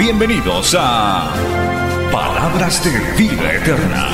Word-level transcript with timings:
Bienvenidos 0.00 0.74
a 0.78 1.30
Palabras 2.10 2.82
de 2.82 2.90
Vida 3.18 3.52
Eterna. 3.52 4.08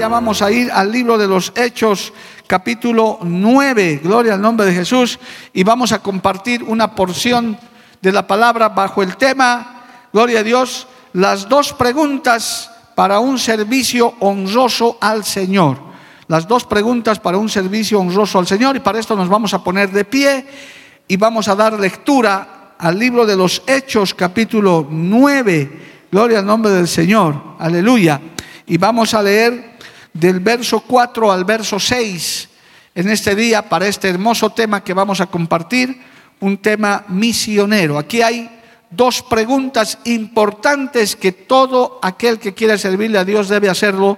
Ya 0.00 0.08
vamos 0.08 0.42
a 0.42 0.50
ir 0.50 0.72
al 0.72 0.90
libro 0.90 1.16
de 1.16 1.28
los 1.28 1.52
Hechos, 1.54 2.12
capítulo 2.48 3.20
9, 3.22 4.00
gloria 4.02 4.34
al 4.34 4.42
nombre 4.42 4.66
de 4.66 4.74
Jesús, 4.74 5.20
y 5.52 5.62
vamos 5.62 5.92
a 5.92 6.00
compartir 6.00 6.64
una 6.64 6.96
porción 6.96 7.56
de 8.02 8.10
la 8.10 8.26
palabra 8.26 8.70
bajo 8.70 9.00
el 9.00 9.16
tema, 9.16 9.84
gloria 10.12 10.40
a 10.40 10.42
Dios, 10.42 10.88
las 11.12 11.48
dos 11.48 11.72
preguntas 11.72 12.72
para 12.94 13.18
un 13.18 13.38
servicio 13.38 14.14
honroso 14.20 14.98
al 15.00 15.24
Señor. 15.24 15.78
Las 16.28 16.48
dos 16.48 16.64
preguntas 16.64 17.20
para 17.20 17.38
un 17.38 17.48
servicio 17.48 18.00
honroso 18.00 18.38
al 18.38 18.46
Señor, 18.46 18.76
y 18.76 18.80
para 18.80 18.98
esto 18.98 19.14
nos 19.16 19.28
vamos 19.28 19.52
a 19.54 19.62
poner 19.62 19.90
de 19.90 20.04
pie 20.04 20.46
y 21.06 21.16
vamos 21.16 21.48
a 21.48 21.54
dar 21.54 21.78
lectura 21.78 22.74
al 22.78 22.98
libro 22.98 23.26
de 23.26 23.36
los 23.36 23.62
Hechos, 23.66 24.14
capítulo 24.14 24.86
9, 24.90 26.06
gloria 26.10 26.38
al 26.38 26.46
nombre 26.46 26.72
del 26.72 26.88
Señor, 26.88 27.56
aleluya. 27.58 28.20
Y 28.66 28.78
vamos 28.78 29.12
a 29.12 29.22
leer 29.22 29.74
del 30.12 30.40
verso 30.40 30.80
4 30.80 31.30
al 31.30 31.44
verso 31.44 31.78
6 31.78 32.48
en 32.94 33.10
este 33.10 33.34
día 33.34 33.68
para 33.68 33.86
este 33.86 34.08
hermoso 34.08 34.50
tema 34.50 34.82
que 34.82 34.94
vamos 34.94 35.20
a 35.20 35.26
compartir, 35.26 36.00
un 36.40 36.58
tema 36.58 37.04
misionero. 37.08 37.98
Aquí 37.98 38.22
hay 38.22 38.48
dos 38.90 39.22
preguntas 39.22 39.98
importantes 40.04 41.16
que 41.16 41.32
todo 41.32 41.98
aquel 42.02 42.38
que 42.38 42.54
quiera 42.54 42.78
servirle 42.78 43.18
a 43.18 43.24
Dios 43.24 43.48
debe 43.48 43.68
hacerlo 43.68 44.16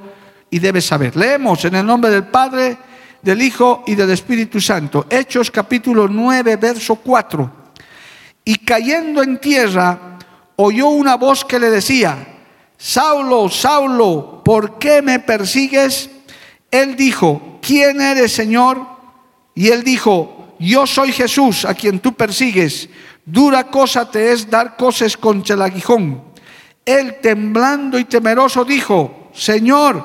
y 0.51 0.59
debe 0.59 0.81
saber. 0.81 1.17
Leemos 1.17 1.65
en 1.65 1.77
el 1.77 1.87
nombre 1.87 2.11
del 2.11 2.27
Padre, 2.27 2.77
del 3.23 3.43
Hijo 3.43 3.83
y 3.87 3.95
del 3.95 4.11
Espíritu 4.11 4.61
Santo. 4.61 5.07
Hechos 5.11 5.51
capítulo 5.51 6.09
9, 6.09 6.57
verso 6.57 6.97
4. 6.97 7.53
Y 8.45 8.57
cayendo 8.59 9.23
en 9.23 9.41
tierra, 9.41 10.19
oyó 10.57 10.89
una 10.89 11.17
voz 11.17 11.45
que 11.45 11.59
le 11.59 11.71
decía, 11.71 12.17
Saulo, 12.77 13.49
Saulo, 13.49 14.43
¿por 14.45 14.79
qué 14.79 15.03
me 15.03 15.19
persigues? 15.19 16.11
Él 16.71 16.95
dijo, 16.95 17.59
¿quién 17.61 18.01
eres, 18.01 18.33
Señor? 18.33 18.87
Y 19.55 19.69
él 19.69 19.83
dijo, 19.83 20.55
yo 20.59 20.87
soy 20.87 21.13
Jesús, 21.13 21.65
a 21.65 21.75
quien 21.75 22.01
tú 22.01 22.13
persigues. 22.15 22.89
Dura 23.27 23.65
cosa 23.65 24.09
te 24.09 24.33
es 24.33 24.49
dar 24.49 24.77
cosas 24.77 25.17
contra 25.17 25.57
el 25.57 25.63
aguijón. 25.63 26.23
Él, 26.85 27.17
temblando 27.21 27.99
y 27.99 28.05
temeroso, 28.05 28.65
dijo, 28.65 29.31
Señor, 29.35 30.05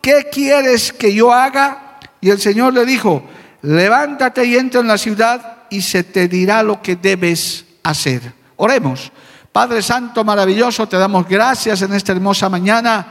¿qué 0.00 0.30
quieres 0.32 0.90
que 0.90 1.12
yo 1.12 1.30
haga? 1.30 2.00
Y 2.22 2.30
el 2.30 2.40
Señor 2.40 2.72
le 2.72 2.86
dijo, 2.86 3.22
levántate 3.60 4.46
y 4.46 4.56
entra 4.56 4.80
en 4.80 4.88
la 4.88 4.96
ciudad 4.96 5.64
y 5.68 5.82
se 5.82 6.02
te 6.02 6.28
dirá 6.28 6.62
lo 6.62 6.80
que 6.80 6.96
debes 6.96 7.66
hacer. 7.82 8.32
Oremos. 8.56 9.12
Padre 9.52 9.82
Santo, 9.82 10.24
maravilloso, 10.24 10.88
te 10.88 10.96
damos 10.96 11.28
gracias 11.28 11.82
en 11.82 11.92
esta 11.92 12.12
hermosa 12.12 12.48
mañana 12.48 13.06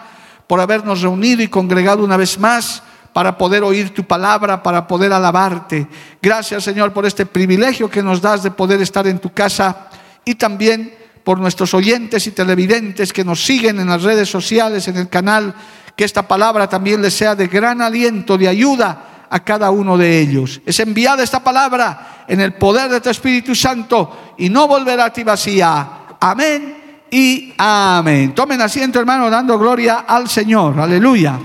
por 0.47 0.59
habernos 0.59 1.01
reunido 1.01 1.43
y 1.43 1.47
congregado 1.49 2.03
una 2.03 2.17
vez 2.17 2.39
más 2.39 2.81
para 3.13 3.37
poder 3.37 3.63
oír 3.63 3.93
tu 3.93 4.03
palabra, 4.03 4.63
para 4.63 4.87
poder 4.87 5.11
alabarte. 5.13 5.87
Gracias 6.21 6.63
Señor 6.63 6.93
por 6.93 7.05
este 7.05 7.25
privilegio 7.25 7.89
que 7.89 8.03
nos 8.03 8.21
das 8.21 8.43
de 8.43 8.51
poder 8.51 8.81
estar 8.81 9.05
en 9.07 9.19
tu 9.19 9.33
casa 9.33 9.89
y 10.23 10.35
también 10.35 10.93
por 11.23 11.39
nuestros 11.39 11.73
oyentes 11.73 12.25
y 12.27 12.31
televidentes 12.31 13.13
que 13.13 13.23
nos 13.23 13.43
siguen 13.43 13.79
en 13.79 13.87
las 13.87 14.03
redes 14.03 14.29
sociales, 14.29 14.87
en 14.87 14.97
el 14.97 15.09
canal, 15.09 15.53
que 15.95 16.03
esta 16.03 16.27
palabra 16.27 16.67
también 16.67 17.01
les 17.01 17.13
sea 17.13 17.35
de 17.35 17.47
gran 17.47 17.81
aliento, 17.81 18.37
de 18.37 18.47
ayuda 18.47 19.27
a 19.29 19.39
cada 19.43 19.71
uno 19.71 19.97
de 19.97 20.19
ellos. 20.19 20.61
Es 20.65 20.79
enviada 20.79 21.23
esta 21.23 21.43
palabra 21.43 22.25
en 22.27 22.41
el 22.41 22.53
poder 22.53 22.89
de 22.89 23.01
tu 23.01 23.09
Espíritu 23.09 23.55
Santo 23.55 24.33
y 24.37 24.49
no 24.49 24.67
volverá 24.67 25.05
a 25.05 25.13
ti 25.13 25.23
vacía 25.23 26.01
Amén 26.23 27.07
y 27.09 27.53
amén. 27.57 28.35
Tomen 28.35 28.61
asiento, 28.61 28.99
hermano, 28.99 29.29
dando 29.29 29.57
gloria 29.57 30.05
al 30.07 30.29
Señor. 30.29 30.79
Aleluya. 30.79 31.39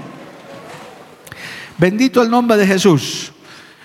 Bendito 1.78 2.22
el 2.22 2.31
nombre 2.31 2.56
de 2.56 2.66
Jesús. 2.66 3.32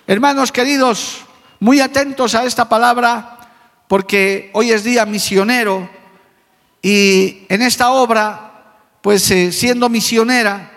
Hermanos 0.07 0.53
queridos, 0.53 1.25
muy 1.59 1.81
atentos 1.81 2.35
a 2.35 2.45
esta 2.45 2.69
palabra, 2.69 3.37
porque 3.89 4.49
hoy 4.53 4.71
es 4.71 4.85
día 4.85 5.05
misionero 5.05 5.89
y 6.81 7.39
en 7.49 7.61
esta 7.61 7.91
obra, 7.91 8.77
pues 9.01 9.29
eh, 9.31 9.51
siendo 9.51 9.89
misionera, 9.89 10.71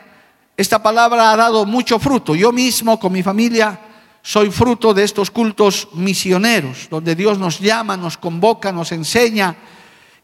esta 0.57 0.83
palabra 0.83 1.31
ha 1.31 1.37
dado 1.37 1.65
mucho 1.65 2.01
fruto. 2.01 2.35
Yo 2.35 2.51
mismo, 2.51 2.99
con 2.99 3.13
mi 3.13 3.23
familia, 3.23 3.79
soy 4.21 4.51
fruto 4.51 4.93
de 4.93 5.05
estos 5.05 5.31
cultos 5.31 5.87
misioneros, 5.93 6.89
donde 6.91 7.15
Dios 7.15 7.39
nos 7.39 7.61
llama, 7.61 7.97
nos 7.97 8.19
convoca, 8.19 8.73
nos 8.73 8.91
enseña 8.91 9.55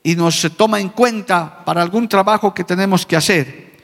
y 0.02 0.16
nos 0.16 0.44
toma 0.56 0.80
en 0.80 0.88
cuenta 0.88 1.64
para 1.64 1.82
algún 1.82 2.08
trabajo 2.08 2.52
que 2.52 2.64
tenemos 2.64 3.06
que 3.06 3.14
hacer. 3.14 3.78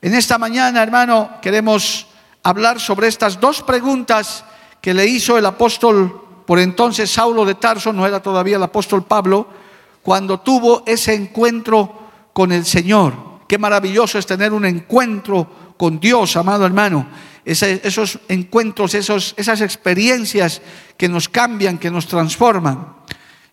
En 0.00 0.14
esta 0.14 0.38
mañana, 0.38 0.84
hermano, 0.84 1.40
queremos 1.42 2.13
hablar 2.44 2.78
sobre 2.78 3.08
estas 3.08 3.40
dos 3.40 3.62
preguntas 3.62 4.44
que 4.80 4.94
le 4.94 5.06
hizo 5.06 5.36
el 5.36 5.46
apóstol, 5.46 6.22
por 6.46 6.60
entonces 6.60 7.10
Saulo 7.10 7.44
de 7.44 7.56
Tarso, 7.56 7.92
no 7.92 8.06
era 8.06 8.22
todavía 8.22 8.56
el 8.56 8.62
apóstol 8.62 9.04
Pablo, 9.04 9.48
cuando 10.02 10.38
tuvo 10.38 10.84
ese 10.86 11.14
encuentro 11.14 11.92
con 12.32 12.52
el 12.52 12.64
Señor. 12.64 13.14
Qué 13.48 13.58
maravilloso 13.58 14.18
es 14.18 14.26
tener 14.26 14.52
un 14.52 14.64
encuentro 14.64 15.74
con 15.76 15.98
Dios, 15.98 16.36
amado 16.36 16.64
hermano. 16.64 17.08
esos 17.44 18.20
encuentros, 18.28 18.94
esos, 18.94 19.34
esas 19.36 19.60
experiencias 19.60 20.62
que 20.96 21.08
nos 21.08 21.28
cambian, 21.28 21.78
que 21.78 21.90
nos 21.90 22.06
transforman. 22.06 22.94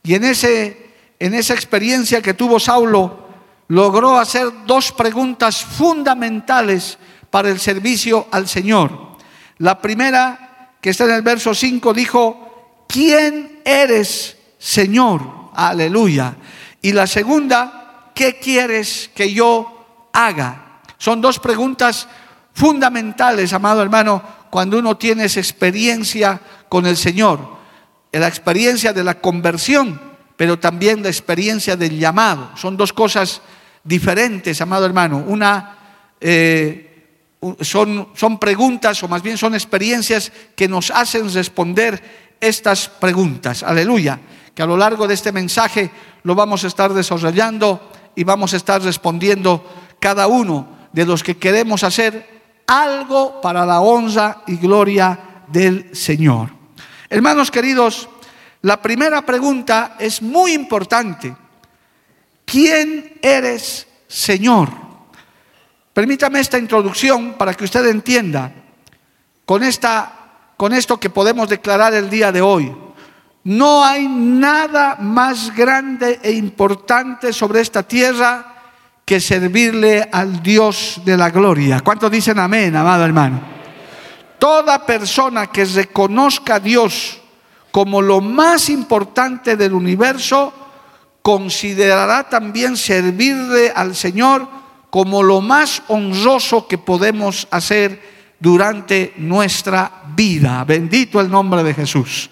Y 0.04 0.14
en 0.14 0.26
ese 0.26 0.92
en 1.22 1.36
esa 1.36 1.54
experiencia 1.54 2.20
que 2.20 2.34
tuvo 2.34 2.60
Saulo, 2.60 3.28
logró 3.68 4.18
hacer 4.18 4.48
dos 4.66 4.92
preguntas 4.92 5.64
fundamentales 5.64 6.98
para 7.32 7.50
el 7.50 7.60
servicio 7.60 8.28
al 8.30 8.48
Señor. 8.48 9.18
La 9.58 9.82
primera, 9.82 10.76
que 10.80 10.92
está 10.92 11.06
en 11.06 11.12
el 11.12 11.24
verso 11.24 11.56
5, 11.56 11.94
dijo, 11.94 12.84
¿quién 12.88 13.62
eres, 13.66 14.38
Señor? 14.60 15.50
Aleluya. 15.56 16.36
Y 16.82 16.92
la 16.92 17.08
segunda, 17.08 18.12
¿qué 18.14 18.38
quieres 18.38 19.10
que 19.16 19.34
yo 19.34 20.10
haga? 20.14 20.82
Son 21.00 21.22
dos 21.22 21.40
preguntas 21.40 22.08
fundamentales, 22.54 23.54
amado 23.54 23.82
hermano, 23.82 24.22
cuando 24.52 24.78
uno 24.78 24.98
tiene 24.98 25.26
esa 25.26 25.40
experiencia 25.40 26.40
con 26.70 26.86
el 26.86 26.98
Señor, 26.98 27.40
la 28.12 28.28
experiencia 28.28 28.94
de 28.94 29.04
la 29.04 29.20
conversión 29.20 30.12
pero 30.42 30.58
también 30.58 31.04
la 31.04 31.10
experiencia 31.10 31.76
del 31.76 32.00
llamado. 32.00 32.50
Son 32.58 32.76
dos 32.76 32.94
cosas 32.94 33.44
diferentes, 33.84 34.60
amado 34.60 34.88
hermano. 34.88 35.24
Una 35.28 35.78
eh, 36.20 36.91
son, 37.62 38.10
son 38.16 38.40
preguntas, 38.40 39.02
o 39.04 39.08
más 39.08 39.22
bien 39.22 39.38
son 39.38 39.54
experiencias 39.54 40.32
que 40.56 40.68
nos 40.68 40.92
hacen 40.92 41.32
responder 41.34 42.02
estas 42.40 42.88
preguntas. 42.88 43.64
Aleluya. 43.64 44.20
Que 44.54 44.64
a 44.64 44.66
lo 44.66 44.78
largo 44.78 45.08
de 45.08 45.14
este 45.14 45.32
mensaje 45.32 45.92
lo 46.24 46.36
vamos 46.36 46.64
a 46.64 46.68
estar 46.68 46.94
desarrollando 46.94 47.92
y 48.16 48.24
vamos 48.24 48.54
a 48.54 48.58
estar 48.58 48.82
respondiendo 48.82 49.66
cada 50.00 50.28
uno 50.28 50.82
de 50.92 51.06
los 51.06 51.24
que 51.24 51.38
queremos 51.38 51.84
hacer 51.84 52.42
algo 52.68 53.42
para 53.42 53.66
la 53.66 53.82
honra 53.82 54.44
y 54.48 54.58
gloria 54.58 55.44
del 55.48 55.96
Señor. 55.96 56.50
Hermanos 57.10 57.52
queridos, 57.52 58.10
la 58.62 58.82
primera 58.82 59.26
pregunta 59.26 59.96
es 60.00 60.22
muy 60.22 60.54
importante. 60.54 61.36
¿Quién 62.46 63.20
eres, 63.22 63.88
Señor? 64.08 64.91
Permítame 66.02 66.40
esta 66.40 66.58
introducción 66.58 67.34
para 67.34 67.54
que 67.54 67.64
usted 67.64 67.86
entienda 67.86 68.52
con, 69.46 69.62
esta, 69.62 70.12
con 70.58 70.74
esto 70.74 71.00
que 71.00 71.12
podemos 71.12 71.48
declarar 71.48 71.94
el 71.94 72.10
día 72.10 72.32
de 72.32 72.42
hoy. 72.42 72.76
No 73.44 73.86
hay 73.86 74.08
nada 74.08 74.98
más 75.00 75.56
grande 75.56 76.20
e 76.24 76.32
importante 76.32 77.32
sobre 77.32 77.62
esta 77.62 77.84
tierra 77.84 78.64
que 79.06 79.20
servirle 79.20 80.10
al 80.12 80.42
Dios 80.42 81.02
de 81.06 81.16
la 81.16 81.30
gloria. 81.30 81.82
¿Cuántos 81.82 82.10
dicen 82.10 82.40
amén, 82.40 82.76
amado 82.76 83.06
hermano? 83.06 83.40
Toda 84.40 84.84
persona 84.84 85.52
que 85.52 85.66
reconozca 85.66 86.56
a 86.56 86.60
Dios 86.60 87.22
como 87.70 88.02
lo 88.02 88.22
más 88.22 88.72
importante 88.72 89.56
del 89.56 89.74
universo, 89.74 90.52
considerará 91.22 92.28
también 92.28 92.76
servirle 92.76 93.72
al 93.76 93.96
Señor 93.96 94.61
como 94.92 95.24
lo 95.24 95.40
más 95.42 95.82
honroso 95.88 96.68
que 96.68 96.78
podemos 96.78 97.48
hacer 97.50 98.00
durante 98.40 99.14
nuestra 99.18 100.04
vida. 100.16 100.64
Bendito 100.66 101.22
el 101.22 101.32
nombre 101.32 101.64
de 101.64 101.74
Jesús. 101.74 102.30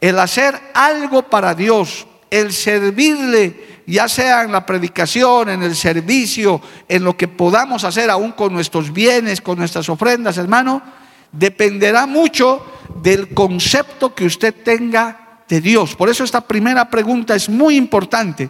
El 0.00 0.18
hacer 0.20 0.58
algo 0.72 1.24
para 1.28 1.52
Dios, 1.52 2.06
el 2.30 2.52
servirle, 2.52 3.82
ya 3.86 4.08
sea 4.08 4.44
en 4.44 4.52
la 4.52 4.64
predicación, 4.64 5.48
en 5.48 5.62
el 5.64 5.74
servicio, 5.74 6.60
en 6.88 7.02
lo 7.02 7.16
que 7.16 7.26
podamos 7.26 7.82
hacer 7.82 8.08
aún 8.08 8.32
con 8.32 8.52
nuestros 8.52 8.92
bienes, 8.92 9.40
con 9.40 9.58
nuestras 9.58 9.88
ofrendas, 9.88 10.38
hermano, 10.38 10.80
dependerá 11.32 12.06
mucho 12.06 12.64
del 13.02 13.34
concepto 13.34 14.14
que 14.14 14.26
usted 14.26 14.54
tenga 14.62 15.42
de 15.48 15.60
Dios. 15.60 15.96
Por 15.96 16.08
eso 16.08 16.22
esta 16.22 16.40
primera 16.40 16.88
pregunta 16.88 17.34
es 17.34 17.48
muy 17.48 17.76
importante. 17.76 18.48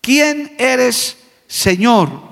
¿Quién 0.00 0.54
eres, 0.58 1.16
Señor? 1.48 2.31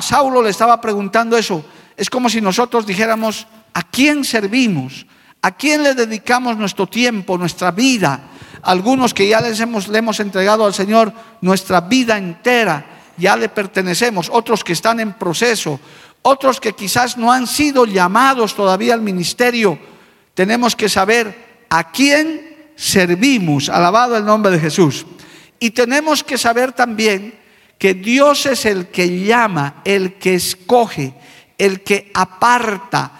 Saulo 0.00 0.42
le 0.42 0.50
estaba 0.50 0.80
preguntando 0.80 1.36
eso. 1.36 1.64
Es 1.96 2.10
como 2.10 2.28
si 2.28 2.40
nosotros 2.40 2.86
dijéramos, 2.86 3.46
¿a 3.74 3.82
quién 3.82 4.24
servimos? 4.24 5.06
¿A 5.42 5.52
quién 5.52 5.82
le 5.82 5.94
dedicamos 5.94 6.56
nuestro 6.56 6.86
tiempo, 6.86 7.36
nuestra 7.36 7.70
vida? 7.70 8.20
Algunos 8.62 9.12
que 9.12 9.28
ya 9.28 9.40
les 9.40 9.58
hemos, 9.60 9.88
le 9.88 9.98
hemos 9.98 10.20
entregado 10.20 10.64
al 10.64 10.74
Señor 10.74 11.12
nuestra 11.40 11.80
vida 11.80 12.16
entera, 12.16 12.86
ya 13.16 13.36
le 13.36 13.48
pertenecemos. 13.48 14.30
Otros 14.32 14.62
que 14.62 14.72
están 14.72 15.00
en 15.00 15.14
proceso. 15.14 15.80
Otros 16.22 16.60
que 16.60 16.72
quizás 16.74 17.18
no 17.18 17.32
han 17.32 17.46
sido 17.46 17.84
llamados 17.84 18.54
todavía 18.54 18.94
al 18.94 19.02
ministerio. 19.02 19.78
Tenemos 20.34 20.76
que 20.76 20.88
saber 20.88 21.64
a 21.68 21.90
quién 21.90 22.72
servimos. 22.76 23.68
Alabado 23.68 24.16
el 24.16 24.24
nombre 24.24 24.52
de 24.52 24.60
Jesús. 24.60 25.04
Y 25.58 25.70
tenemos 25.70 26.22
que 26.22 26.38
saber 26.38 26.72
también 26.72 27.41
que 27.82 27.94
Dios 27.94 28.46
es 28.46 28.64
el 28.64 28.90
que 28.90 29.24
llama, 29.24 29.82
el 29.84 30.14
que 30.14 30.36
escoge, 30.36 31.14
el 31.58 31.82
que 31.82 32.12
aparta. 32.14 33.10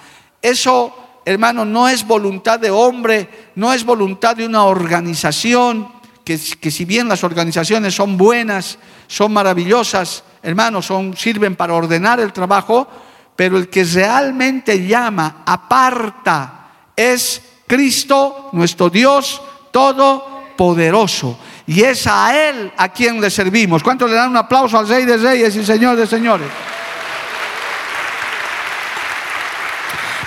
Eso, 0.41 1.21
hermano, 1.25 1.65
no 1.65 1.89
es 1.89 2.07
voluntad 2.07 2.61
de 2.61 2.71
hombre, 2.71 3.51
no 3.57 3.73
es 3.73 3.85
voluntad 3.85 4.37
de 4.37 4.47
una 4.47 4.63
organización, 4.63 5.89
que, 6.23 6.39
que 6.61 6.71
si 6.71 6.85
bien 6.85 7.09
las 7.09 7.25
organizaciones 7.25 7.97
son 7.97 8.17
buenas, 8.17 8.79
son 9.09 9.33
maravillosas, 9.33 10.23
hermanos, 10.45 10.87
son, 10.87 11.17
sirven 11.17 11.57
para 11.57 11.75
ordenar 11.75 12.21
el 12.21 12.33
trabajo, 12.33 12.87
pero 13.35 13.59
el 13.59 13.69
que 13.69 13.83
realmente 13.83 14.87
llama, 14.87 15.43
aparta, 15.45 16.69
es 16.95 17.43
Cristo, 17.67 18.51
nuestro 18.53 18.91
Dios 18.91 19.43
Todopoderoso. 19.73 21.37
Y 21.67 21.83
es 21.83 22.07
a 22.07 22.49
Él 22.49 22.73
a 22.77 22.89
quien 22.89 23.21
le 23.21 23.31
servimos. 23.31 23.83
¿Cuántos 23.83 24.11
le 24.11 24.17
dan 24.17 24.31
un 24.31 24.37
aplauso 24.37 24.79
al 24.79 24.89
Rey 24.89 25.05
de 25.05 25.17
Reyes 25.17 25.55
y 25.57 25.65
Señor 25.65 25.97
de 25.97 26.07
Señores? 26.07 26.49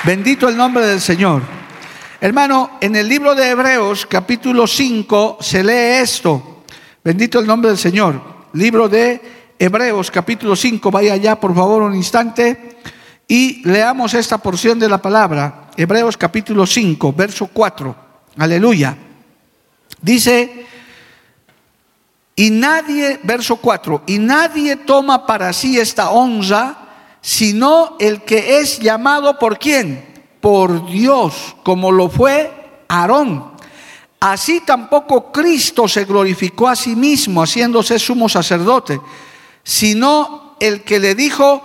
Bendito 0.04 0.48
el 0.48 0.56
nombre 0.56 0.86
del 0.86 1.02
Señor. 1.02 1.42
Hermano, 2.22 2.78
en 2.80 2.96
el 2.96 3.10
libro 3.10 3.36
de 3.36 3.50
Hebreos, 3.50 4.06
capítulo 4.06 4.68
5, 4.68 5.40
se 5.42 5.64
lee 5.64 6.02
esto. 6.02 6.64
Bendito 7.04 7.40
el 7.40 7.48
nombre 7.48 7.70
del 7.70 7.78
Señor. 7.78 8.22
Libro 8.54 8.88
de 8.88 9.54
Hebreos, 9.60 10.12
capítulo 10.12 10.56
5. 10.56 10.90
Vaya 10.92 11.14
allá, 11.14 11.40
por 11.40 11.54
favor, 11.54 11.82
un 11.82 11.96
instante. 11.96 12.78
Y 13.28 13.68
leamos 13.68 14.14
esta 14.14 14.38
porción 14.38 14.80
de 14.80 14.88
la 14.88 15.02
palabra. 15.02 15.70
Hebreos, 15.76 16.16
capítulo 16.16 16.66
5, 16.66 17.12
verso 17.14 17.48
4. 17.48 17.96
Aleluya. 18.38 18.96
Dice 20.02 20.66
y 22.36 22.50
nadie, 22.50 23.20
verso 23.24 23.56
4, 23.56 24.04
y 24.08 24.20
nadie 24.20 24.76
toma 24.76 25.26
para 25.26 25.54
sí 25.54 25.80
esta 25.80 26.10
honra, 26.10 26.78
sino 27.22 27.96
el 28.00 28.24
que 28.24 28.60
es 28.60 28.80
llamado 28.80 29.40
por 29.40 29.58
quién? 29.58 30.06
Por 30.42 30.88
Dios, 30.88 31.56
como 31.64 31.92
lo 31.92 32.10
fue 32.10 32.84
Aarón. 32.88 33.56
Así 34.20 34.62
tampoco 34.62 35.32
Cristo 35.32 35.88
se 35.88 36.04
glorificó 36.04 36.68
a 36.68 36.76
sí 36.76 36.96
mismo, 36.96 37.42
haciéndose 37.42 38.00
sumo 38.00 38.28
sacerdote, 38.28 39.00
sino 39.64 40.56
el 40.60 40.84
que 40.84 41.00
le 41.00 41.16
dijo, 41.16 41.62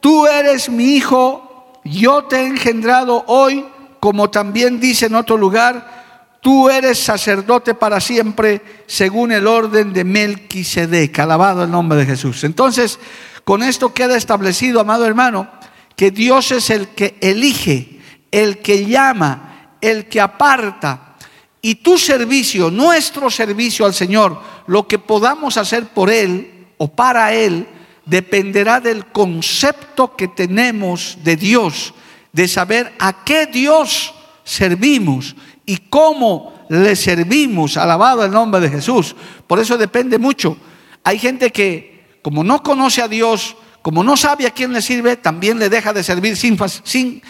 tú 0.00 0.26
eres 0.26 0.68
mi 0.68 0.96
hijo, 0.96 1.80
yo 1.84 2.24
te 2.24 2.36
he 2.36 2.46
engendrado 2.46 3.24
hoy, 3.28 3.66
como 3.98 4.30
también 4.30 4.78
dice 4.78 5.06
en 5.06 5.14
otro 5.14 5.36
lugar, 5.36 6.01
Tú 6.42 6.68
eres 6.68 6.98
sacerdote 6.98 7.72
para 7.72 8.00
siempre 8.00 8.82
según 8.88 9.30
el 9.30 9.46
orden 9.46 9.92
de 9.92 10.02
Melquisedec. 10.02 11.16
Alabado 11.20 11.62
el 11.62 11.70
nombre 11.70 11.96
de 11.98 12.04
Jesús. 12.04 12.42
Entonces, 12.42 12.98
con 13.44 13.62
esto 13.62 13.94
queda 13.94 14.16
establecido, 14.16 14.80
amado 14.80 15.06
hermano, 15.06 15.48
que 15.94 16.10
Dios 16.10 16.50
es 16.50 16.70
el 16.70 16.88
que 16.88 17.16
elige, 17.20 18.00
el 18.32 18.58
que 18.58 18.84
llama, 18.86 19.76
el 19.80 20.08
que 20.08 20.20
aparta. 20.20 21.14
Y 21.60 21.76
tu 21.76 21.96
servicio, 21.96 22.72
nuestro 22.72 23.30
servicio 23.30 23.86
al 23.86 23.94
Señor, 23.94 24.42
lo 24.66 24.88
que 24.88 24.98
podamos 24.98 25.56
hacer 25.56 25.90
por 25.90 26.10
Él 26.10 26.66
o 26.76 26.88
para 26.88 27.32
Él, 27.34 27.68
dependerá 28.04 28.80
del 28.80 29.06
concepto 29.06 30.16
que 30.16 30.26
tenemos 30.26 31.18
de 31.22 31.36
Dios, 31.36 31.94
de 32.32 32.48
saber 32.48 32.92
a 32.98 33.24
qué 33.24 33.46
Dios 33.46 34.12
servimos 34.42 35.36
y 35.66 35.76
cómo 35.76 36.52
le 36.68 36.96
servimos. 36.96 37.76
Alabado 37.76 38.24
el 38.24 38.32
nombre 38.32 38.60
de 38.60 38.70
Jesús. 38.70 39.14
Por 39.46 39.58
eso 39.58 39.76
depende 39.78 40.18
mucho. 40.18 40.56
Hay 41.04 41.18
gente 41.18 41.50
que, 41.50 42.18
como 42.22 42.44
no 42.44 42.62
conoce 42.62 43.02
a 43.02 43.08
Dios, 43.08 43.56
como 43.82 44.04
no 44.04 44.16
sabe 44.16 44.46
a 44.46 44.50
quién 44.52 44.72
le 44.72 44.80
sirve, 44.80 45.16
también 45.16 45.58
le 45.58 45.68
deja 45.68 45.92
de 45.92 46.04
servir 46.04 46.36
sin, 46.36 46.56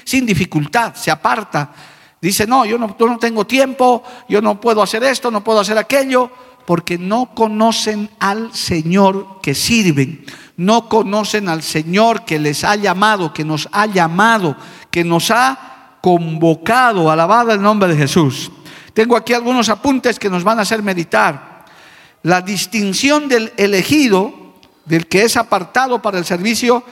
sin, 0.05 0.26
dificultad, 0.26 0.94
se 0.94 1.11
aparta. 1.11 1.73
Dice, 2.20 2.46
no 2.46 2.64
yo, 2.67 2.79
no, 2.79 2.96
yo 2.99 3.06
no 3.06 3.19
tengo 3.19 3.46
tiempo, 3.46 4.02
yo 4.29 4.43
no 4.43 4.61
puedo 4.61 4.82
hacer 4.82 5.02
esto, 5.02 5.31
no 5.31 5.43
puedo 5.43 5.61
hacer 5.61 5.79
aquello, 5.79 6.31
porque 6.67 6.99
no 6.99 7.34
conocen 7.34 8.11
al 8.20 8.55
Señor 8.55 9.40
que 9.43 9.55
sirven, 9.55 10.25
no 10.56 10.88
conocen 10.88 11.49
al 11.49 11.62
Señor 11.62 12.25
que 12.25 12.38
les 12.38 12.64
ha 12.64 12.76
llamado, 12.76 13.32
que 13.32 13.44
nos 13.44 13.69
ha 13.72 13.86
llamado, 13.86 14.56
que 14.91 15.05
nos 15.05 15.31
ha 15.31 15.71
convocado, 16.03 17.11
alabado 17.11 17.53
el 17.53 17.63
nombre 17.63 17.89
de 17.89 17.97
Jesús. 17.97 18.51
Tengo 18.93 19.17
aquí 19.17 19.32
algunos 19.32 19.71
apuntes 19.71 20.19
que 20.19 20.29
nos 20.29 20.44
van 20.44 20.59
a 20.59 20.63
hacer 20.63 20.82
meditar. 20.82 21.65
La 22.25 22.43
distinción 22.43 23.29
del 23.29 23.53
elegido, 23.56 24.35
del 24.85 25.06
que 25.06 25.23
es 25.23 25.37
apartado 25.37 26.03
para 26.03 26.19
el 26.19 26.25
servicio, 26.25 26.85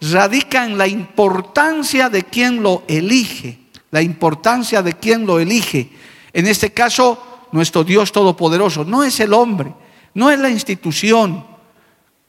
radica 0.00 0.64
en 0.64 0.78
la 0.78 0.86
importancia 0.86 2.08
de 2.10 2.22
quien 2.24 2.62
lo 2.62 2.84
elige, 2.86 3.58
la 3.90 4.02
importancia 4.02 4.82
de 4.82 4.92
quien 4.92 5.26
lo 5.26 5.40
elige. 5.40 5.90
En 6.32 6.46
este 6.46 6.70
caso, 6.72 7.48
nuestro 7.52 7.84
Dios 7.84 8.12
Todopoderoso, 8.12 8.84
no 8.84 9.02
es 9.02 9.18
el 9.20 9.32
hombre, 9.32 9.72
no 10.12 10.30
es 10.30 10.38
la 10.38 10.50
institución. 10.50 11.44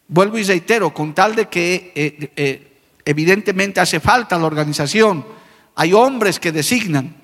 Vuelvo 0.08 0.38
y 0.38 0.43
reitero, 0.43 0.93
con 0.93 1.13
tal 1.13 1.36
de 1.36 1.50
que 1.50 1.91
eh, 1.93 2.31
eh, 2.36 2.77
evidentemente 3.05 3.81
hace 3.81 4.00
falta 4.00 4.38
la 4.38 4.46
organización, 4.46 5.38
hay 5.79 5.93
hombres 5.93 6.41
que 6.41 6.51
designan, 6.51 7.15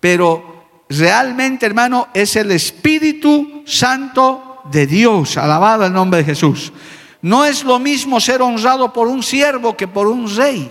pero 0.00 0.82
realmente, 0.88 1.66
hermano, 1.66 2.08
es 2.12 2.34
el 2.34 2.50
Espíritu 2.50 3.62
Santo 3.64 4.60
de 4.72 4.88
Dios. 4.88 5.36
Alabado 5.36 5.86
el 5.86 5.92
nombre 5.92 6.18
de 6.18 6.24
Jesús. 6.24 6.72
No 7.20 7.44
es 7.44 7.62
lo 7.62 7.78
mismo 7.78 8.18
ser 8.18 8.42
honrado 8.42 8.92
por 8.92 9.06
un 9.06 9.22
siervo 9.22 9.76
que 9.76 9.86
por 9.86 10.08
un 10.08 10.28
rey. 10.34 10.68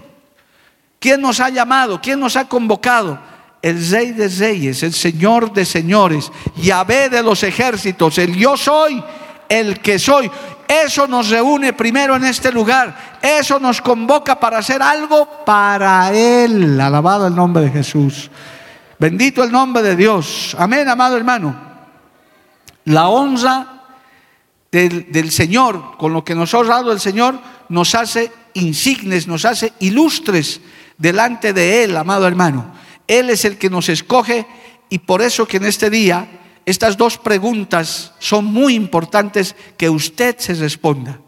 ¿Quién 1.00 1.22
nos 1.22 1.40
ha 1.40 1.48
llamado? 1.48 2.02
¿Quién 2.02 2.20
nos 2.20 2.36
ha 2.36 2.50
convocado? 2.50 3.18
El 3.62 3.90
rey 3.90 4.12
de 4.12 4.28
reyes, 4.28 4.84
el 4.84 4.92
señor 4.92 5.54
de 5.54 5.64
señores, 5.64 6.30
Yahvé 6.58 7.08
de 7.08 7.24
los 7.24 7.44
ejércitos, 7.44 8.18
el 8.18 8.36
yo 8.36 8.58
soy 8.58 9.02
el 9.52 9.80
que 9.80 10.00
soy. 10.00 10.32
Eso 10.72 11.06
nos 11.06 11.28
reúne 11.28 11.74
primero 11.74 12.16
en 12.16 12.24
este 12.24 12.50
lugar. 12.50 13.18
Eso 13.22 13.60
nos 13.60 13.82
convoca 13.82 14.40
para 14.40 14.60
hacer 14.60 14.82
algo 14.82 15.44
para 15.44 16.14
Él. 16.14 16.80
Alabado 16.80 17.28
el 17.28 17.36
nombre 17.36 17.64
de 17.64 17.72
Jesús. 17.72 18.32
Bendito 18.98 19.44
el 19.44 19.52
nombre 19.52 19.84
de 19.84 19.98
Dios. 19.98 20.56
Amén, 20.58 20.88
amado 20.88 21.18
hermano. 21.18 21.54
La 22.86 23.10
honra 23.10 23.82
del, 24.72 25.30
Señor, 25.30 25.98
con 25.98 26.14
lo 26.14 26.24
que 26.24 26.36
nos 26.36 26.54
ha 26.54 26.60
honrado 26.60 26.94
el 26.94 27.02
Señor, 27.02 27.38
nos 27.68 27.94
hace 27.94 28.32
insignes, 28.54 29.28
nos 29.28 29.44
hace 29.44 29.74
ilustres 29.82 30.62
delante 30.98 31.52
de 31.52 31.84
Él, 31.84 31.98
amado 31.98 32.26
hermano. 32.26 32.74
Él 33.08 33.30
es 33.30 33.44
el 33.44 33.58
que 33.58 33.70
nos 33.70 33.90
escoge 33.90 34.48
y 34.88 35.00
por 35.00 35.22
eso 35.22 35.46
que 35.46 35.58
en 35.58 35.66
este 35.66 35.90
día 35.90 36.41
estas 36.66 36.98
dos 36.98 37.18
preguntas 37.18 38.14
son 38.20 38.46
muy 38.46 38.76
importantes 38.76 39.56
que 39.78 39.90
usted 39.90 40.38
se 40.38 40.54
responda. 40.54 41.20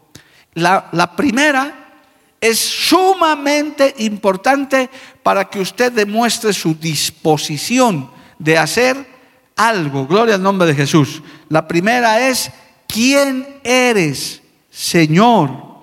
La, 0.54 1.16
primera 1.16 2.02
es 2.40 2.58
sumamente 2.58 3.94
importante 3.98 4.88
para 5.22 5.46
que 5.46 5.60
usted 5.60 5.90
demuestre 5.90 6.52
su 6.52 6.74
disposición 6.74 8.10
de 8.38 8.58
hacer 8.58 9.08
algo. 9.56 10.06
Gloria 10.06 10.36
al 10.36 10.42
nombre 10.42 10.68
de 10.68 10.74
Jesús. 10.74 11.22
La 11.48 11.66
primera 11.66 12.28
es, 12.28 12.50
¿quién 12.86 13.58
eres, 13.64 14.42
Señor? 14.70 15.80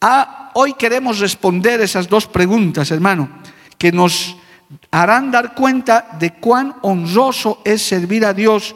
Ah, 0.00 0.52
hoy 0.54 0.74
queremos 0.74 1.18
responder 1.18 1.80
esas 1.80 2.08
dos 2.08 2.26
preguntas, 2.26 2.90
hermano, 2.92 3.28
que 3.78 3.90
nos 3.90 4.35
harán 4.90 5.30
dar 5.30 5.54
cuenta 5.54 6.16
de 6.18 6.34
cuán 6.34 6.76
honroso 6.82 7.60
es 7.64 7.82
servir 7.82 8.24
a 8.24 8.34
Dios. 8.34 8.74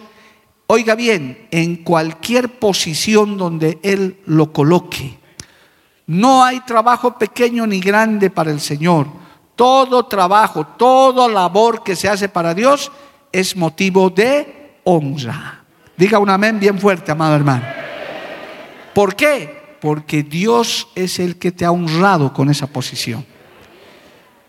Oiga 0.66 0.94
bien, 0.94 1.48
en 1.50 1.76
cualquier 1.76 2.58
posición 2.58 3.36
donde 3.36 3.78
Él 3.82 4.20
lo 4.26 4.52
coloque. 4.52 5.18
No 6.06 6.44
hay 6.44 6.60
trabajo 6.60 7.18
pequeño 7.18 7.66
ni 7.66 7.80
grande 7.80 8.30
para 8.30 8.50
el 8.50 8.60
Señor. 8.60 9.06
Todo 9.56 10.06
trabajo, 10.06 10.66
toda 10.66 11.28
labor 11.28 11.82
que 11.82 11.96
se 11.96 12.08
hace 12.08 12.28
para 12.28 12.54
Dios 12.54 12.90
es 13.32 13.56
motivo 13.56 14.10
de 14.10 14.78
honra. 14.84 15.64
Diga 15.96 16.18
un 16.18 16.30
amén 16.30 16.58
bien 16.58 16.78
fuerte, 16.78 17.12
amado 17.12 17.36
hermano. 17.36 17.64
¿Por 18.94 19.14
qué? 19.14 19.76
Porque 19.80 20.22
Dios 20.22 20.88
es 20.94 21.18
el 21.18 21.38
que 21.38 21.52
te 21.52 21.64
ha 21.64 21.72
honrado 21.72 22.32
con 22.32 22.50
esa 22.50 22.66
posición. 22.66 23.24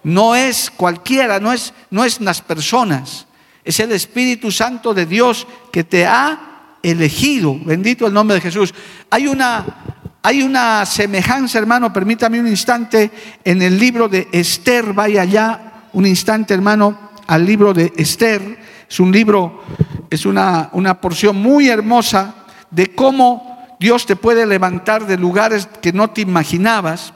No 0.04 0.36
es 0.36 0.72
cualquiera, 0.72 1.40
no 1.40 1.54
es, 1.54 1.74
no 1.90 2.04
es 2.04 2.22
las 2.22 2.42
personas. 2.42 3.28
Es 3.64 3.80
el 3.80 3.92
Espíritu 3.92 4.52
Santo 4.52 4.94
de 4.94 5.06
Dios 5.06 5.48
que 5.72 5.84
te 5.84 6.06
ha 6.06 6.78
elegido. 6.82 7.58
Bendito 7.64 8.08
el 8.08 8.14
nombre 8.14 8.36
de 8.36 8.42
Jesús. 8.42 8.74
Hay 9.10 9.28
una, 9.28 9.66
hay 10.24 10.42
una 10.42 10.86
semejanza, 10.86 11.60
hermano, 11.60 11.94
permítame 11.94 12.40
un 12.40 12.48
instante, 12.48 13.12
en 13.44 13.62
el 13.62 13.78
libro 13.78 14.08
de 14.08 14.28
Esther. 14.32 14.94
Vaya 14.94 15.22
allá 15.22 15.88
un 15.94 16.08
instante, 16.08 16.54
hermano, 16.54 17.12
al 17.28 17.46
libro 17.46 17.74
de 17.74 17.94
Esther. 17.96 18.60
Es 18.90 19.00
un 19.00 19.12
libro, 19.12 19.64
es 20.10 20.26
una, 20.26 20.70
una 20.74 21.00
porción 21.00 21.36
muy 21.36 21.70
hermosa 21.70 22.36
de 22.72 22.96
cómo 22.96 23.78
Dios 23.80 24.06
te 24.06 24.16
puede 24.16 24.46
levantar 24.46 25.06
de 25.06 25.18
lugares 25.18 25.68
que 25.82 25.94
no 25.94 26.10
te 26.10 26.22
imaginabas. 26.22 27.14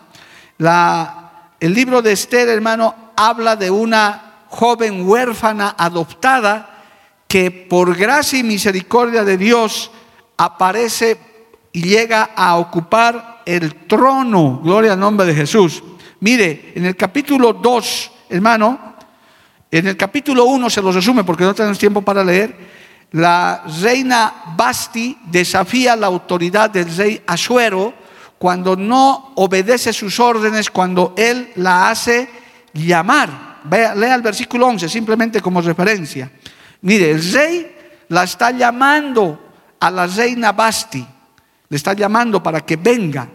La, 0.58 1.25
el 1.65 1.74
libro 1.74 2.03
de 2.03 2.12
Esther, 2.12 2.48
hermano, 2.48 2.93
habla 3.15 3.55
de 3.55 3.72
una 3.72 4.43
joven 4.50 5.01
huérfana 5.10 5.74
adoptada 5.75 6.84
que 7.27 7.50
por 7.50 7.95
gracia 7.95 8.38
y 8.38 8.43
misericordia 8.43 9.24
de 9.24 9.36
Dios 9.36 9.89
aparece 10.38 11.17
y 11.72 11.81
llega 11.81 12.29
a 12.36 12.57
ocupar 12.57 13.41
el 13.48 13.88
trono. 13.88 14.62
Gloria 14.63 14.93
al 14.93 15.00
nombre 15.00 15.25
de 15.25 15.34
Jesús. 15.34 15.84
Mire, 16.19 16.74
en 16.75 16.86
el 16.86 16.95
capítulo 16.95 17.53
2, 17.53 18.12
hermano, 18.29 18.93
en 19.72 19.88
el 19.88 19.98
capítulo 19.98 20.45
1 20.45 20.69
se 20.69 20.84
lo 20.84 20.91
resume 20.91 21.24
porque 21.24 21.45
no 21.45 21.55
tenemos 21.55 21.79
tiempo 21.79 22.03
para 22.03 22.24
leer. 22.24 22.55
La 23.13 23.63
reina 23.81 24.53
Basti 24.55 25.17
desafía 25.25 25.95
la 25.95 26.05
autoridad 26.05 26.69
del 26.69 26.95
rey 26.95 27.24
Asuero 27.25 28.04
cuando 28.38 28.75
no 28.75 29.32
obedece 29.36 29.94
sus 29.94 30.20
órdenes, 30.20 30.70
cuando 30.70 31.13
él 31.18 31.51
la 31.56 31.89
hace 31.89 32.30
llamar. 32.74 33.56
Vea, 33.63 33.96
lea 33.96 34.15
el 34.15 34.22
versículo 34.22 34.68
11 34.68 34.89
simplemente 34.89 35.42
como 35.42 35.62
referencia. 35.62 36.30
Mire, 36.82 37.12
el 37.12 37.34
rey 37.34 37.75
la 38.10 38.24
está 38.24 38.51
llamando 38.51 39.39
a 39.80 39.89
la 39.89 40.08
reina 40.08 40.51
Basti, 40.51 41.06
le 41.70 41.77
está 41.77 41.94
llamando 41.94 42.42
para 42.44 42.62
que 42.62 42.75
venga. 42.75 43.27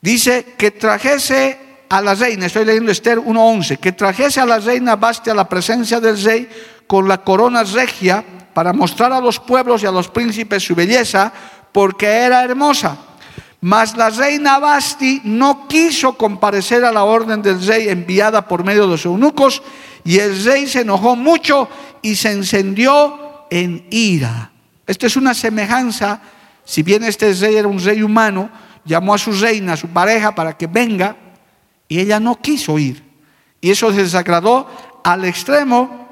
Dice 0.00 0.54
que 0.58 0.72
trajese 0.72 1.58
a 1.88 2.00
la 2.00 2.14
reina, 2.14 2.46
estoy 2.46 2.64
leyendo 2.64 2.90
Esther 2.90 3.18
1.11, 3.18 3.78
que 3.78 3.92
trajese 3.92 4.40
a 4.40 4.46
la 4.46 4.58
reina 4.58 4.96
Basti 4.96 5.30
a 5.30 5.34
la 5.34 5.48
presencia 5.48 6.00
del 6.00 6.22
rey 6.22 6.48
con 6.86 7.06
la 7.06 7.18
corona 7.18 7.62
regia 7.62 8.24
para 8.52 8.72
mostrar 8.72 9.12
a 9.12 9.20
los 9.20 9.38
pueblos 9.40 9.82
y 9.82 9.86
a 9.86 9.90
los 9.90 10.08
príncipes 10.08 10.62
su 10.64 10.74
belleza, 10.74 11.32
porque 11.72 12.06
era 12.06 12.44
hermosa. 12.44 12.96
Mas 13.64 13.96
la 13.96 14.10
reina 14.10 14.58
Basti 14.58 15.22
no 15.24 15.66
quiso 15.66 16.18
comparecer 16.18 16.84
a 16.84 16.92
la 16.92 17.04
orden 17.04 17.40
del 17.40 17.66
rey 17.66 17.88
enviada 17.88 18.46
por 18.46 18.62
medio 18.62 18.82
de 18.82 18.88
los 18.88 19.06
eunucos, 19.06 19.62
y 20.04 20.18
el 20.18 20.44
rey 20.44 20.66
se 20.66 20.82
enojó 20.82 21.16
mucho 21.16 21.66
y 22.02 22.14
se 22.14 22.30
encendió 22.30 23.46
en 23.50 23.86
ira. 23.88 24.52
Esta 24.86 25.06
es 25.06 25.16
una 25.16 25.32
semejanza, 25.32 26.20
si 26.62 26.82
bien 26.82 27.04
este 27.04 27.32
rey 27.32 27.56
era 27.56 27.66
un 27.66 27.82
rey 27.82 28.02
humano, 28.02 28.50
llamó 28.84 29.14
a 29.14 29.18
su 29.18 29.32
reina, 29.32 29.72
a 29.72 29.76
su 29.78 29.88
pareja, 29.88 30.34
para 30.34 30.58
que 30.58 30.66
venga, 30.66 31.16
y 31.88 32.00
ella 32.00 32.20
no 32.20 32.42
quiso 32.42 32.78
ir. 32.78 33.02
Y 33.62 33.70
eso 33.70 33.90
se 33.94 34.02
desagradó 34.02 34.68
al 35.02 35.24
extremo 35.24 36.06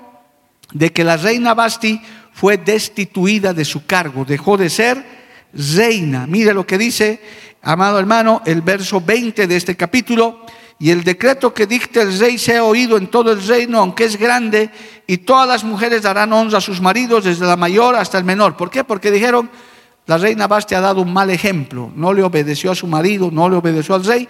de 0.73 0.91
que 0.91 1.05
la 1.05 1.19
reina 1.19 1.53
Basti 1.53 2.01
fue 2.33 2.57
destituida 2.57 3.53
de 3.53 3.67
su 3.67 3.85
cargo, 3.85 4.25
dejó 4.25 4.57
de 4.57 4.71
ser 4.71 5.22
reina. 5.55 6.27
Mire 6.27 6.55
lo 6.55 6.67
que 6.67 6.79
dice, 6.79 7.21
amado 7.63 7.99
hermano, 7.99 8.43
el 8.45 8.63
verso 8.63 9.01
20 9.01 9.47
de 9.47 9.57
este 9.57 9.77
capítulo. 9.77 10.45
Y 10.79 10.91
el 10.91 11.05
decreto 11.05 11.55
que 11.55 11.67
dicta 11.67 12.03
el 12.03 12.19
rey 12.19 12.39
se 12.39 12.57
ha 12.57 12.65
oído 12.65 12.97
en 12.97 13.07
todo 13.07 13.31
el 13.31 13.47
reino, 13.47 13.79
aunque 13.79 14.05
es 14.05 14.19
grande, 14.19 14.69
y 15.07 15.19
todas 15.19 15.47
las 15.47 15.63
mujeres 15.63 16.03
darán 16.03 16.33
honra 16.33 16.59
a 16.59 16.61
sus 16.61 16.81
maridos, 16.81 17.23
desde 17.23 17.47
la 17.47 17.57
mayor 17.57 17.95
hasta 17.95 18.19
el 18.19 18.25
menor. 18.25 18.57
¿Por 18.57 18.69
qué? 18.69 18.83
Porque 18.83 19.13
dijeron, 19.13 19.49
la 20.07 20.19
reina 20.19 20.49
Basti 20.49 20.75
ha 20.75 20.81
dado 20.81 21.03
un 21.03 21.13
mal 21.13 21.31
ejemplo, 21.31 21.93
no 21.95 22.13
le 22.13 22.25
obedeció 22.25 22.73
a 22.73 22.75
su 22.75 22.89
marido, 22.89 23.31
no 23.31 23.49
le 23.49 23.57
obedeció 23.57 23.95
al 23.95 24.05
rey, 24.05 24.29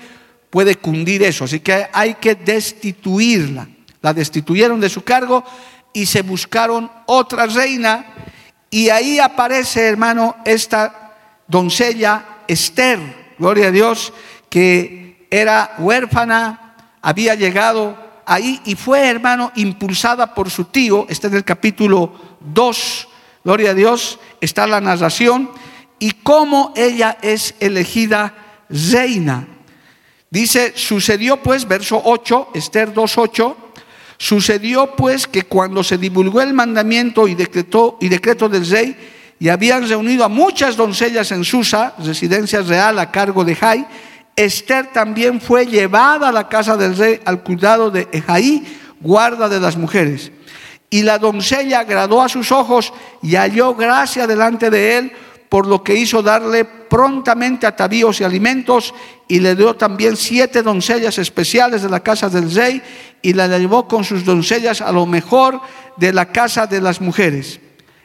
puede 0.50 0.76
cundir 0.76 1.22
eso. 1.22 1.44
Así 1.44 1.60
que 1.60 1.86
hay 1.90 2.14
que 2.14 2.34
destituirla. 2.34 3.66
La 4.02 4.12
destituyeron 4.12 4.78
de 4.78 4.90
su 4.90 5.02
cargo 5.02 5.44
y 5.94 6.04
se 6.04 6.20
buscaron 6.20 6.90
otra 7.06 7.46
reina. 7.46 8.04
Y 8.68 8.90
ahí 8.90 9.18
aparece, 9.18 9.86
hermano, 9.86 10.36
esta 10.44 11.01
doncella 11.52 12.44
Esther, 12.48 13.34
gloria 13.38 13.68
a 13.68 13.70
Dios, 13.70 14.12
que 14.48 15.26
era 15.30 15.74
huérfana, 15.78 16.76
había 17.02 17.34
llegado 17.34 17.96
ahí 18.24 18.60
y 18.64 18.74
fue, 18.74 19.06
hermano, 19.06 19.52
impulsada 19.54 20.34
por 20.34 20.50
su 20.50 20.64
tío. 20.64 21.06
Está 21.08 21.28
en 21.28 21.34
el 21.34 21.44
capítulo 21.44 22.12
2, 22.40 23.08
gloria 23.44 23.70
a 23.70 23.74
Dios, 23.74 24.18
está 24.40 24.66
la 24.66 24.80
narración. 24.80 25.50
Y 25.98 26.12
cómo 26.22 26.72
ella 26.74 27.18
es 27.22 27.54
elegida 27.60 28.34
reina. 28.68 29.46
Dice, 30.30 30.72
sucedió 30.74 31.36
pues, 31.42 31.68
verso 31.68 32.00
8, 32.02 32.48
Esther 32.54 32.94
2.8, 32.94 33.54
sucedió 34.16 34.96
pues 34.96 35.26
que 35.26 35.42
cuando 35.42 35.84
se 35.84 35.98
divulgó 35.98 36.40
el 36.40 36.54
mandamiento 36.54 37.28
y, 37.28 37.34
decretó, 37.34 37.98
y 38.00 38.08
decreto 38.08 38.48
del 38.48 38.68
rey, 38.68 38.96
y 39.42 39.48
habían 39.48 39.88
reunido 39.88 40.24
a 40.24 40.28
muchas 40.28 40.76
doncellas 40.76 41.32
en 41.32 41.42
Susa, 41.42 41.94
residencia 41.98 42.62
real 42.62 42.96
a 43.00 43.10
cargo 43.10 43.44
de 43.44 43.56
Jai, 43.56 43.84
Esther 44.36 44.92
también 44.92 45.40
fue 45.40 45.66
llevada 45.66 46.28
a 46.28 46.32
la 46.32 46.48
casa 46.48 46.76
del 46.76 46.96
rey 46.96 47.18
al 47.24 47.42
cuidado 47.42 47.90
de 47.90 48.06
Ejaí, 48.12 48.62
guarda 49.00 49.48
de 49.48 49.58
las 49.58 49.76
mujeres. 49.76 50.30
Y 50.90 51.02
la 51.02 51.18
doncella 51.18 51.80
agradó 51.80 52.22
a 52.22 52.28
sus 52.28 52.52
ojos 52.52 52.92
y 53.20 53.34
halló 53.34 53.74
gracia 53.74 54.28
delante 54.28 54.70
de 54.70 54.98
él, 54.98 55.12
por 55.48 55.66
lo 55.66 55.82
que 55.82 55.96
hizo 55.96 56.22
darle 56.22 56.64
prontamente 56.64 57.66
atavíos 57.66 58.20
y 58.20 58.24
alimentos, 58.24 58.94
y 59.26 59.40
le 59.40 59.56
dio 59.56 59.74
también 59.74 60.16
siete 60.16 60.62
doncellas 60.62 61.18
especiales 61.18 61.82
de 61.82 61.88
la 61.88 61.98
casa 61.98 62.28
del 62.28 62.54
rey, 62.54 62.80
y 63.20 63.32
la 63.32 63.48
llevó 63.48 63.88
con 63.88 64.04
sus 64.04 64.24
doncellas 64.24 64.80
a 64.80 64.92
lo 64.92 65.04
mejor 65.04 65.60
de 65.96 66.12
la 66.12 66.26
casa 66.26 66.68
de 66.68 66.80
las 66.80 67.00
mujeres. 67.00 67.58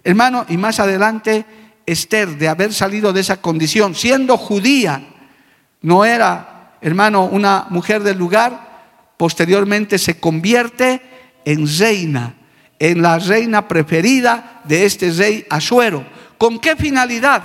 Hermano, 0.07 0.45
y 0.47 0.55
más 0.55 0.79
adelante, 0.79 1.43
Esther, 1.85 2.37
de 2.37 2.47
haber 2.47 2.73
salido 2.73 3.11
de 3.11 3.19
esa 3.19 3.41
condición, 3.41 3.93
siendo 3.93 4.37
judía, 4.37 5.05
no 5.81 6.05
era, 6.05 6.77
hermano, 6.79 7.25
una 7.25 7.65
mujer 7.71 8.03
del 8.03 8.17
lugar, 8.17 8.85
posteriormente 9.17 9.97
se 9.97 10.17
convierte 10.17 11.01
en 11.43 11.67
reina, 11.77 12.35
en 12.79 13.01
la 13.01 13.19
reina 13.19 13.67
preferida 13.67 14.61
de 14.63 14.85
este 14.85 15.11
rey 15.11 15.45
Asuero 15.49 16.05
¿Con 16.37 16.59
qué 16.59 16.77
finalidad? 16.77 17.43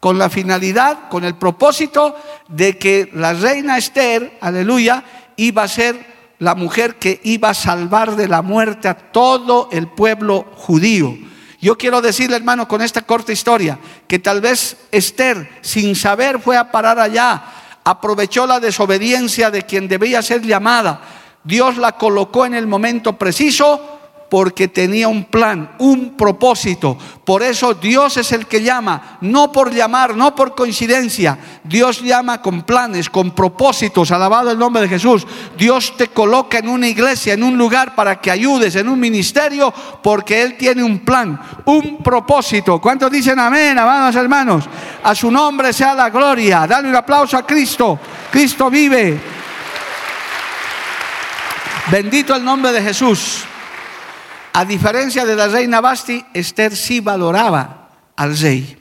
Con 0.00 0.18
la 0.18 0.30
finalidad, 0.30 1.10
con 1.10 1.24
el 1.24 1.34
propósito 1.34 2.16
de 2.48 2.78
que 2.78 3.10
la 3.12 3.34
reina 3.34 3.76
Esther, 3.76 4.38
aleluya, 4.40 5.04
iba 5.36 5.64
a 5.64 5.68
ser 5.68 6.06
la 6.38 6.54
mujer 6.54 6.94
que 6.94 7.20
iba 7.22 7.50
a 7.50 7.54
salvar 7.54 8.16
de 8.16 8.28
la 8.28 8.40
muerte 8.40 8.88
a 8.88 8.94
todo 8.94 9.68
el 9.72 9.88
pueblo 9.88 10.46
judío. 10.56 11.30
Yo 11.62 11.78
quiero 11.78 12.02
decirle, 12.02 12.34
hermano, 12.34 12.66
con 12.66 12.82
esta 12.82 13.02
corta 13.02 13.30
historia, 13.30 13.78
que 14.08 14.18
tal 14.18 14.40
vez 14.40 14.76
Esther, 14.90 15.48
sin 15.60 15.94
saber, 15.94 16.40
fue 16.40 16.56
a 16.56 16.72
parar 16.72 16.98
allá, 16.98 17.40
aprovechó 17.84 18.48
la 18.48 18.58
desobediencia 18.58 19.48
de 19.48 19.62
quien 19.62 19.86
debía 19.86 20.22
ser 20.22 20.42
llamada. 20.42 21.00
Dios 21.44 21.76
la 21.76 21.92
colocó 21.92 22.46
en 22.46 22.54
el 22.54 22.66
momento 22.66 23.12
preciso 23.16 23.91
porque 24.32 24.66
tenía 24.68 25.08
un 25.08 25.24
plan, 25.24 25.72
un 25.78 26.16
propósito. 26.16 26.96
Por 27.22 27.42
eso 27.42 27.74
Dios 27.74 28.16
es 28.16 28.32
el 28.32 28.46
que 28.46 28.62
llama, 28.62 29.18
no 29.20 29.52
por 29.52 29.74
llamar, 29.74 30.16
no 30.16 30.34
por 30.34 30.54
coincidencia. 30.54 31.38
Dios 31.62 32.00
llama 32.00 32.40
con 32.40 32.62
planes, 32.62 33.10
con 33.10 33.32
propósitos. 33.32 34.10
Alabado 34.10 34.50
el 34.50 34.58
nombre 34.58 34.80
de 34.80 34.88
Jesús. 34.88 35.26
Dios 35.58 35.92
te 35.98 36.08
coloca 36.08 36.56
en 36.56 36.70
una 36.70 36.88
iglesia, 36.88 37.34
en 37.34 37.42
un 37.42 37.58
lugar 37.58 37.94
para 37.94 38.22
que 38.22 38.30
ayudes, 38.30 38.74
en 38.76 38.88
un 38.88 38.98
ministerio, 38.98 39.70
porque 40.02 40.40
Él 40.40 40.56
tiene 40.56 40.82
un 40.82 41.00
plan, 41.00 41.38
un 41.66 41.98
propósito. 41.98 42.80
¿Cuántos 42.80 43.10
dicen 43.10 43.38
amén, 43.38 43.78
amados 43.78 44.16
hermanos? 44.16 44.64
A 45.04 45.14
su 45.14 45.30
nombre 45.30 45.74
sea 45.74 45.92
la 45.92 46.08
gloria. 46.08 46.66
Dale 46.66 46.88
un 46.88 46.96
aplauso 46.96 47.36
a 47.36 47.46
Cristo. 47.46 47.98
Cristo 48.30 48.70
vive. 48.70 49.20
Bendito 51.90 52.34
el 52.34 52.42
nombre 52.42 52.72
de 52.72 52.80
Jesús. 52.80 53.44
A 54.54 54.64
diferencia 54.66 55.24
de 55.24 55.34
la 55.34 55.48
reina 55.48 55.80
Basti, 55.80 56.24
Esther 56.34 56.76
sí 56.76 57.00
valoraba 57.00 57.88
al 58.16 58.36
rey. 58.36 58.76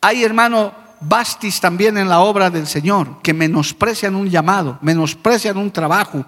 Hay, 0.00 0.24
hermano, 0.24 0.72
Bastis 1.00 1.60
también 1.60 1.98
en 1.98 2.08
la 2.08 2.20
obra 2.20 2.48
del 2.48 2.66
Señor, 2.66 3.20
que 3.22 3.34
menosprecian 3.34 4.14
un 4.14 4.30
llamado, 4.30 4.78
menosprecian 4.80 5.58
un 5.58 5.70
trabajo. 5.70 6.24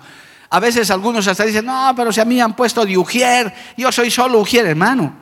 A 0.51 0.61
veces 0.61 0.91
algunos 0.91 1.27
hasta 1.27 1.45
dicen, 1.45 1.65
no, 1.65 1.95
pero 1.97 2.13
si 2.13 2.21
a 2.21 2.27
mí 2.27 2.41
han 2.41 2.55
puesto 2.55 2.85
de 2.85 2.99
Ujier, 2.99 3.55
yo 3.77 3.91
soy 3.91 4.11
solo 4.11 4.41
Ujier, 4.41 4.67
hermano. 4.67 5.15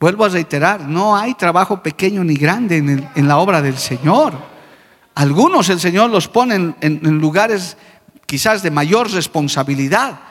Vuelvo 0.00 0.24
a 0.24 0.28
reiterar, 0.28 0.80
no 0.80 1.16
hay 1.16 1.34
trabajo 1.34 1.82
pequeño 1.82 2.24
ni 2.24 2.34
grande 2.34 2.78
en, 3.14 3.28
la 3.28 3.36
obra 3.36 3.62
del 3.62 3.78
Señor. 3.78 4.32
Algunos 5.14 5.68
el 5.68 5.78
Señor 5.78 6.10
los 6.10 6.26
pone 6.26 6.74
en 6.80 7.18
lugares 7.18 7.76
quizás 8.26 8.62
de 8.62 8.70
mayor 8.70 9.10
responsabilidad 9.10 10.29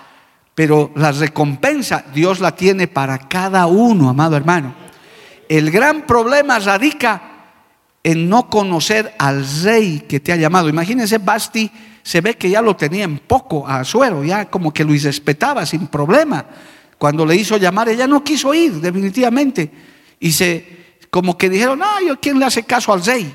pero 0.60 0.92
la 0.96 1.14
recompensa 1.14 2.04
Dios 2.14 2.42
la 2.42 2.54
tiene 2.54 2.90
para 2.90 3.18
cada 3.18 3.66
uno, 3.66 4.10
amado 4.10 4.36
hermano. 4.36 4.76
El 5.48 5.72
gran 5.72 6.02
problema 6.02 6.60
radica 6.60 7.22
en 8.04 8.28
no 8.28 8.50
conocer 8.50 9.16
al 9.20 9.46
rey 9.64 10.02
que 10.02 10.20
te 10.20 10.34
ha 10.34 10.36
llamado. 10.36 10.68
Imagínense, 10.68 11.18
Basti 11.18 11.72
se 12.04 12.20
ve 12.20 12.36
que 12.36 12.50
ya 12.50 12.62
lo 12.62 12.76
tenía 12.76 13.06
en 13.06 13.20
poco 13.20 13.66
a 13.66 13.86
Suero, 13.86 14.22
ya 14.22 14.50
como 14.50 14.74
que 14.74 14.84
lo 14.84 14.92
respetaba 14.92 15.66
sin 15.66 15.88
problema. 15.88 16.46
Cuando 16.98 17.26
le 17.26 17.38
hizo 17.38 17.56
llamar, 17.56 17.88
ella 17.88 18.06
no 18.06 18.22
quiso 18.22 18.54
ir, 18.54 18.82
definitivamente. 18.82 19.72
Y 20.20 20.34
se, 20.34 20.98
como 21.10 21.38
que 21.38 21.50
dijeron, 21.50 21.80
no, 21.80 21.88
¿quién 22.22 22.38
le 22.38 22.44
hace 22.44 22.64
caso 22.64 22.92
al 22.92 23.06
rey? 23.06 23.34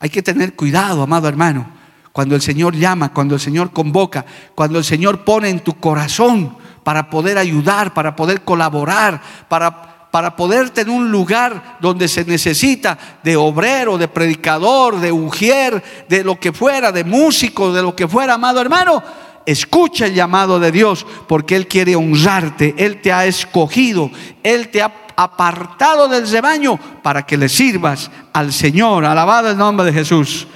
Hay 0.00 0.10
que 0.10 0.24
tener 0.24 0.56
cuidado, 0.56 1.04
amado 1.04 1.28
hermano 1.28 1.77
cuando 2.18 2.34
el 2.34 2.42
Señor 2.42 2.74
llama, 2.74 3.12
cuando 3.14 3.36
el 3.36 3.40
Señor 3.40 3.70
convoca, 3.70 4.26
cuando 4.56 4.80
el 4.80 4.84
Señor 4.84 5.22
pone 5.22 5.50
en 5.50 5.60
tu 5.60 5.74
corazón 5.74 6.56
para 6.82 7.08
poder 7.08 7.38
ayudar, 7.38 7.94
para 7.94 8.16
poder 8.16 8.42
colaborar, 8.42 9.22
para, 9.46 10.10
para 10.10 10.34
poder 10.34 10.70
tener 10.70 10.92
un 10.92 11.12
lugar 11.12 11.78
donde 11.80 12.08
se 12.08 12.24
necesita 12.24 12.98
de 13.22 13.36
obrero, 13.36 13.96
de 13.96 14.08
predicador, 14.08 14.98
de 14.98 15.12
ujier, 15.12 15.80
de 16.08 16.24
lo 16.24 16.40
que 16.40 16.52
fuera, 16.52 16.90
de 16.90 17.04
músico, 17.04 17.72
de 17.72 17.82
lo 17.82 17.94
que 17.94 18.08
fuera, 18.08 18.34
amado 18.34 18.60
hermano. 18.60 19.00
Escucha 19.46 20.06
el 20.06 20.14
llamado 20.14 20.58
de 20.58 20.72
Dios 20.72 21.06
porque 21.28 21.54
Él 21.54 21.68
quiere 21.68 21.94
honrarte, 21.94 22.74
Él 22.78 23.00
te 23.00 23.12
ha 23.12 23.26
escogido, 23.26 24.10
Él 24.42 24.70
te 24.70 24.82
ha 24.82 24.92
apartado 25.14 26.08
del 26.08 26.28
rebaño 26.28 26.80
para 27.00 27.24
que 27.24 27.36
le 27.36 27.48
sirvas 27.48 28.10
al 28.32 28.52
Señor. 28.52 29.04
Alabado 29.04 29.52
el 29.52 29.56
nombre 29.56 29.86
de 29.86 29.92
Jesús. 29.92 30.48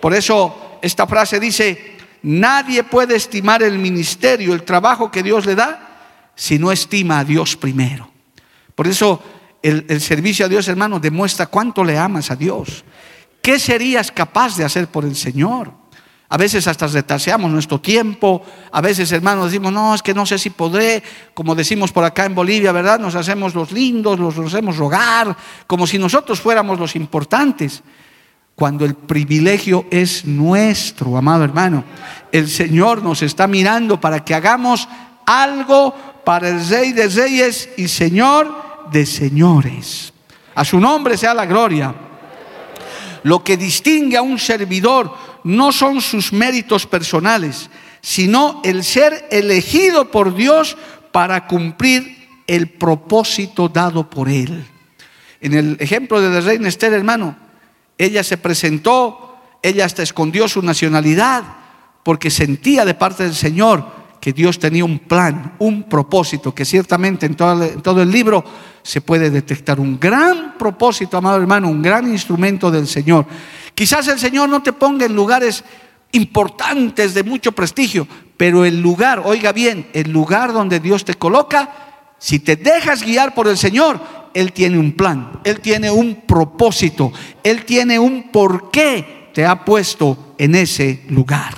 Por 0.00 0.14
eso 0.14 0.67
esta 0.82 1.06
frase 1.06 1.40
dice, 1.40 1.96
nadie 2.22 2.84
puede 2.84 3.16
estimar 3.16 3.62
el 3.62 3.78
ministerio, 3.78 4.54
el 4.54 4.62
trabajo 4.62 5.10
que 5.10 5.22
Dios 5.22 5.46
le 5.46 5.54
da, 5.54 6.32
si 6.34 6.58
no 6.58 6.70
estima 6.70 7.20
a 7.20 7.24
Dios 7.24 7.56
primero. 7.56 8.10
Por 8.74 8.86
eso 8.86 9.22
el, 9.62 10.00
servicio 10.00 10.46
a 10.46 10.48
Dios, 10.48 10.68
hermano, 10.68 11.00
demuestra 11.00 11.46
cuánto 11.46 11.82
le 11.82 11.98
amas 11.98 12.30
a 12.30 12.36
Dios. 12.36 12.84
¿Qué 13.42 13.58
serías 13.58 14.12
capaz 14.12 14.56
de 14.56 14.64
hacer 14.64 14.88
por 14.88 15.04
el 15.04 15.16
Señor? 15.16 15.72
A 16.30 16.36
veces 16.36 16.68
hasta 16.68 16.86
retraseamos 16.86 17.50
nuestro 17.50 17.80
tiempo, 17.80 18.44
a 18.70 18.80
veces 18.82 19.10
hermanos 19.12 19.46
decimos, 19.46 19.72
no, 19.72 19.94
es 19.94 20.02
que 20.02 20.12
no 20.12 20.26
sé 20.26 20.38
si 20.38 20.50
podré, 20.50 21.02
como 21.32 21.54
decimos 21.54 21.90
por 21.90 22.04
acá 22.04 22.26
en 22.26 22.34
Bolivia, 22.34 22.70
¿verdad? 22.70 23.00
Nos 23.00 23.14
hacemos 23.14 23.54
los 23.54 23.72
lindos, 23.72 24.18
los 24.20 24.38
hacemos 24.38 24.76
rogar, 24.76 25.34
como 25.66 25.86
si 25.86 25.98
nosotros 25.98 26.40
fuéramos 26.40 26.78
los 26.78 26.94
importantes 26.96 27.82
cuando 28.58 28.84
el 28.84 28.96
privilegio 28.96 29.86
es 29.88 30.24
nuestro, 30.24 31.16
amado 31.16 31.44
hermano. 31.44 31.84
El 32.32 32.48
Señor 32.48 33.04
nos 33.04 33.22
está 33.22 33.46
mirando 33.46 34.00
para 34.00 34.24
que 34.24 34.34
hagamos 34.34 34.88
algo 35.24 35.94
para 36.24 36.48
el 36.48 36.68
Rey 36.68 36.90
de 36.90 37.06
Reyes 37.06 37.68
y 37.76 37.86
Señor 37.86 38.52
de 38.90 39.06
Señores. 39.06 40.12
A 40.56 40.64
su 40.64 40.80
nombre 40.80 41.16
sea 41.16 41.34
la 41.34 41.46
gloria. 41.46 41.94
Lo 43.22 43.44
que 43.44 43.56
distingue 43.56 44.16
a 44.16 44.22
un 44.22 44.40
servidor 44.40 45.14
no 45.44 45.70
son 45.70 46.00
sus 46.00 46.32
méritos 46.32 46.84
personales, 46.84 47.70
sino 48.00 48.60
el 48.64 48.82
ser 48.82 49.28
elegido 49.30 50.10
por 50.10 50.34
Dios 50.34 50.76
para 51.12 51.46
cumplir 51.46 52.42
el 52.48 52.70
propósito 52.70 53.68
dado 53.68 54.10
por 54.10 54.28
Él. 54.28 54.66
En 55.40 55.54
el 55.54 55.76
ejemplo 55.78 56.20
de 56.20 56.28
la 56.28 56.40
reina 56.40 56.66
Esther, 56.66 56.92
hermano, 56.92 57.46
ella 57.98 58.22
se 58.22 58.38
presentó, 58.38 59.36
ella 59.62 59.84
hasta 59.84 60.02
escondió 60.02 60.48
su 60.48 60.62
nacionalidad 60.62 61.42
porque 62.04 62.30
sentía 62.30 62.84
de 62.84 62.94
parte 62.94 63.24
del 63.24 63.34
Señor 63.34 63.98
que 64.20 64.32
Dios 64.32 64.58
tenía 64.58 64.84
un 64.84 64.98
plan, 64.98 65.54
un 65.58 65.84
propósito, 65.84 66.54
que 66.54 66.64
ciertamente 66.64 67.26
en 67.26 67.34
todo, 67.36 68.02
el 68.02 68.10
libro 68.10 68.44
se 68.82 69.00
puede 69.00 69.30
detectar 69.30 69.78
un 69.78 69.98
gran 69.98 70.56
propósito, 70.58 71.16
amado 71.16 71.38
hermano, 71.38 71.68
un 71.68 71.82
gran 71.82 72.08
instrumento 72.10 72.70
del 72.70 72.86
Señor. 72.86 73.26
Quizás 73.74 74.08
el 74.08 74.18
Señor 74.18 74.48
no 74.48 74.62
te 74.62 74.72
ponga 74.72 75.06
en 75.06 75.14
lugares 75.14 75.64
importantes 76.12 77.14
de 77.14 77.22
mucho 77.22 77.52
prestigio, 77.52 78.08
pero 78.36 78.64
el 78.64 78.80
lugar, 78.80 79.22
oiga 79.24 79.52
bien, 79.52 79.88
el 79.92 80.10
lugar 80.10 80.52
donde 80.52 80.80
Dios 80.80 81.04
te 81.04 81.14
coloca, 81.14 82.14
si 82.18 82.40
te 82.40 82.56
dejas 82.56 83.02
guiar 83.04 83.34
por 83.34 83.46
el 83.46 83.56
Señor, 83.56 84.00
él 84.34 84.52
tiene 84.52 84.78
un 84.78 84.92
plan, 84.92 85.40
Él 85.44 85.60
tiene 85.60 85.90
un 85.90 86.22
propósito, 86.26 87.12
Él 87.42 87.64
tiene 87.64 87.98
un 87.98 88.30
por 88.30 88.70
qué 88.70 89.30
te 89.34 89.44
ha 89.44 89.64
puesto 89.64 90.34
en 90.38 90.54
ese 90.54 91.04
lugar. 91.08 91.54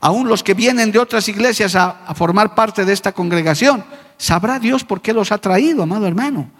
Aún 0.00 0.28
los 0.28 0.42
que 0.42 0.54
vienen 0.54 0.92
de 0.92 0.98
otras 0.98 1.28
iglesias 1.28 1.74
a, 1.74 2.14
formar 2.14 2.54
parte 2.54 2.84
de 2.84 2.92
esta 2.92 3.12
congregación, 3.12 3.84
sabrá 4.16 4.58
Dios 4.58 4.84
por 4.84 5.00
qué 5.00 5.12
los 5.12 5.32
ha 5.32 5.38
traído, 5.38 5.82
amado 5.82 6.06
hermano. 6.06 6.50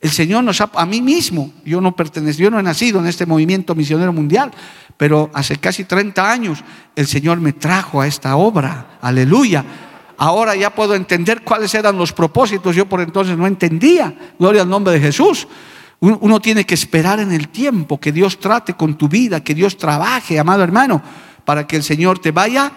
El 0.00 0.10
Señor 0.10 0.44
nos 0.44 0.60
ha, 0.60 0.70
a 0.74 0.84
mí 0.84 1.00
mismo, 1.00 1.52
yo 1.64 1.80
no 1.80 1.96
pertenezco, 1.96 2.42
yo 2.42 2.50
no 2.50 2.60
he 2.60 2.62
nacido 2.62 3.00
en 3.00 3.06
este 3.06 3.24
movimiento 3.24 3.74
misionero 3.74 4.12
mundial, 4.12 4.50
pero 4.98 5.30
hace 5.32 5.56
casi 5.56 5.84
30 5.84 6.30
años 6.30 6.62
el 6.94 7.06
Señor 7.06 7.40
me 7.40 7.54
trajo 7.54 8.00
a 8.02 8.06
esta 8.06 8.36
obra, 8.36 8.98
aleluya 9.00 9.64
Ahora 10.16 10.54
ya 10.54 10.70
puedo 10.70 10.94
entender 10.94 11.42
cuáles 11.42 11.74
eran 11.74 11.98
los 11.98 12.12
propósitos. 12.12 12.76
Yo 12.76 12.86
por 12.86 13.00
entonces 13.00 13.36
no 13.36 13.46
entendía. 13.46 14.14
Gloria 14.38 14.62
al 14.62 14.68
nombre 14.68 14.94
de 14.94 15.00
Jesús. 15.00 15.46
Uno 16.00 16.40
tiene 16.40 16.64
que 16.64 16.74
esperar 16.74 17.20
en 17.20 17.32
el 17.32 17.48
tiempo 17.48 17.98
que 17.98 18.12
Dios 18.12 18.38
trate 18.38 18.74
con 18.74 18.96
tu 18.96 19.08
vida, 19.08 19.42
que 19.42 19.54
Dios 19.54 19.78
trabaje, 19.78 20.38
amado 20.38 20.62
hermano, 20.62 21.02
para 21.44 21.66
que 21.66 21.76
el 21.76 21.82
Señor 21.82 22.18
te 22.18 22.30
vaya 22.30 22.70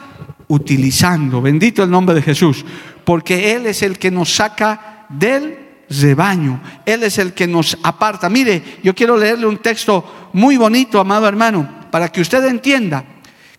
utilizando. 0.48 1.42
Bendito 1.42 1.84
el 1.84 1.90
nombre 1.90 2.16
de 2.16 2.22
Jesús. 2.22 2.66
Porque 3.04 3.54
Él 3.54 3.66
es 3.66 3.82
el 3.82 4.00
que 4.00 4.12
nos 4.12 4.34
saca 4.34 5.06
del 5.10 5.58
rebaño. 5.90 6.62
Él 6.86 7.04
es 7.04 7.18
el 7.18 7.34
que 7.34 7.48
nos 7.48 7.78
aparta. 7.84 8.30
Mire, 8.30 8.80
yo 8.84 8.96
quiero 8.96 9.18
leerle 9.18 9.46
un 9.46 9.58
texto 9.58 10.30
muy 10.34 10.58
bonito, 10.58 11.00
amado 11.00 11.28
hermano, 11.28 11.68
para 11.92 12.10
que 12.10 12.22
usted 12.22 12.46
entienda 12.46 13.04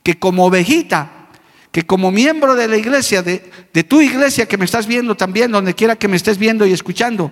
que 0.03 0.19
como 0.19 0.47
ovejita 0.47 1.18
que 1.73 1.87
como 1.87 2.11
miembro 2.11 2.55
de 2.55 2.69
la 2.69 2.77
iglesia, 2.77 3.23
de, 3.23 3.39
tu 3.85 4.01
iglesia 4.01 4.47
que 4.47 4.57
me 4.57 4.65
estás 4.65 4.87
viendo 4.87 5.17
también, 5.17 5.53
donde 5.53 5.75
quiera 5.75 5.97
que 5.97 6.09
me 6.09 6.17
estés 6.17 6.39
viendo 6.39 6.67
y 6.67 6.73
escuchando, 6.73 7.31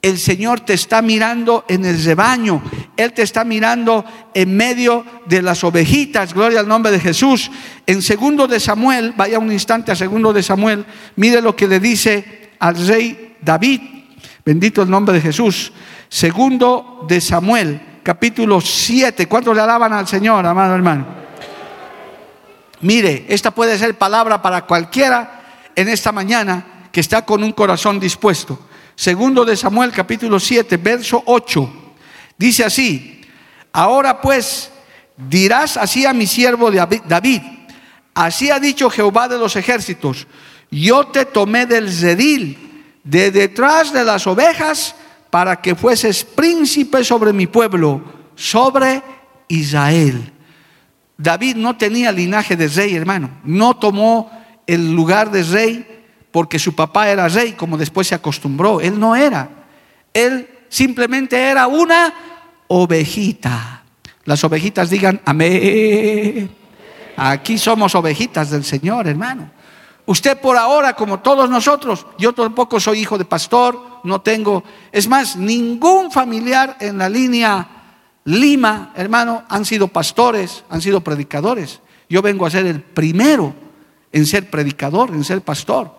el 0.00 0.18
Señor 0.18 0.60
te 0.60 0.74
está 0.74 1.00
mirando 1.00 1.64
en 1.68 1.84
el 1.84 2.02
rebaño, 2.02 2.62
Él 2.96 3.12
te 3.12 3.22
está 3.22 3.44
mirando 3.44 4.04
en 4.34 4.56
medio 4.56 5.04
de 5.26 5.40
las 5.40 5.64
ovejitas, 5.64 6.34
gloria 6.34 6.60
al 6.60 6.68
nombre 6.68 6.92
de 6.92 7.00
Jesús. 7.00 7.50
En 7.86 8.02
segundo 8.02 8.46
de 8.46 8.60
Samuel, 8.60 9.14
vaya 9.16 9.38
un 9.38 9.50
instante 9.50 9.92
a 9.92 9.96
segundo 9.96 10.32
de 10.32 10.42
Samuel, 10.42 10.84
mire 11.16 11.40
lo 11.40 11.56
que 11.56 11.66
le 11.66 11.80
dice 11.80 12.50
al 12.58 12.86
rey 12.86 13.36
David, 13.40 13.80
bendito 14.44 14.82
el 14.82 14.90
nombre 14.90 15.14
de 15.14 15.22
Jesús. 15.22 15.72
Segundo 16.08 17.06
de 17.08 17.20
Samuel, 17.20 17.80
capítulo 18.02 18.60
7, 18.60 19.26
¿cuántos 19.26 19.56
le 19.56 19.62
alaban 19.62 19.92
al 19.92 20.06
Señor, 20.06 20.44
amado 20.44 20.74
hermano? 20.74 21.23
Mire, 22.84 23.24
esta 23.30 23.50
puede 23.50 23.78
ser 23.78 23.96
palabra 23.96 24.42
para 24.42 24.66
cualquiera 24.66 25.70
en 25.74 25.88
esta 25.88 26.12
mañana 26.12 26.90
que 26.92 27.00
está 27.00 27.24
con 27.24 27.42
un 27.42 27.52
corazón 27.52 27.98
dispuesto. 27.98 28.58
Segundo 28.94 29.46
de 29.46 29.56
Samuel 29.56 29.90
capítulo 29.90 30.38
7, 30.38 30.76
verso 30.76 31.22
8. 31.24 31.72
Dice 32.36 32.62
así, 32.62 33.22
ahora 33.72 34.20
pues 34.20 34.70
dirás 35.16 35.78
así 35.78 36.04
a 36.04 36.12
mi 36.12 36.26
siervo 36.26 36.70
David, 36.70 37.40
así 38.12 38.50
ha 38.50 38.60
dicho 38.60 38.90
Jehová 38.90 39.28
de 39.28 39.38
los 39.38 39.56
ejércitos, 39.56 40.26
yo 40.70 41.06
te 41.06 41.24
tomé 41.24 41.64
del 41.64 41.86
redil 41.98 42.84
de 43.02 43.30
detrás 43.30 43.94
de 43.94 44.04
las 44.04 44.26
ovejas 44.26 44.94
para 45.30 45.62
que 45.62 45.74
fueses 45.74 46.22
príncipe 46.22 47.02
sobre 47.02 47.32
mi 47.32 47.46
pueblo, 47.46 48.04
sobre 48.34 49.02
Israel. 49.48 50.33
David 51.16 51.56
no 51.56 51.76
tenía 51.76 52.12
linaje 52.12 52.56
de 52.56 52.68
rey, 52.68 52.94
hermano. 52.94 53.30
No 53.44 53.74
tomó 53.74 54.30
el 54.66 54.92
lugar 54.92 55.30
de 55.30 55.42
rey 55.42 56.04
porque 56.30 56.58
su 56.58 56.74
papá 56.74 57.08
era 57.08 57.28
rey, 57.28 57.52
como 57.52 57.78
después 57.78 58.08
se 58.08 58.14
acostumbró. 58.14 58.80
Él 58.80 58.98
no 58.98 59.14
era. 59.14 59.48
Él 60.12 60.48
simplemente 60.68 61.40
era 61.40 61.66
una 61.66 62.12
ovejita. 62.66 63.82
Las 64.24 64.42
ovejitas 64.42 64.90
digan, 64.90 65.20
amén. 65.24 66.50
Aquí 67.16 67.58
somos 67.58 67.94
ovejitas 67.94 68.50
del 68.50 68.64
Señor, 68.64 69.06
hermano. 69.06 69.50
Usted 70.06 70.38
por 70.38 70.56
ahora, 70.56 70.94
como 70.94 71.20
todos 71.20 71.48
nosotros, 71.48 72.06
yo 72.18 72.32
tampoco 72.32 72.78
soy 72.78 73.00
hijo 73.00 73.16
de 73.16 73.24
pastor, 73.24 74.00
no 74.04 74.20
tengo, 74.20 74.62
es 74.92 75.08
más, 75.08 75.36
ningún 75.36 76.10
familiar 76.10 76.76
en 76.80 76.98
la 76.98 77.08
línea 77.08 77.73
Lima, 78.24 78.92
hermano, 78.96 79.44
han 79.48 79.64
sido 79.64 79.88
pastores, 79.88 80.64
han 80.68 80.80
sido 80.80 81.02
predicadores. 81.02 81.80
Yo 82.08 82.22
vengo 82.22 82.46
a 82.46 82.50
ser 82.50 82.66
el 82.66 82.80
primero 82.80 83.54
en 84.12 84.26
ser 84.26 84.48
predicador, 84.50 85.10
en 85.10 85.24
ser 85.24 85.42
pastor. 85.42 85.90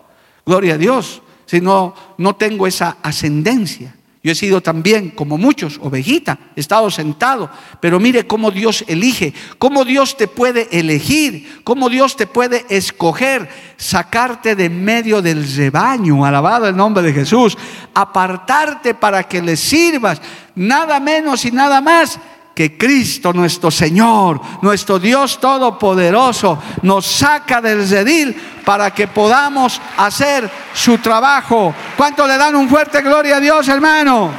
Gloria 0.44 0.74
a 0.74 0.78
Dios. 0.78 1.22
Si 1.44 1.60
no, 1.60 1.94
no 2.18 2.34
tengo 2.34 2.66
esa 2.66 2.96
ascendencia. 3.02 3.94
Yo 4.26 4.32
he 4.32 4.34
sido 4.34 4.60
también, 4.60 5.10
como 5.10 5.38
muchos, 5.38 5.78
ovejita, 5.80 6.36
he 6.56 6.60
estado 6.60 6.90
sentado, 6.90 7.48
pero 7.78 8.00
mire 8.00 8.26
cómo 8.26 8.50
Dios 8.50 8.84
elige, 8.88 9.32
cómo 9.56 9.84
Dios 9.84 10.16
te 10.16 10.26
puede 10.26 10.66
elegir, 10.76 11.60
cómo 11.62 11.88
Dios 11.88 12.16
te 12.16 12.26
puede 12.26 12.66
escoger, 12.68 13.48
sacarte 13.76 14.56
de 14.56 14.68
medio 14.68 15.22
del 15.22 15.48
rebaño, 15.54 16.26
alabado 16.26 16.66
el 16.66 16.74
nombre 16.74 17.04
de 17.04 17.12
Jesús, 17.12 17.56
apartarte 17.94 18.94
para 18.94 19.22
que 19.22 19.40
le 19.40 19.56
sirvas, 19.56 20.20
nada 20.56 20.98
menos 20.98 21.44
y 21.44 21.52
nada 21.52 21.80
más 21.80 22.18
que 22.56 22.78
Cristo 22.78 23.34
nuestro 23.34 23.70
Señor, 23.70 24.40
nuestro 24.62 24.98
Dios 24.98 25.38
Todopoderoso, 25.38 26.58
nos 26.80 27.04
saca 27.04 27.60
del 27.60 27.86
redil 27.86 28.34
para 28.64 28.92
que 28.92 29.08
podamos 29.08 29.78
hacer 29.98 30.50
su 30.72 30.96
trabajo. 30.96 31.74
¿Cuánto 31.98 32.26
le 32.26 32.38
dan 32.38 32.56
un 32.56 32.66
fuerte 32.66 33.02
gloria 33.02 33.36
a 33.36 33.40
Dios, 33.40 33.68
hermano? 33.68 34.30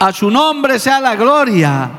A 0.00 0.12
su 0.12 0.28
nombre 0.28 0.80
sea 0.80 0.98
la 0.98 1.14
gloria. 1.14 1.92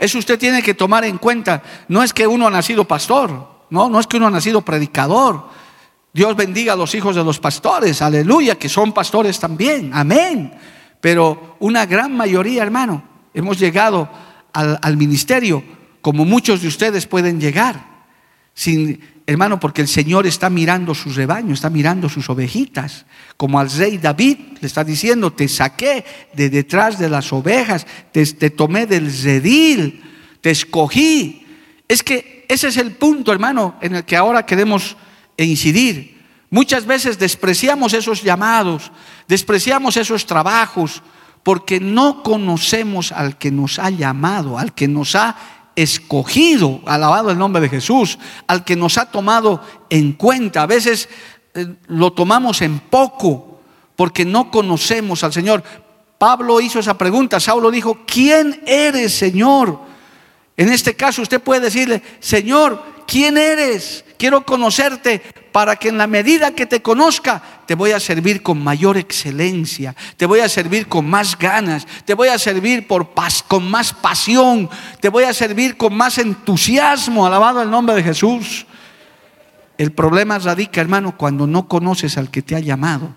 Eso 0.00 0.18
usted 0.18 0.36
tiene 0.36 0.60
que 0.60 0.74
tomar 0.74 1.04
en 1.04 1.18
cuenta. 1.18 1.62
No 1.86 2.02
es 2.02 2.12
que 2.12 2.26
uno 2.26 2.48
ha 2.48 2.50
nacido 2.50 2.84
pastor, 2.84 3.30
no, 3.70 3.88
no 3.88 4.00
es 4.00 4.08
que 4.08 4.16
uno 4.16 4.26
ha 4.26 4.30
nacido 4.30 4.62
predicador. 4.62 5.50
Dios 6.12 6.34
bendiga 6.34 6.72
a 6.72 6.76
los 6.76 6.92
hijos 6.96 7.14
de 7.14 7.22
los 7.22 7.38
pastores, 7.38 8.02
aleluya, 8.02 8.56
que 8.56 8.68
son 8.68 8.92
pastores 8.92 9.38
también, 9.38 9.92
amén. 9.94 10.52
Pero 11.04 11.56
una 11.60 11.84
gran 11.84 12.16
mayoría, 12.16 12.62
hermano, 12.62 13.04
hemos 13.34 13.58
llegado 13.58 14.08
al, 14.54 14.96
ministerio 14.96 15.62
como 16.00 16.24
muchos 16.24 16.62
de 16.62 16.68
ustedes 16.68 17.06
pueden 17.06 17.38
llegar. 17.38 18.06
Sin, 18.54 19.00
hermano, 19.26 19.60
porque 19.60 19.82
el 19.82 19.88
Señor 19.88 20.26
está 20.26 20.48
mirando 20.48 20.94
sus 20.94 21.16
rebaños, 21.16 21.58
está 21.58 21.68
mirando 21.68 22.08
sus 22.08 22.30
ovejitas. 22.30 23.04
Como 23.36 23.60
al 23.60 23.70
rey 23.70 23.98
David 23.98 24.38
le 24.62 24.66
está 24.66 24.82
diciendo, 24.82 25.30
te 25.30 25.46
saqué 25.46 26.06
de 26.32 26.48
detrás 26.48 26.98
de 26.98 27.10
las 27.10 27.30
ovejas, 27.34 27.86
te, 28.10 28.24
te 28.24 28.48
tomé 28.48 28.86
del 28.86 29.12
redil, 29.22 30.02
te 30.40 30.52
escogí. 30.52 31.46
Es 31.86 32.02
que 32.02 32.46
ese 32.48 32.68
es 32.68 32.78
el 32.78 32.92
punto, 32.92 33.30
hermano, 33.30 33.74
en 33.82 33.96
el 33.96 34.04
que 34.04 34.16
ahora 34.16 34.46
queremos 34.46 34.96
incidir. 35.36 36.13
Muchas 36.54 36.86
veces 36.86 37.18
despreciamos 37.18 37.94
esos 37.94 38.22
llamados, 38.22 38.92
despreciamos 39.26 39.96
esos 39.96 40.24
trabajos, 40.24 41.02
porque 41.42 41.80
no 41.80 42.22
conocemos 42.22 43.10
al 43.10 43.38
que 43.38 43.50
nos 43.50 43.80
ha 43.80 43.90
llamado, 43.90 44.56
al 44.56 44.72
que 44.72 44.86
nos 44.86 45.16
ha 45.16 45.34
escogido, 45.74 46.80
alabado 46.86 47.32
el 47.32 47.38
nombre 47.38 47.60
de 47.60 47.68
Jesús, 47.68 48.20
al 48.46 48.62
que 48.64 48.76
nos 48.76 48.98
ha 48.98 49.06
tomado 49.06 49.64
en 49.90 50.12
cuenta. 50.12 50.62
A 50.62 50.66
veces 50.66 51.08
eh, 51.54 51.74
lo 51.88 52.12
tomamos 52.12 52.62
en 52.62 52.78
poco, 52.78 53.58
porque 53.96 54.24
no 54.24 54.52
conocemos 54.52 55.24
al 55.24 55.32
Señor. 55.32 55.64
Pablo 56.18 56.60
hizo 56.60 56.78
esa 56.78 56.96
pregunta, 56.96 57.40
Saulo 57.40 57.72
dijo, 57.72 58.02
¿quién 58.06 58.62
eres, 58.64 59.12
Señor? 59.12 59.80
En 60.56 60.68
este 60.68 60.94
caso 60.94 61.20
usted 61.20 61.42
puede 61.42 61.62
decirle, 61.62 62.00
Señor, 62.20 62.93
¿quién 63.06 63.36
eres? 63.36 64.04
Quiero 64.18 64.44
conocerte. 64.44 65.22
Para 65.52 65.76
que 65.76 65.88
en 65.88 65.98
la 65.98 66.08
medida 66.08 66.50
que 66.50 66.66
te 66.66 66.82
conozca, 66.82 67.40
te 67.66 67.76
voy 67.76 67.92
a 67.92 68.00
servir 68.00 68.42
con 68.42 68.60
mayor 68.60 68.96
excelencia, 68.96 69.94
te 70.16 70.26
voy 70.26 70.40
a 70.40 70.48
servir 70.48 70.88
con 70.88 71.08
más 71.08 71.38
ganas, 71.38 71.86
te 72.04 72.14
voy 72.14 72.26
a 72.26 72.40
servir 72.40 72.88
por 72.88 73.10
paz, 73.10 73.40
con 73.46 73.70
más 73.70 73.92
pasión, 73.92 74.68
te 75.00 75.08
voy 75.08 75.22
a 75.22 75.32
servir 75.32 75.76
con 75.76 75.94
más 75.94 76.18
entusiasmo, 76.18 77.24
alabado 77.24 77.62
el 77.62 77.70
nombre 77.70 77.94
de 77.94 78.02
Jesús. 78.02 78.66
El 79.78 79.92
problema 79.92 80.40
radica, 80.40 80.80
hermano, 80.80 81.16
cuando 81.16 81.46
no 81.46 81.68
conoces 81.68 82.18
al 82.18 82.32
que 82.32 82.42
te 82.42 82.56
ha 82.56 82.60
llamado, 82.60 83.14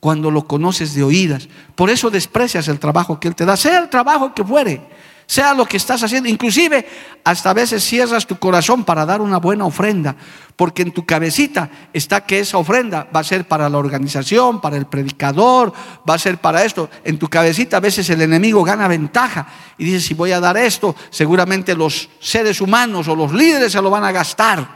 cuando 0.00 0.30
lo 0.30 0.46
conoces 0.46 0.94
de 0.94 1.02
oídas. 1.02 1.50
Por 1.74 1.90
eso 1.90 2.08
desprecias 2.08 2.68
el 2.68 2.78
trabajo 2.78 3.20
que 3.20 3.28
Él 3.28 3.34
te 3.34 3.44
da, 3.44 3.58
sea 3.58 3.80
el 3.80 3.90
trabajo 3.90 4.32
que 4.32 4.42
fuere 4.42 4.80
sea 5.28 5.52
lo 5.52 5.66
que 5.66 5.76
estás 5.76 6.02
haciendo. 6.02 6.28
Inclusive 6.28 6.88
hasta 7.22 7.50
a 7.50 7.54
veces 7.54 7.84
cierras 7.84 8.26
tu 8.26 8.38
corazón 8.38 8.82
para 8.82 9.04
dar 9.04 9.20
una 9.20 9.36
buena 9.36 9.66
ofrenda, 9.66 10.16
porque 10.56 10.80
en 10.80 10.90
tu 10.90 11.04
cabecita 11.04 11.68
está 11.92 12.24
que 12.24 12.40
esa 12.40 12.56
ofrenda 12.56 13.06
va 13.14 13.20
a 13.20 13.24
ser 13.24 13.46
para 13.46 13.68
la 13.68 13.76
organización, 13.76 14.58
para 14.58 14.78
el 14.78 14.86
predicador, 14.86 15.74
va 16.08 16.14
a 16.14 16.18
ser 16.18 16.38
para 16.38 16.64
esto. 16.64 16.88
En 17.04 17.18
tu 17.18 17.28
cabecita 17.28 17.76
a 17.76 17.80
veces 17.80 18.08
el 18.08 18.22
enemigo 18.22 18.64
gana 18.64 18.88
ventaja 18.88 19.46
y 19.76 19.84
dice, 19.84 20.00
si 20.00 20.14
voy 20.14 20.32
a 20.32 20.40
dar 20.40 20.56
esto, 20.56 20.96
seguramente 21.10 21.76
los 21.76 22.08
seres 22.20 22.62
humanos 22.62 23.06
o 23.06 23.14
los 23.14 23.30
líderes 23.30 23.72
se 23.72 23.82
lo 23.82 23.90
van 23.90 24.04
a 24.04 24.12
gastar. 24.12 24.66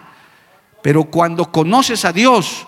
Pero 0.82 1.04
cuando 1.04 1.50
conoces 1.50 2.04
a 2.04 2.12
Dios, 2.12 2.66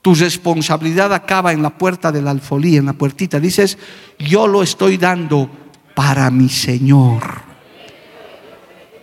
tu 0.00 0.14
responsabilidad 0.14 1.12
acaba 1.12 1.52
en 1.52 1.62
la 1.62 1.76
puerta 1.76 2.10
del 2.10 2.26
alfolí, 2.26 2.78
en 2.78 2.86
la 2.86 2.94
puertita. 2.94 3.38
Dices, 3.38 3.76
yo 4.18 4.46
lo 4.46 4.62
estoy 4.62 4.96
dando 4.96 5.67
para 5.98 6.30
mi 6.30 6.48
Señor. 6.48 7.24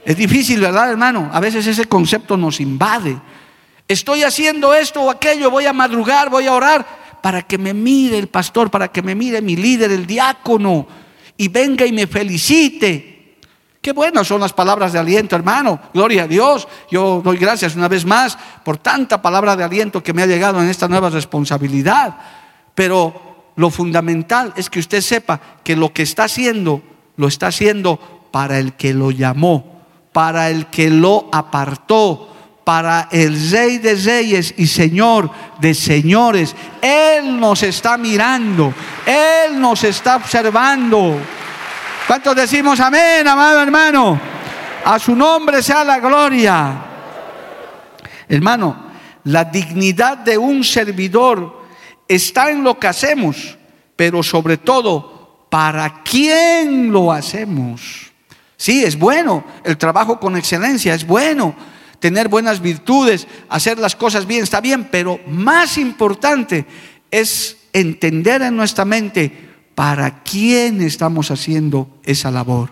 Es 0.05 0.15
difícil, 0.15 0.61
¿verdad, 0.61 0.89
hermano? 0.89 1.29
A 1.33 1.41
veces 1.41 1.67
ese 1.67 1.89
concepto 1.89 2.37
nos 2.37 2.61
invade. 2.61 3.19
Estoy 3.85 4.23
haciendo 4.23 4.73
esto 4.73 5.01
o 5.01 5.11
aquello, 5.11 5.51
voy 5.51 5.65
a 5.65 5.73
madrugar, 5.73 6.29
voy 6.29 6.47
a 6.47 6.53
orar 6.53 7.19
para 7.21 7.41
que 7.41 7.57
me 7.57 7.73
mire 7.73 8.17
el 8.17 8.29
pastor, 8.29 8.71
para 8.71 8.87
que 8.87 9.01
me 9.01 9.13
mire 9.13 9.41
mi 9.41 9.57
líder, 9.57 9.91
el 9.91 10.07
diácono, 10.07 10.87
y 11.35 11.49
venga 11.49 11.85
y 11.85 11.91
me 11.91 12.07
felicite. 12.07 13.39
Qué 13.81 13.91
buenas 13.91 14.25
son 14.25 14.39
las 14.39 14.53
palabras 14.53 14.93
de 14.93 14.99
aliento, 14.99 15.35
hermano. 15.35 15.81
Gloria 15.93 16.23
a 16.23 16.27
Dios. 16.27 16.65
Yo 16.89 17.19
doy 17.21 17.35
gracias 17.35 17.75
una 17.75 17.89
vez 17.89 18.05
más 18.05 18.37
por 18.63 18.77
tanta 18.77 19.21
palabra 19.21 19.57
de 19.57 19.65
aliento 19.65 20.01
que 20.01 20.13
me 20.13 20.23
ha 20.23 20.27
llegado 20.27 20.63
en 20.63 20.69
esta 20.69 20.87
nueva 20.87 21.09
responsabilidad. 21.09 22.15
Pero 22.73 23.24
lo 23.55 23.69
fundamental 23.69 24.53
es 24.57 24.69
que 24.69 24.79
usted 24.79 25.01
sepa 25.01 25.39
que 25.63 25.75
lo 25.75 25.93
que 25.93 26.03
está 26.03 26.25
haciendo, 26.25 26.81
lo 27.17 27.27
está 27.27 27.47
haciendo 27.47 28.27
para 28.31 28.59
el 28.59 28.73
que 28.73 28.93
lo 28.93 29.11
llamó, 29.11 29.83
para 30.11 30.49
el 30.49 30.67
que 30.67 30.89
lo 30.89 31.29
apartó, 31.31 32.29
para 32.65 33.07
el 33.11 33.49
rey 33.51 33.77
de 33.77 33.95
reyes 33.95 34.53
y 34.57 34.67
señor 34.67 35.29
de 35.61 35.73
señores. 35.73 36.55
Él 36.81 37.39
nos 37.39 37.63
está 37.63 37.97
mirando, 37.97 38.73
Él 39.05 39.59
nos 39.59 39.83
está 39.83 40.17
observando. 40.17 41.17
¿Cuántos 42.07 42.35
decimos 42.35 42.79
amén, 42.79 43.25
amado 43.27 43.61
hermano? 43.61 44.19
A 44.83 44.99
su 44.99 45.15
nombre 45.15 45.63
sea 45.63 45.83
la 45.83 45.99
gloria. 45.99 46.73
Hermano, 48.27 48.85
la 49.23 49.45
dignidad 49.45 50.17
de 50.17 50.37
un 50.37 50.63
servidor 50.63 51.64
está 52.07 52.51
en 52.51 52.63
lo 52.63 52.79
que 52.79 52.87
hacemos, 52.87 53.57
pero 53.95 54.23
sobre 54.23 54.57
todo, 54.57 55.47
¿para 55.49 56.03
quién 56.03 56.91
lo 56.91 57.11
hacemos? 57.11 58.11
Sí, 58.57 58.83
es 58.83 58.97
bueno, 58.97 59.43
el 59.63 59.77
trabajo 59.77 60.19
con 60.19 60.37
excelencia 60.37 60.93
es 60.93 61.05
bueno, 61.05 61.55
tener 61.99 62.29
buenas 62.29 62.61
virtudes, 62.61 63.27
hacer 63.49 63.79
las 63.79 63.95
cosas 63.95 64.25
bien, 64.25 64.43
está 64.43 64.61
bien, 64.61 64.87
pero 64.91 65.19
más 65.27 65.77
importante 65.77 66.65
es 67.11 67.57
entender 67.73 68.41
en 68.41 68.55
nuestra 68.55 68.85
mente 68.85 69.31
para 69.75 70.23
quién 70.23 70.81
estamos 70.81 71.31
haciendo 71.31 71.89
esa 72.03 72.31
labor. 72.31 72.71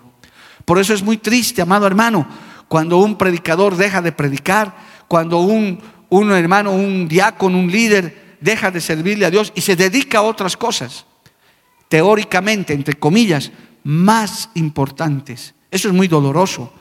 Por 0.65 0.79
eso 0.79 0.93
es 0.93 1.03
muy 1.03 1.17
triste, 1.17 1.61
amado 1.61 1.85
hermano, 1.85 2.25
cuando 2.69 2.97
un 2.97 3.17
predicador 3.17 3.75
deja 3.75 4.01
de 4.01 4.13
predicar, 4.13 4.73
cuando 5.09 5.39
un, 5.39 5.79
un 6.09 6.31
hermano, 6.31 6.71
un 6.71 7.07
diácono, 7.07 7.59
un 7.59 7.69
líder 7.69 8.22
deja 8.43 8.71
de 8.71 8.81
servirle 8.81 9.25
a 9.25 9.31
Dios 9.31 9.53
y 9.55 9.61
se 9.61 9.75
dedica 9.75 10.19
a 10.19 10.23
otras 10.23 10.57
cosas, 10.57 11.05
teóricamente, 11.87 12.73
entre 12.73 12.95
comillas, 12.95 13.51
más 13.83 14.49
importantes. 14.55 15.55
Eso 15.71 15.87
es 15.87 15.93
muy 15.93 16.07
doloroso. 16.07 16.73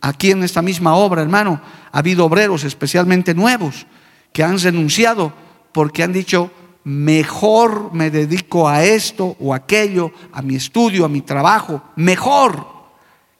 Aquí 0.00 0.32
en 0.32 0.42
esta 0.42 0.62
misma 0.62 0.96
obra, 0.96 1.22
hermano, 1.22 1.60
ha 1.92 1.98
habido 1.98 2.24
obreros 2.24 2.64
especialmente 2.64 3.34
nuevos 3.34 3.86
que 4.32 4.42
han 4.42 4.58
renunciado 4.58 5.32
porque 5.72 6.02
han 6.02 6.12
dicho, 6.12 6.50
mejor 6.84 7.92
me 7.92 8.10
dedico 8.10 8.68
a 8.68 8.84
esto 8.84 9.36
o 9.38 9.54
aquello, 9.54 10.12
a 10.32 10.42
mi 10.42 10.56
estudio, 10.56 11.04
a 11.04 11.08
mi 11.08 11.20
trabajo, 11.20 11.82
mejor. 11.94 12.66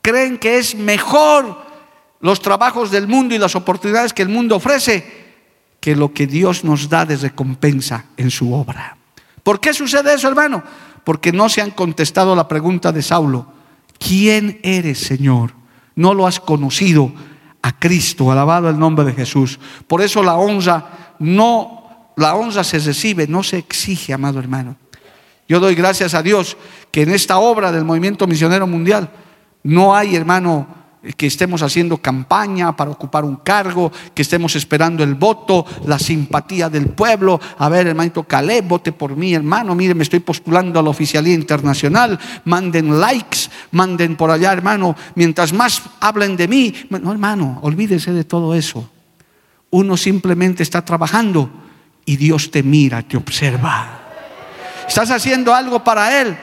Creen 0.03 0.39
que 0.39 0.59
es 0.59 0.75
mejor 0.77 1.67
los 2.21 2.41
trabajos 2.41 2.91
del 2.91 3.09
mundo 3.09 3.35
y 3.35 3.39
las 3.39 3.57
oportunidades 3.57 4.13
que 4.13 4.23
el 4.23 4.29
mundo 4.29 4.57
ofrece 4.57 5.26
que 5.87 5.95
lo 5.95 6.13
que 6.13 6.27
Dios 6.27 6.65
nos 6.65 6.89
da 6.89 7.07
de 7.07 7.15
recompensa 7.15 8.07
en 8.17 8.33
su 8.33 8.53
obra. 8.53 8.97
¿Por 9.45 9.61
qué 9.61 9.73
sucede 9.73 10.15
eso, 10.15 10.27
hermano? 10.27 10.61
Porque 11.05 11.31
no 11.31 11.49
se 11.49 11.63
han 11.63 11.71
contestado 11.71 12.35
la 12.35 12.49
pregunta 12.49 12.91
de 12.91 13.03
Saulo. 13.03 13.47
¿Quién 13.97 14.59
eres, 14.65 14.99
Señor? 14.99 15.53
No 15.95 16.13
lo 16.13 16.27
has 16.27 16.41
conocido 16.41 17.13
a 17.63 17.79
Cristo, 17.79 18.33
alabado 18.33 18.69
el 18.69 18.77
nombre 18.77 19.05
de 19.05 19.13
Jesús. 19.13 19.61
Por 19.87 20.03
eso 20.03 20.25
la 20.25 20.35
honra 20.35 21.15
no, 21.21 22.11
la 22.17 22.35
honra 22.35 22.65
se 22.65 22.81
recibe, 22.81 23.29
no 23.29 23.45
se 23.45 23.59
exige, 23.59 24.13
amado 24.13 24.41
hermano. 24.41 24.75
Yo 25.47 25.61
doy 25.61 25.77
gracias 25.77 26.15
a 26.15 26.23
Dios 26.25 26.57
que 26.91 27.03
en 27.03 27.13
esta 27.13 27.39
obra 27.39 27.71
del 27.71 27.85
movimiento 27.85 28.27
misionero 28.27 28.67
mundial 28.67 29.09
no 29.63 29.95
hay, 29.95 30.17
hermano, 30.17 30.67
que 31.17 31.27
estemos 31.27 31.63
haciendo 31.63 31.99
campaña 31.99 32.75
para 32.75 32.91
ocupar 32.91 33.25
un 33.25 33.37
cargo, 33.37 33.93
que 34.15 34.23
estemos 34.23 34.57
esperando 34.57 35.05
el 35.05 35.15
voto, 35.15 35.65
la 35.87 35.99
simpatía 35.99 36.69
del 36.69 36.89
pueblo. 36.89 37.41
A 37.59 37.69
ver, 37.69 37.87
hermanito 37.87 38.25
Caleb, 38.25 38.67
vote 38.67 38.93
por 38.93 39.15
mí, 39.17 39.35
hermano. 39.35 39.75
Mire, 39.75 39.95
me 39.95 40.03
estoy 40.03 40.21
postulando 40.21 40.81
a 40.81 40.83
la 40.83 40.91
oficialía 40.91 41.35
internacional. 41.35 42.19
Manden 42.45 42.99
likes, 43.01 43.49
manden 43.71 44.17
por 44.17 44.31
allá, 44.31 44.53
hermano. 44.53 44.97
Mientras 45.15 45.53
más 45.53 45.83
hablen 46.01 46.37
de 46.37 46.49
mí. 46.49 46.75
No, 46.91 47.13
hermano, 47.13 47.59
olvídese 47.63 48.13
de 48.13 48.25
todo 48.25 48.55
eso. 48.55 48.91
Uno 49.71 49.97
simplemente 49.97 50.63
está 50.63 50.85
trabajando 50.85 51.51
y 52.05 52.17
Dios 52.17 52.51
te 52.51 52.63
mira, 52.63 53.03
te 53.03 53.17
observa. 53.17 54.01
Estás 54.89 55.11
haciendo 55.11 55.55
algo 55.55 55.83
para 55.83 56.21
Él, 56.21 56.37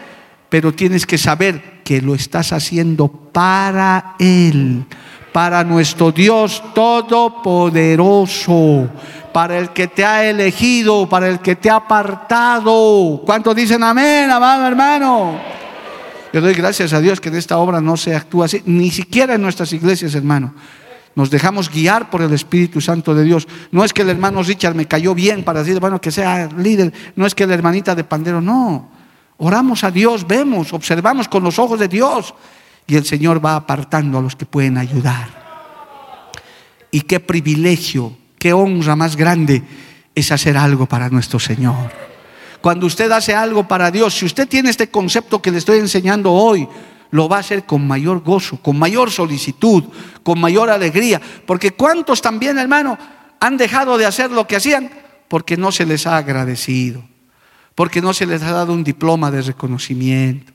pero 0.49 0.73
tienes 0.73 1.05
que 1.05 1.17
saber 1.17 1.72
que 1.83 2.01
lo 2.01 2.15
estás 2.15 2.53
haciendo 2.53 3.09
para 3.09 4.15
Él, 4.19 4.85
para 5.31 5.63
nuestro 5.63 6.11
Dios 6.11 6.61
Todopoderoso, 6.73 8.89
para 9.31 9.57
el 9.57 9.69
que 9.69 9.87
te 9.87 10.03
ha 10.05 10.29
elegido, 10.29 11.07
para 11.09 11.29
el 11.29 11.39
que 11.39 11.55
te 11.55 11.69
ha 11.69 11.77
apartado. 11.77 13.21
¿Cuántos 13.25 13.55
dicen 13.55 13.81
amén, 13.83 14.29
amado 14.31 14.67
hermano? 14.67 15.39
Yo 16.31 16.41
doy 16.41 16.53
gracias 16.53 16.93
a 16.93 17.01
Dios 17.01 17.19
que 17.21 17.29
en 17.29 17.35
esta 17.35 17.57
obra 17.57 17.79
no 17.79 17.95
se 17.95 18.15
actúa 18.15 18.45
así, 18.45 18.63
ni 18.65 18.89
siquiera 18.89 19.35
en 19.35 19.41
nuestras 19.41 19.71
iglesias, 19.73 20.15
hermano. 20.15 20.55
Nos 21.15 21.29
dejamos 21.29 21.69
guiar 21.69 22.09
por 22.09 22.23
el 22.23 22.33
Espíritu 22.33 22.81
Santo 22.81 23.13
de 23.13 23.23
Dios. 23.23 23.47
No 23.71 23.85
es 23.85 23.93
que 23.93 24.01
el 24.01 24.09
hermano 24.09 24.41
Richard 24.41 24.73
me 24.73 24.87
cayó 24.87 25.13
bien 25.13 25.43
para 25.43 25.59
decir, 25.59 25.79
bueno, 25.79 26.01
que 26.01 26.09
sea 26.09 26.49
líder. 26.57 26.91
No 27.15 27.27
es 27.27 27.35
que 27.35 27.45
la 27.45 27.53
hermanita 27.53 27.93
de 27.93 28.03
Pandero, 28.03 28.41
no. 28.41 28.89
Oramos 29.45 29.83
a 29.83 29.91
Dios, 29.91 30.25
vemos, 30.25 30.71
observamos 30.71 31.27
con 31.27 31.43
los 31.43 31.59
ojos 31.59 31.77
de 31.77 31.89
Dios 31.89 32.33
y 32.87 32.95
el 32.95 33.03
Señor 33.03 33.45
va 33.45 33.57
apartando 33.57 34.17
a 34.17 34.21
los 34.21 34.37
que 34.37 34.45
pueden 34.45 34.77
ayudar. 34.77 35.27
Y 36.91 37.01
qué 37.01 37.19
privilegio, 37.19 38.15
qué 38.39 38.53
honra 38.53 38.95
más 38.95 39.17
grande 39.17 39.61
es 40.15 40.31
hacer 40.31 40.55
algo 40.55 40.85
para 40.85 41.09
nuestro 41.09 41.39
Señor. 41.41 41.91
Cuando 42.61 42.85
usted 42.85 43.11
hace 43.11 43.35
algo 43.35 43.67
para 43.67 43.91
Dios, 43.91 44.13
si 44.13 44.23
usted 44.23 44.47
tiene 44.47 44.69
este 44.69 44.89
concepto 44.89 45.41
que 45.41 45.51
le 45.51 45.57
estoy 45.57 45.79
enseñando 45.79 46.31
hoy, 46.31 46.65
lo 47.11 47.27
va 47.27 47.35
a 47.35 47.41
hacer 47.41 47.65
con 47.65 47.85
mayor 47.85 48.23
gozo, 48.23 48.55
con 48.61 48.79
mayor 48.79 49.11
solicitud, 49.11 49.83
con 50.23 50.39
mayor 50.39 50.69
alegría. 50.69 51.19
Porque 51.45 51.71
cuántos 51.71 52.21
también, 52.21 52.57
hermano, 52.57 52.97
han 53.41 53.57
dejado 53.57 53.97
de 53.97 54.05
hacer 54.05 54.31
lo 54.31 54.47
que 54.47 54.55
hacían 54.55 54.89
porque 55.27 55.57
no 55.57 55.73
se 55.73 55.85
les 55.85 56.07
ha 56.07 56.15
agradecido 56.15 57.03
porque 57.75 58.01
no 58.01 58.13
se 58.13 58.25
les 58.25 58.41
ha 58.43 58.51
dado 58.51 58.73
un 58.73 58.83
diploma 58.83 59.31
de 59.31 59.41
reconocimiento. 59.41 60.51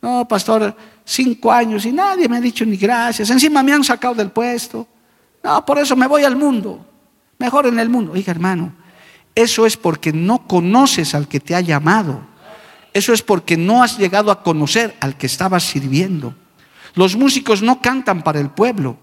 No, 0.00 0.26
pastor, 0.26 0.76
cinco 1.04 1.52
años 1.52 1.86
y 1.86 1.92
nadie 1.92 2.28
me 2.28 2.38
ha 2.38 2.40
dicho 2.40 2.64
ni 2.64 2.76
gracias. 2.76 3.30
Encima 3.30 3.62
me 3.62 3.72
han 3.72 3.84
sacado 3.84 4.14
del 4.14 4.30
puesto. 4.30 4.86
No, 5.42 5.64
por 5.64 5.78
eso 5.78 5.96
me 5.96 6.06
voy 6.06 6.24
al 6.24 6.36
mundo. 6.36 6.84
Mejor 7.38 7.66
en 7.66 7.78
el 7.78 7.88
mundo. 7.88 8.12
Oiga, 8.12 8.30
hermano, 8.30 8.72
eso 9.34 9.64
es 9.66 9.76
porque 9.76 10.12
no 10.12 10.46
conoces 10.46 11.14
al 11.14 11.28
que 11.28 11.40
te 11.40 11.54
ha 11.54 11.60
llamado. 11.60 12.20
Eso 12.92 13.12
es 13.12 13.22
porque 13.22 13.56
no 13.56 13.82
has 13.82 13.96
llegado 13.96 14.30
a 14.30 14.42
conocer 14.42 14.96
al 15.00 15.16
que 15.16 15.26
estabas 15.26 15.62
sirviendo. 15.62 16.34
Los 16.94 17.16
músicos 17.16 17.62
no 17.62 17.80
cantan 17.80 18.22
para 18.22 18.38
el 18.38 18.50
pueblo. 18.50 18.96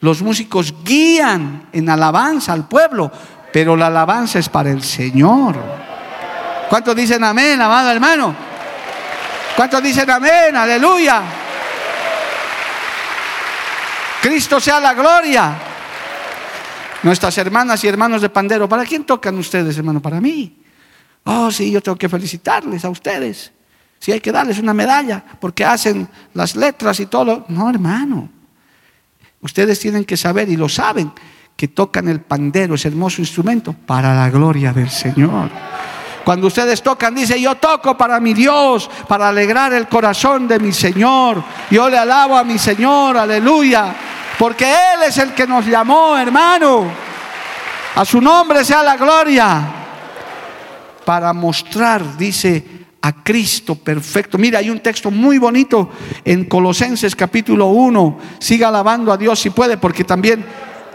Los 0.00 0.22
músicos 0.22 0.74
guían 0.84 1.68
en 1.72 1.90
alabanza 1.90 2.52
al 2.52 2.68
pueblo, 2.68 3.10
pero 3.52 3.76
la 3.76 3.88
alabanza 3.88 4.38
es 4.38 4.48
para 4.48 4.70
el 4.70 4.82
Señor. 4.82 5.56
¿Cuántos 6.68 6.94
dicen 6.94 7.24
amén, 7.24 7.60
amado 7.60 7.90
hermano? 7.90 8.34
¿Cuántos 9.56 9.82
dicen 9.82 10.08
amén? 10.10 10.54
Aleluya. 10.54 11.22
Cristo 14.20 14.60
sea 14.60 14.80
la 14.80 14.94
gloria. 14.94 15.56
Nuestras 17.02 17.38
hermanas 17.38 17.82
y 17.84 17.88
hermanos 17.88 18.20
de 18.20 18.28
pandero, 18.28 18.68
¿para 18.68 18.84
quién 18.84 19.04
tocan 19.04 19.38
ustedes, 19.38 19.76
hermano? 19.78 20.02
Para 20.02 20.20
mí. 20.20 20.62
Oh, 21.24 21.50
sí, 21.50 21.70
yo 21.70 21.80
tengo 21.80 21.96
que 21.96 22.08
felicitarles 22.08 22.84
a 22.84 22.90
ustedes. 22.90 23.52
Si 23.98 24.12
hay 24.12 24.20
que 24.20 24.32
darles 24.32 24.58
una 24.58 24.74
medalla 24.74 25.24
porque 25.40 25.64
hacen 25.64 26.08
las 26.34 26.56
letras 26.56 27.00
y 27.00 27.06
todo. 27.06 27.44
No, 27.48 27.68
hermano. 27.68 28.28
Ustedes 29.40 29.78
tienen 29.78 30.04
que 30.04 30.16
saber 30.16 30.48
y 30.48 30.56
lo 30.56 30.68
saben 30.68 31.12
que 31.56 31.68
tocan 31.68 32.08
el 32.08 32.20
pandero, 32.20 32.74
ese 32.74 32.88
hermoso 32.88 33.20
instrumento, 33.20 33.72
para 33.72 34.14
la 34.14 34.30
gloria 34.30 34.72
del 34.72 34.90
Señor. 34.90 35.50
Cuando 36.28 36.48
ustedes 36.48 36.82
tocan, 36.82 37.14
dice, 37.14 37.40
yo 37.40 37.54
toco 37.54 37.96
para 37.96 38.20
mi 38.20 38.34
Dios, 38.34 38.90
para 39.08 39.30
alegrar 39.30 39.72
el 39.72 39.88
corazón 39.88 40.46
de 40.46 40.58
mi 40.58 40.74
Señor. 40.74 41.42
Yo 41.70 41.88
le 41.88 41.96
alabo 41.96 42.36
a 42.36 42.44
mi 42.44 42.58
Señor, 42.58 43.16
aleluya. 43.16 43.94
Porque 44.38 44.66
Él 44.70 45.04
es 45.06 45.16
el 45.16 45.32
que 45.32 45.46
nos 45.46 45.64
llamó, 45.64 46.18
hermano. 46.18 46.84
A 47.94 48.04
su 48.04 48.20
nombre 48.20 48.62
sea 48.62 48.82
la 48.82 48.98
gloria. 48.98 49.72
Para 51.02 51.32
mostrar, 51.32 52.18
dice, 52.18 52.62
a 53.00 53.24
Cristo 53.24 53.76
perfecto. 53.76 54.36
Mira, 54.36 54.58
hay 54.58 54.68
un 54.68 54.80
texto 54.80 55.10
muy 55.10 55.38
bonito 55.38 55.88
en 56.26 56.44
Colosenses 56.44 57.16
capítulo 57.16 57.68
1. 57.68 58.18
Siga 58.38 58.68
alabando 58.68 59.14
a 59.14 59.16
Dios 59.16 59.40
si 59.40 59.48
puede, 59.48 59.78
porque 59.78 60.04
también 60.04 60.44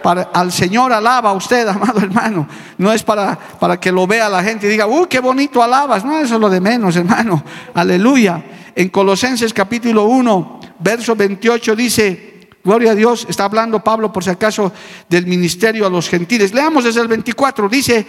al 0.03 0.51
Señor 0.51 0.91
alaba 0.91 1.29
a 1.29 1.33
usted, 1.33 1.67
amado 1.69 1.99
hermano. 1.99 2.47
No 2.77 2.91
es 2.91 3.03
para, 3.03 3.37
para 3.37 3.79
que 3.79 3.91
lo 3.91 4.05
vea 4.05 4.29
la 4.29 4.43
gente 4.43 4.67
y 4.67 4.69
diga, 4.69 4.87
uy, 4.87 5.07
qué 5.07 5.19
bonito 5.19 5.63
alabas. 5.63 6.03
No, 6.03 6.19
eso 6.19 6.35
es 6.35 6.41
lo 6.41 6.49
de 6.49 6.61
menos, 6.61 6.95
hermano. 6.95 7.43
Aleluya. 7.73 8.43
En 8.75 8.89
Colosenses 8.89 9.53
capítulo 9.53 10.05
1, 10.05 10.59
verso 10.79 11.15
28 11.15 11.75
dice, 11.75 12.49
gloria 12.63 12.91
a 12.91 12.95
Dios, 12.95 13.25
está 13.29 13.45
hablando 13.45 13.83
Pablo 13.83 14.11
por 14.11 14.23
si 14.23 14.31
acaso 14.31 14.71
del 15.07 15.27
ministerio 15.27 15.85
a 15.85 15.89
los 15.89 16.09
gentiles. 16.09 16.53
Leamos 16.53 16.83
desde 16.83 17.01
el 17.01 17.07
24, 17.07 17.69
dice 17.69 18.05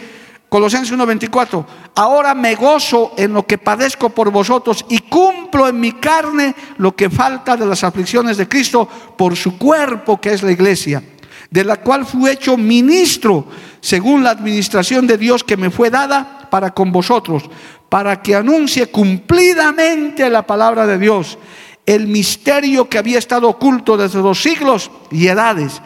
Colosenses 0.48 0.96
1:24, 0.96 1.64
ahora 1.96 2.32
me 2.32 2.54
gozo 2.54 3.12
en 3.16 3.32
lo 3.32 3.44
que 3.44 3.58
padezco 3.58 4.10
por 4.10 4.30
vosotros 4.30 4.86
y 4.88 5.00
cumplo 5.00 5.66
en 5.66 5.80
mi 5.80 5.92
carne 5.92 6.54
lo 6.76 6.94
que 6.94 7.10
falta 7.10 7.56
de 7.56 7.66
las 7.66 7.82
aflicciones 7.82 8.36
de 8.36 8.48
Cristo 8.48 8.88
por 9.16 9.34
su 9.34 9.58
cuerpo 9.58 10.20
que 10.20 10.32
es 10.32 10.44
la 10.44 10.52
iglesia 10.52 11.02
de 11.50 11.64
la 11.64 11.76
cual 11.76 12.06
fui 12.06 12.30
hecho 12.30 12.56
ministro 12.56 13.46
según 13.80 14.24
la 14.24 14.30
administración 14.30 15.06
de 15.06 15.18
Dios 15.18 15.44
que 15.44 15.56
me 15.56 15.70
fue 15.70 15.90
dada 15.90 16.48
para 16.50 16.72
con 16.72 16.90
vosotros, 16.90 17.44
para 17.88 18.22
que 18.22 18.34
anuncie 18.34 18.86
cumplidamente 18.86 20.30
la 20.30 20.46
palabra 20.46 20.86
de 20.86 20.98
Dios, 20.98 21.38
el 21.84 22.06
misterio 22.06 22.88
que 22.88 22.98
había 22.98 23.18
estado 23.18 23.48
oculto 23.48 23.96
desde 23.96 24.20
los 24.20 24.42
siglos 24.42 24.90
y 25.10 25.26
edades, 25.26 25.82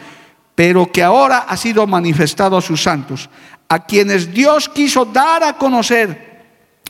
pero 0.55 0.91
que 0.93 1.03
ahora 1.03 1.39
ha 1.39 1.57
sido 1.57 1.87
manifestado 1.87 2.57
a 2.57 2.63
sus 2.63 2.83
santos, 2.83 3.29
a 3.69 3.85
quienes 3.85 4.33
Dios 4.33 4.69
quiso 4.69 5.05
dar 5.05 5.43
a 5.43 5.59
conocer 5.59 6.29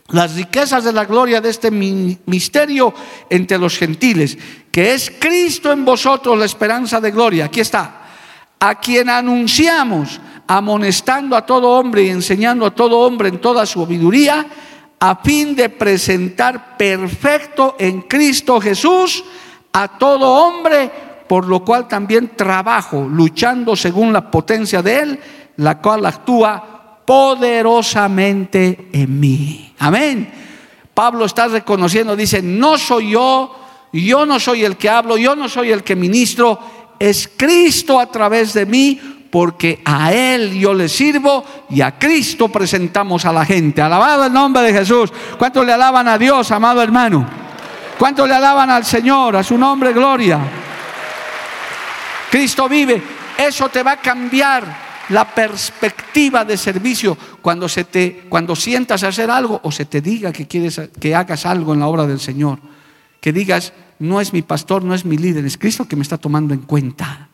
las 0.09 0.35
riquezas 0.35 0.85
de 0.85 0.92
la 0.92 1.04
gloria 1.04 1.40
de 1.40 1.50
este 1.50 1.70
misterio 1.70 2.94
entre 3.28 3.59
los 3.59 3.76
gentiles, 3.76 4.38
que 4.70 4.94
es 4.94 5.12
Cristo 5.18 5.72
en 5.72 5.85
vosotros 5.85 6.38
la 6.38 6.46
esperanza 6.46 7.00
de 7.00 7.11
gloria. 7.11 7.46
Aquí 7.46 7.61
está 7.61 8.07
a 8.60 8.74
quien 8.80 9.08
anunciamos, 9.08 10.20
amonestando 10.46 11.36
a 11.36 11.44
todo 11.44 11.70
hombre 11.70 12.04
y 12.04 12.08
enseñando 12.10 12.66
a 12.66 12.74
todo 12.74 13.00
hombre 13.00 13.28
en 13.28 13.40
toda 13.40 13.66
su 13.66 13.80
sabiduría, 13.80 14.46
a 15.00 15.16
fin 15.16 15.54
de 15.54 15.68
presentar 15.68 16.76
perfecto 16.76 17.76
en 17.78 18.02
Cristo 18.02 18.60
Jesús 18.60 19.24
a 19.72 19.98
todo 19.98 20.28
hombre, 20.28 20.90
por 21.28 21.46
lo 21.46 21.64
cual 21.64 21.86
también 21.86 22.32
trabajo, 22.34 23.06
luchando 23.08 23.76
según 23.76 24.12
la 24.12 24.30
potencia 24.30 24.82
de 24.82 24.98
Él, 24.98 25.20
la 25.56 25.78
cual 25.78 26.04
actúa 26.06 27.00
poderosamente 27.04 28.88
en 28.92 29.20
mí. 29.20 29.72
Amén. 29.78 30.30
Pablo 30.94 31.26
está 31.26 31.46
reconociendo, 31.46 32.16
dice, 32.16 32.42
no 32.42 32.76
soy 32.76 33.10
yo, 33.10 33.54
yo 33.92 34.26
no 34.26 34.40
soy 34.40 34.64
el 34.64 34.76
que 34.76 34.88
hablo, 34.88 35.16
yo 35.16 35.36
no 35.36 35.48
soy 35.48 35.70
el 35.70 35.84
que 35.84 35.94
ministro, 35.94 36.58
es 36.98 37.30
Cristo 37.37 38.00
a 38.00 38.11
través 38.11 38.52
de 38.54 38.66
mí 38.66 39.00
porque 39.30 39.80
a 39.84 40.12
Él 40.12 40.58
yo 40.58 40.74
le 40.74 40.88
sirvo 40.88 41.44
y 41.70 41.80
a 41.80 41.98
Cristo 41.98 42.48
presentamos 42.48 43.24
a 43.24 43.32
la 43.32 43.44
gente. 43.44 43.82
Alabado 43.82 44.26
el 44.26 44.32
nombre 44.32 44.62
de 44.62 44.72
Jesús. 44.72 45.12
¿Cuántos 45.38 45.66
le 45.66 45.72
alaban 45.72 46.08
a 46.08 46.18
Dios, 46.18 46.50
amado 46.50 46.82
hermano? 46.82 47.26
¿Cuántos 47.98 48.28
le 48.28 48.34
alaban 48.34 48.70
al 48.70 48.84
Señor, 48.84 49.37
a 49.37 49.42
su 49.42 49.58
nombre, 49.58 49.92
gloria? 49.92 50.38
Cristo 52.30 52.68
vive. 52.68 53.02
Eso 53.37 53.68
te 53.68 53.82
va 53.82 53.92
a 53.92 53.96
cambiar 53.96 54.88
la 55.11 55.24
perspectiva 55.24 56.44
de 56.44 56.56
servicio 56.56 57.16
cuando 57.40 57.68
se 57.68 57.84
te 57.84 58.24
cuando 58.28 58.54
sientas 58.54 59.02
hacer 59.02 59.30
algo 59.30 59.58
o 59.62 59.72
se 59.72 59.87
te 59.87 60.00
diga 60.00 60.32
que 60.32 60.46
quieres 60.46 60.80
que 61.00 61.14
hagas 61.14 61.46
algo 61.46 61.72
en 61.72 61.80
la 61.80 61.87
obra 61.87 62.06
del 62.06 62.20
Señor, 62.20 62.58
que 63.20 63.32
digas, 63.32 63.72
no 63.98 64.20
es 64.20 64.32
mi 64.32 64.42
pastor, 64.42 64.84
no 64.84 64.94
es 64.94 65.04
mi 65.04 65.16
líder, 65.16 65.44
es 65.44 65.58
Cristo 65.58 65.87
que 65.87 65.96
me 65.96 66.02
está 66.02 66.18
tomando 66.18 66.54
en 66.54 66.61
cuenta. 66.61 67.28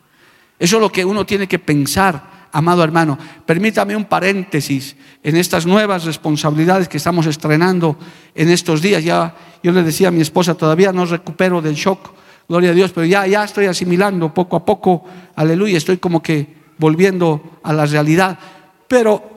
Eso 0.57 0.77
es 0.77 0.81
lo 0.81 0.91
que 0.91 1.03
uno 1.03 1.25
tiene 1.25 1.47
que 1.47 1.59
pensar, 1.59 2.47
amado 2.51 2.83
hermano. 2.83 3.17
Permítame 3.45 3.95
un 3.95 4.05
paréntesis 4.05 4.95
en 5.21 5.35
estas 5.35 5.65
nuevas 5.65 6.05
responsabilidades 6.05 6.87
que 6.87 6.97
estamos 6.97 7.25
estrenando 7.25 7.97
en 8.33 8.49
estos 8.49 8.81
días. 8.81 9.03
Ya 9.03 9.35
yo 9.61 9.71
le 9.71 9.83
decía 9.83 10.07
a 10.07 10.11
mi 10.11 10.21
esposa, 10.21 10.55
todavía 10.55 10.93
no 10.93 11.05
recupero 11.05 11.61
del 11.61 11.75
shock, 11.75 12.11
gloria 12.47 12.71
a 12.71 12.73
Dios, 12.73 12.91
pero 12.93 13.05
ya 13.05 13.27
ya 13.27 13.43
estoy 13.43 13.65
asimilando 13.65 14.33
poco 14.33 14.55
a 14.55 14.65
poco, 14.65 15.03
aleluya, 15.35 15.77
estoy 15.77 15.97
como 15.97 16.21
que 16.21 16.55
volviendo 16.77 17.59
a 17.63 17.73
la 17.73 17.85
realidad. 17.85 18.39
Pero 18.87 19.35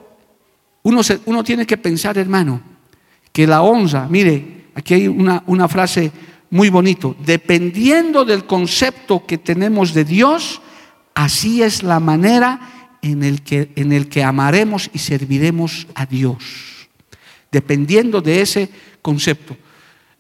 uno, 0.83 1.01
uno 1.27 1.45
tiene 1.45 1.67
que 1.67 1.77
pensar, 1.77 2.17
hermano, 2.19 2.61
que 3.33 3.47
la 3.47 3.63
honra, 3.63 4.07
mire, 4.09 4.67
aquí 4.75 4.95
hay 4.95 5.09
una, 5.09 5.43
una 5.47 5.69
frase 5.69 6.13
muy 6.51 6.71
bonito, 6.71 7.15
dependiendo 7.25 8.25
del 8.25 8.45
concepto 8.45 9.27
que 9.27 9.39
tenemos 9.39 9.93
de 9.93 10.05
Dios, 10.05 10.63
así 11.15 11.63
es 11.63 11.83
la 11.83 12.01
manera 12.01 12.97
en 13.03 13.23
el 13.23 13.43
que, 13.43 13.73
en 13.77 13.93
el 13.93 14.09
que 14.09 14.25
amaremos 14.25 14.91
y 14.93 14.99
serviremos 14.99 15.87
a 15.95 16.07
Dios. 16.07 16.89
Dependiendo 17.51 18.21
de 18.21 18.41
ese 18.41 18.71
concepto. 19.03 19.57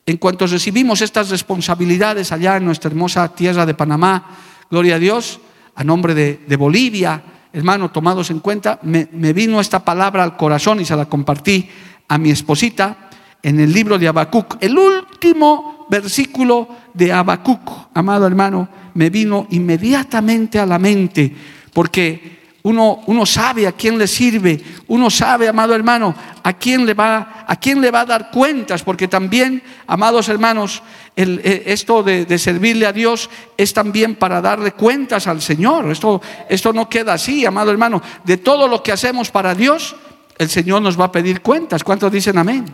En 0.06 0.16
cuanto 0.16 0.46
recibimos 0.46 1.02
estas 1.02 1.28
responsabilidades 1.28 2.32
allá 2.32 2.56
en 2.56 2.64
nuestra 2.64 2.88
hermosa 2.88 3.28
tierra 3.34 3.66
de 3.66 3.74
Panamá, 3.74 4.38
gloria 4.70 4.96
a 4.96 4.98
Dios, 4.98 5.40
a 5.74 5.84
nombre 5.84 6.14
de, 6.14 6.56
Bolivia, 6.56 7.22
hermano, 7.52 7.90
tomados 7.90 8.30
en 8.30 8.40
cuenta, 8.40 8.80
me, 8.82 9.04
vino 9.34 9.60
esta 9.60 9.84
palabra 9.84 10.24
al 10.24 10.36
corazón 10.36 10.80
y 10.80 10.84
se 10.84 10.96
la 10.96 11.04
compartí 11.04 11.68
a 12.08 12.16
mi 12.16 12.30
esposita 12.30 13.10
en 13.42 13.60
el 13.60 13.72
libro 13.72 13.98
de 13.98 14.08
Habacuc. 14.08 14.56
El 14.60 14.78
último 14.78 15.77
versículo 15.88 16.68
de 16.94 17.12
Habacuc, 17.12 17.88
amado 17.94 18.26
hermano, 18.26 18.68
me 18.94 19.10
vino 19.10 19.46
inmediatamente 19.50 20.58
a 20.58 20.66
la 20.66 20.78
mente, 20.78 21.34
porque 21.72 22.38
uno, 22.62 23.02
uno, 23.06 23.24
sabe 23.24 23.66
a 23.66 23.72
quién 23.72 23.96
le 23.96 24.06
sirve, 24.06 24.60
uno 24.88 25.08
sabe, 25.08 25.48
amado 25.48 25.74
hermano, 25.74 26.14
a 26.42 26.52
quién 26.52 26.84
le 26.84 26.92
va, 26.92 27.44
a 27.46 27.56
quién 27.56 27.80
le 27.80 27.90
va 27.90 28.00
a 28.00 28.06
dar 28.06 28.30
cuentas, 28.30 28.82
porque 28.82 29.08
también, 29.08 29.62
amados 29.86 30.28
hermanos, 30.28 30.82
el, 31.14 31.40
eh, 31.44 31.62
esto 31.66 32.02
de, 32.02 32.38
servirle 32.38 32.86
a 32.86 32.92
Dios 32.92 33.30
es 33.56 33.72
también 33.72 34.16
para 34.16 34.40
darle 34.40 34.72
cuentas 34.72 35.26
al 35.26 35.40
Señor. 35.40 35.90
Esto, 35.90 36.20
esto 36.48 36.72
no 36.72 36.88
queda 36.88 37.14
así, 37.14 37.46
amado 37.46 37.70
hermano. 37.70 38.02
De 38.24 38.36
todo 38.36 38.68
lo 38.68 38.82
que 38.82 38.92
hacemos 38.92 39.30
para 39.30 39.54
Dios, 39.54 39.96
el 40.38 40.48
Señor 40.48 40.82
nos 40.82 40.98
va 40.98 41.06
a 41.06 41.12
pedir 41.12 41.42
cuentas. 41.42 41.82
¿Cuántos 41.82 42.12
dicen 42.12 42.38
amén? 42.38 42.66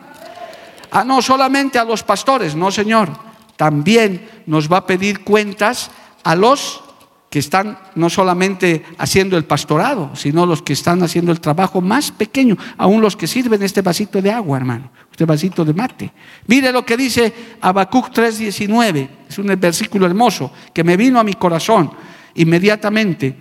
Ah, 0.94 1.02
no 1.02 1.20
solamente 1.20 1.76
a 1.76 1.84
los 1.84 2.04
pastores, 2.04 2.54
no, 2.54 2.70
Señor. 2.70 3.10
También 3.56 4.30
nos 4.46 4.70
va 4.70 4.76
a 4.76 4.86
pedir 4.86 5.24
cuentas 5.24 5.90
a 6.22 6.36
los 6.36 6.84
que 7.28 7.40
están 7.40 7.76
no 7.96 8.08
solamente 8.08 8.84
haciendo 8.96 9.36
el 9.36 9.44
pastorado, 9.44 10.14
sino 10.14 10.46
los 10.46 10.62
que 10.62 10.72
están 10.72 11.02
haciendo 11.02 11.32
el 11.32 11.40
trabajo 11.40 11.80
más 11.80 12.12
pequeño, 12.12 12.56
aún 12.78 13.00
los 13.00 13.16
que 13.16 13.26
sirven 13.26 13.60
este 13.64 13.82
vasito 13.82 14.22
de 14.22 14.30
agua, 14.30 14.56
hermano, 14.56 14.92
este 15.10 15.24
vasito 15.24 15.64
de 15.64 15.74
mate. 15.74 16.12
Mire 16.46 16.70
lo 16.70 16.86
que 16.86 16.96
dice 16.96 17.56
Habacuc 17.60 18.10
3:19, 18.12 19.08
es 19.28 19.36
un 19.36 19.46
versículo 19.58 20.06
hermoso 20.06 20.52
que 20.72 20.84
me 20.84 20.96
vino 20.96 21.18
a 21.18 21.24
mi 21.24 21.34
corazón 21.34 21.90
inmediatamente. 22.36 23.36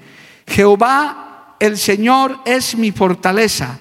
Jehová 0.48 1.56
el 1.60 1.78
Señor 1.78 2.40
es 2.46 2.76
mi 2.76 2.92
fortaleza, 2.92 3.80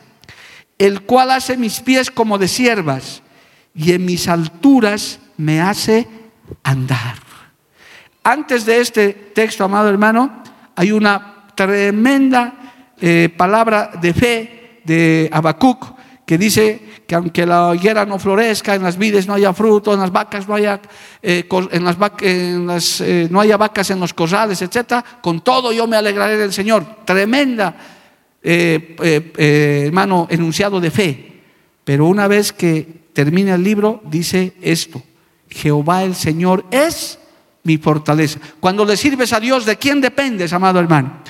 el 0.76 1.04
cual 1.04 1.30
hace 1.30 1.56
mis 1.56 1.80
pies 1.80 2.10
como 2.10 2.36
de 2.36 2.48
siervas 2.48 3.22
y 3.74 3.92
en 3.92 4.04
mis 4.04 4.28
alturas 4.28 5.18
me 5.36 5.60
hace 5.60 6.06
andar. 6.62 7.16
Antes 8.24 8.64
de 8.64 8.80
este 8.80 9.12
texto, 9.34 9.64
amado 9.64 9.88
hermano, 9.88 10.42
hay 10.76 10.92
una 10.92 11.46
tremenda 11.54 12.54
eh, 13.00 13.28
palabra 13.36 13.90
de 14.00 14.14
fe 14.14 14.80
de 14.84 15.28
Habacuc 15.32 16.00
que 16.24 16.38
dice 16.38 16.80
que 17.06 17.16
aunque 17.16 17.44
la 17.44 17.72
higuera 17.74 18.06
no 18.06 18.18
florezca, 18.18 18.76
en 18.76 18.84
las 18.84 18.96
vides 18.96 19.26
no 19.26 19.34
haya 19.34 19.52
fruto, 19.52 19.92
en 19.92 20.00
las 20.00 20.12
vacas 20.12 20.46
no 20.46 20.54
haya, 20.54 20.80
eh, 21.20 21.48
en 21.72 22.66
las, 22.66 23.00
eh, 23.00 23.26
no 23.28 23.40
haya 23.40 23.56
vacas 23.56 23.90
en 23.90 23.98
los 23.98 24.14
corrales, 24.14 24.62
etc., 24.62 25.04
con 25.20 25.40
todo 25.40 25.72
yo 25.72 25.86
me 25.88 25.96
alegraré 25.96 26.36
del 26.36 26.52
Señor. 26.52 27.04
Tremenda, 27.04 27.74
hermano, 28.42 30.28
enunciado 30.30 30.80
de 30.80 30.90
fe. 30.90 31.42
Pero 31.84 32.06
una 32.06 32.28
vez 32.28 32.52
que 32.52 33.01
termina 33.12 33.54
el 33.54 33.62
libro, 33.62 34.00
dice 34.04 34.54
esto, 34.60 35.02
Jehová 35.48 36.02
el 36.04 36.14
Señor 36.14 36.64
es 36.70 37.18
mi 37.64 37.78
fortaleza. 37.78 38.40
Cuando 38.60 38.84
le 38.84 38.96
sirves 38.96 39.32
a 39.32 39.40
Dios, 39.40 39.64
¿de 39.64 39.76
quién 39.76 40.00
dependes, 40.00 40.52
amado 40.52 40.80
hermano? 40.80 41.20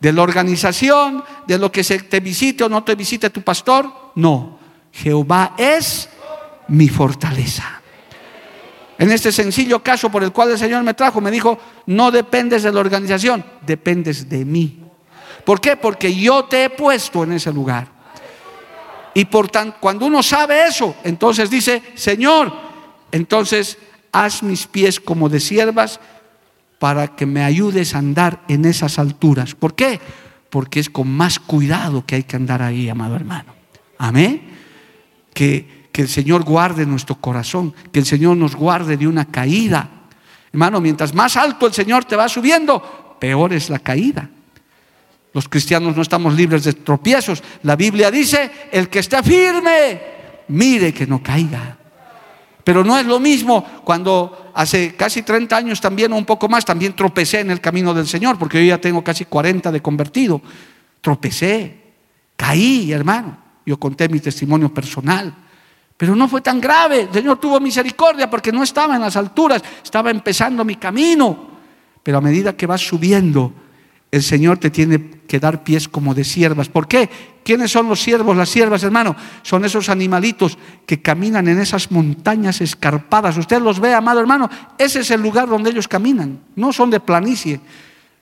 ¿De 0.00 0.12
la 0.12 0.22
organización? 0.22 1.24
¿De 1.46 1.58
lo 1.58 1.72
que 1.72 1.82
se 1.82 1.98
te 2.00 2.20
visite 2.20 2.64
o 2.64 2.68
no 2.68 2.84
te 2.84 2.94
visite 2.94 3.30
tu 3.30 3.42
pastor? 3.42 4.12
No. 4.14 4.58
Jehová 4.92 5.54
es 5.58 6.08
mi 6.68 6.88
fortaleza. 6.88 7.82
En 8.98 9.10
este 9.10 9.30
sencillo 9.30 9.82
caso 9.82 10.10
por 10.10 10.22
el 10.22 10.32
cual 10.32 10.50
el 10.50 10.58
Señor 10.58 10.82
me 10.82 10.94
trajo, 10.94 11.20
me 11.20 11.30
dijo, 11.30 11.58
no 11.86 12.10
dependes 12.10 12.62
de 12.62 12.72
la 12.72 12.80
organización, 12.80 13.44
dependes 13.66 14.28
de 14.28 14.44
mí. 14.44 14.82
¿Por 15.44 15.60
qué? 15.60 15.76
Porque 15.76 16.14
yo 16.14 16.44
te 16.44 16.64
he 16.64 16.70
puesto 16.70 17.24
en 17.24 17.32
ese 17.32 17.52
lugar. 17.52 17.95
Y 19.16 19.24
por 19.24 19.48
tanto, 19.48 19.78
cuando 19.80 20.04
uno 20.04 20.22
sabe 20.22 20.66
eso, 20.66 20.94
entonces 21.02 21.48
dice, 21.48 21.82
Señor, 21.94 22.52
entonces 23.10 23.78
haz 24.12 24.42
mis 24.42 24.66
pies 24.66 25.00
como 25.00 25.30
de 25.30 25.40
siervas 25.40 26.00
para 26.78 27.16
que 27.16 27.24
me 27.24 27.42
ayudes 27.42 27.94
a 27.94 27.98
andar 28.00 28.42
en 28.46 28.66
esas 28.66 28.98
alturas. 28.98 29.54
¿Por 29.54 29.74
qué? 29.74 30.00
Porque 30.50 30.80
es 30.80 30.90
con 30.90 31.08
más 31.08 31.38
cuidado 31.38 32.04
que 32.04 32.16
hay 32.16 32.24
que 32.24 32.36
andar 32.36 32.60
ahí, 32.60 32.90
amado 32.90 33.16
hermano. 33.16 33.54
Amén. 33.96 34.42
Que, 35.32 35.88
que 35.90 36.02
el 36.02 36.08
Señor 36.08 36.44
guarde 36.44 36.84
nuestro 36.84 37.14
corazón, 37.14 37.72
que 37.92 38.00
el 38.00 38.04
Señor 38.04 38.36
nos 38.36 38.54
guarde 38.54 38.98
de 38.98 39.08
una 39.08 39.24
caída. 39.24 39.88
Hermano, 40.52 40.82
mientras 40.82 41.14
más 41.14 41.38
alto 41.38 41.66
el 41.66 41.72
Señor 41.72 42.04
te 42.04 42.16
va 42.16 42.28
subiendo, 42.28 43.16
peor 43.18 43.54
es 43.54 43.70
la 43.70 43.78
caída. 43.78 44.28
Los 45.36 45.50
cristianos 45.50 45.94
no 45.94 46.00
estamos 46.00 46.34
libres 46.34 46.64
de 46.64 46.72
tropiezos. 46.72 47.42
La 47.64 47.76
Biblia 47.76 48.10
dice, 48.10 48.50
el 48.72 48.88
que 48.88 49.00
está 49.00 49.22
firme, 49.22 50.00
mire 50.48 50.94
que 50.94 51.06
no 51.06 51.22
caiga. 51.22 51.76
Pero 52.64 52.82
no 52.82 52.98
es 52.98 53.04
lo 53.04 53.20
mismo 53.20 53.62
cuando 53.84 54.50
hace 54.54 54.94
casi 54.96 55.20
30 55.20 55.54
años 55.54 55.78
también 55.78 56.10
o 56.14 56.16
un 56.16 56.24
poco 56.24 56.48
más, 56.48 56.64
también 56.64 56.96
tropecé 56.96 57.40
en 57.40 57.50
el 57.50 57.60
camino 57.60 57.92
del 57.92 58.06
Señor, 58.06 58.38
porque 58.38 58.64
yo 58.64 58.70
ya 58.70 58.80
tengo 58.80 59.04
casi 59.04 59.26
40 59.26 59.70
de 59.70 59.82
convertido. 59.82 60.40
Tropecé, 61.02 61.82
caí, 62.34 62.90
hermano. 62.90 63.36
Yo 63.66 63.78
conté 63.78 64.08
mi 64.08 64.20
testimonio 64.20 64.72
personal. 64.72 65.34
Pero 65.98 66.16
no 66.16 66.28
fue 66.28 66.40
tan 66.40 66.58
grave. 66.62 67.02
El 67.02 67.12
Señor 67.12 67.38
tuvo 67.38 67.60
misericordia 67.60 68.30
porque 68.30 68.52
no 68.52 68.62
estaba 68.62 68.94
en 68.96 69.02
las 69.02 69.16
alturas, 69.16 69.62
estaba 69.84 70.10
empezando 70.10 70.64
mi 70.64 70.76
camino. 70.76 71.50
Pero 72.02 72.16
a 72.16 72.22
medida 72.22 72.56
que 72.56 72.66
vas 72.66 72.80
subiendo, 72.80 73.52
el 74.16 74.22
Señor 74.22 74.58
te 74.58 74.70
tiene 74.70 75.16
que 75.26 75.40
dar 75.40 75.62
pies 75.64 75.88
como 75.88 76.14
de 76.14 76.24
siervas. 76.24 76.68
¿Por 76.68 76.88
qué? 76.88 77.08
¿Quiénes 77.44 77.70
son 77.70 77.88
los 77.88 78.00
siervos, 78.00 78.36
las 78.36 78.48
siervas, 78.48 78.82
hermano? 78.82 79.14
Son 79.42 79.64
esos 79.64 79.88
animalitos 79.88 80.58
que 80.84 81.00
caminan 81.00 81.46
en 81.48 81.60
esas 81.60 81.90
montañas 81.90 82.60
escarpadas. 82.60 83.36
Usted 83.36 83.60
los 83.60 83.78
ve, 83.78 83.94
amado 83.94 84.20
hermano, 84.20 84.50
ese 84.78 85.00
es 85.00 85.10
el 85.10 85.22
lugar 85.22 85.48
donde 85.48 85.70
ellos 85.70 85.86
caminan. 85.86 86.40
No 86.56 86.72
son 86.72 86.90
de 86.90 87.00
planicie. 87.00 87.60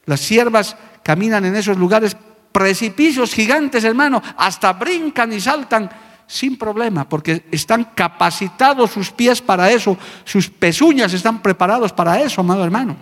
Las 0.04 0.20
siervas 0.20 0.76
caminan 1.02 1.44
en 1.44 1.56
esos 1.56 1.78
lugares 1.78 2.16
precipicios 2.52 3.32
gigantes, 3.32 3.84
hermano. 3.84 4.22
Hasta 4.36 4.72
brincan 4.74 5.32
y 5.32 5.40
saltan 5.40 5.90
sin 6.26 6.56
problema, 6.56 7.08
porque 7.08 7.44
están 7.50 7.90
capacitados 7.94 8.90
sus 8.90 9.10
pies 9.10 9.42
para 9.42 9.70
eso, 9.70 9.96
sus 10.24 10.48
pezuñas 10.48 11.12
están 11.12 11.42
preparados 11.42 11.92
para 11.92 12.20
eso, 12.20 12.40
amado 12.40 12.64
hermano. 12.64 12.96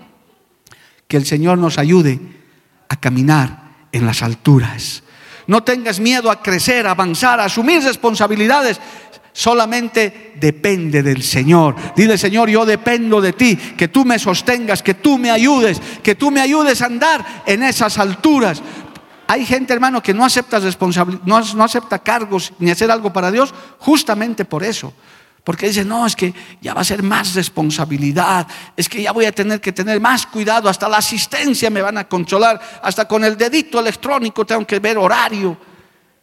Que 1.06 1.16
el 1.16 1.24
Señor 1.24 1.58
nos 1.58 1.78
ayude 1.78 2.41
a 2.92 2.96
caminar 2.96 3.70
en 3.90 4.04
las 4.04 4.22
alturas. 4.22 5.02
No 5.46 5.62
tengas 5.62 5.98
miedo 5.98 6.30
a 6.30 6.42
crecer, 6.42 6.86
a 6.86 6.90
avanzar, 6.90 7.40
a 7.40 7.46
asumir 7.46 7.82
responsabilidades. 7.82 8.78
Solamente 9.32 10.34
depende 10.38 11.02
del 11.02 11.22
Señor. 11.22 11.74
Dile, 11.96 12.18
Señor, 12.18 12.50
yo 12.50 12.66
dependo 12.66 13.22
de 13.22 13.32
ti, 13.32 13.56
que 13.56 13.88
tú 13.88 14.04
me 14.04 14.18
sostengas, 14.18 14.82
que 14.82 14.92
tú 14.92 15.16
me 15.16 15.30
ayudes, 15.30 15.80
que 16.02 16.14
tú 16.14 16.30
me 16.30 16.40
ayudes 16.42 16.82
a 16.82 16.86
andar 16.86 17.42
en 17.46 17.62
esas 17.62 17.98
alturas. 17.98 18.62
hay 19.26 19.46
gente, 19.46 19.72
hermano, 19.72 20.02
que 20.02 20.12
no 20.12 20.26
acepta 20.26 20.58
responsabilidad, 20.58 21.22
no, 21.24 21.40
no 21.40 21.64
acepta 21.64 21.98
cargos 21.98 22.52
ni 22.58 22.70
hacer 22.70 22.90
algo 22.90 23.10
para 23.10 23.30
Dios, 23.30 23.54
justamente 23.78 24.44
por 24.44 24.62
eso. 24.62 24.92
Porque 25.44 25.66
dice, 25.66 25.84
no, 25.84 26.06
es 26.06 26.14
que 26.14 26.32
ya 26.60 26.72
va 26.72 26.82
a 26.82 26.84
ser 26.84 27.02
más 27.02 27.34
responsabilidad, 27.34 28.46
es 28.76 28.88
que 28.88 29.02
ya 29.02 29.10
voy 29.10 29.24
a 29.24 29.32
tener 29.32 29.60
que 29.60 29.72
tener 29.72 30.00
más 30.00 30.26
cuidado, 30.26 30.68
hasta 30.68 30.88
la 30.88 30.98
asistencia 30.98 31.68
me 31.68 31.82
van 31.82 31.98
a 31.98 32.08
controlar, 32.08 32.60
hasta 32.82 33.08
con 33.08 33.24
el 33.24 33.36
dedito 33.36 33.80
electrónico 33.80 34.46
tengo 34.46 34.64
que 34.66 34.78
ver 34.78 34.98
horario. 34.98 35.56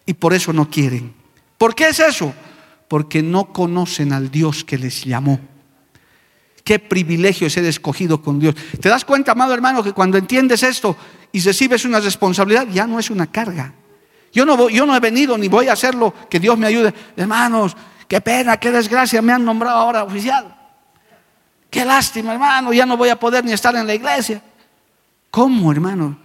Y 0.05 0.13
por 0.13 0.33
eso 0.33 0.53
no 0.53 0.69
quieren. 0.69 1.13
¿Por 1.57 1.75
qué 1.75 1.89
es 1.89 1.99
eso? 1.99 2.33
Porque 2.87 3.21
no 3.21 3.51
conocen 3.51 4.13
al 4.13 4.31
Dios 4.31 4.63
que 4.63 4.77
les 4.77 5.03
llamó. 5.03 5.39
Qué 6.63 6.79
privilegio 6.79 7.49
ser 7.49 7.65
escogido 7.65 8.21
con 8.21 8.39
Dios. 8.39 8.55
¿Te 8.79 8.89
das 8.89 9.03
cuenta, 9.03 9.33
amado 9.33 9.53
hermano, 9.53 9.83
que 9.83 9.91
cuando 9.91 10.17
entiendes 10.17 10.63
esto 10.63 10.95
y 11.31 11.41
recibes 11.41 11.83
una 11.83 11.99
responsabilidad, 11.99 12.67
ya 12.71 12.87
no 12.87 12.99
es 12.99 13.09
una 13.09 13.27
carga? 13.27 13.73
Yo 14.31 14.45
no, 14.45 14.69
yo 14.69 14.85
no 14.85 14.95
he 14.95 14.99
venido 14.99 15.37
ni 15.37 15.47
voy 15.47 15.67
a 15.67 15.73
hacerlo, 15.73 16.13
que 16.29 16.39
Dios 16.39 16.57
me 16.57 16.67
ayude. 16.67 16.93
Hermanos, 17.17 17.75
Qué 18.09 18.19
pena, 18.21 18.57
qué 18.57 18.71
desgracia, 18.71 19.21
me 19.21 19.31
han 19.31 19.45
nombrado 19.45 19.77
ahora 19.77 20.03
oficial. 20.03 20.55
Qué 21.69 21.85
lástima, 21.85 22.33
hermano, 22.33 22.73
ya 22.73 22.83
no 22.83 22.97
voy 22.97 23.09
a 23.09 23.15
poder 23.15 23.45
ni 23.45 23.51
estar 23.51 23.75
en 23.75 23.85
la 23.85 23.93
iglesia. 23.93 24.41
¿Cómo, 25.29 25.71
hermano? 25.71 26.17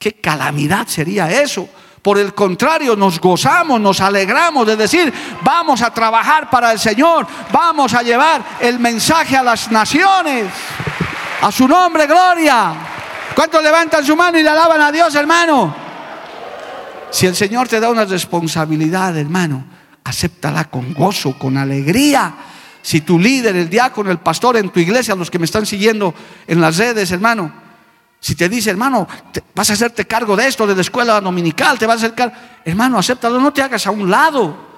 Qué 0.00 0.14
calamidad 0.14 0.88
sería 0.88 1.30
eso. 1.30 1.68
Por 2.02 2.18
el 2.18 2.34
contrario, 2.34 2.96
nos 2.96 3.20
gozamos, 3.20 3.80
nos 3.80 4.00
alegramos 4.00 4.66
de 4.66 4.76
decir, 4.76 5.14
vamos 5.42 5.80
a 5.82 5.94
trabajar 5.94 6.50
para 6.50 6.72
el 6.72 6.80
Señor, 6.80 7.24
vamos 7.52 7.94
a 7.94 8.02
llevar 8.02 8.42
el 8.58 8.80
mensaje 8.80 9.36
a 9.36 9.44
las 9.44 9.70
naciones. 9.70 10.46
A 11.40 11.52
su 11.52 11.68
nombre, 11.68 12.08
gloria. 12.08 12.74
¿Cuántos 13.36 13.62
levantan 13.62 14.04
su 14.04 14.16
mano 14.16 14.40
y 14.40 14.42
le 14.42 14.48
alaban 14.48 14.80
a 14.80 14.90
Dios, 14.90 15.14
hermano? 15.14 15.72
Si 17.12 17.26
el 17.26 17.36
Señor 17.36 17.68
te 17.68 17.78
da 17.78 17.90
una 17.90 18.06
responsabilidad, 18.06 19.16
hermano, 19.16 19.71
acéptala 20.04 20.64
con 20.64 20.92
gozo, 20.94 21.38
con 21.38 21.56
alegría. 21.56 22.34
Si 22.82 23.02
tu 23.02 23.18
líder, 23.18 23.56
el 23.56 23.70
diácono, 23.70 24.10
el 24.10 24.18
pastor 24.18 24.56
en 24.56 24.70
tu 24.70 24.80
iglesia, 24.80 25.14
los 25.14 25.30
que 25.30 25.38
me 25.38 25.44
están 25.44 25.66
siguiendo 25.66 26.14
en 26.46 26.60
las 26.60 26.76
redes, 26.76 27.10
hermano, 27.12 27.52
si 28.18 28.34
te 28.34 28.48
dice, 28.48 28.70
hermano, 28.70 29.06
vas 29.54 29.70
a 29.70 29.72
hacerte 29.72 30.06
cargo 30.06 30.36
de 30.36 30.46
esto, 30.46 30.66
de 30.66 30.74
la 30.74 30.80
escuela 30.80 31.20
dominical, 31.20 31.78
te 31.78 31.86
vas 31.86 32.02
a 32.02 32.06
hacer 32.06 32.32
hermano, 32.64 32.98
acéptalo, 32.98 33.40
no 33.40 33.52
te 33.52 33.62
hagas 33.62 33.86
a 33.86 33.90
un 33.90 34.10
lado. 34.10 34.72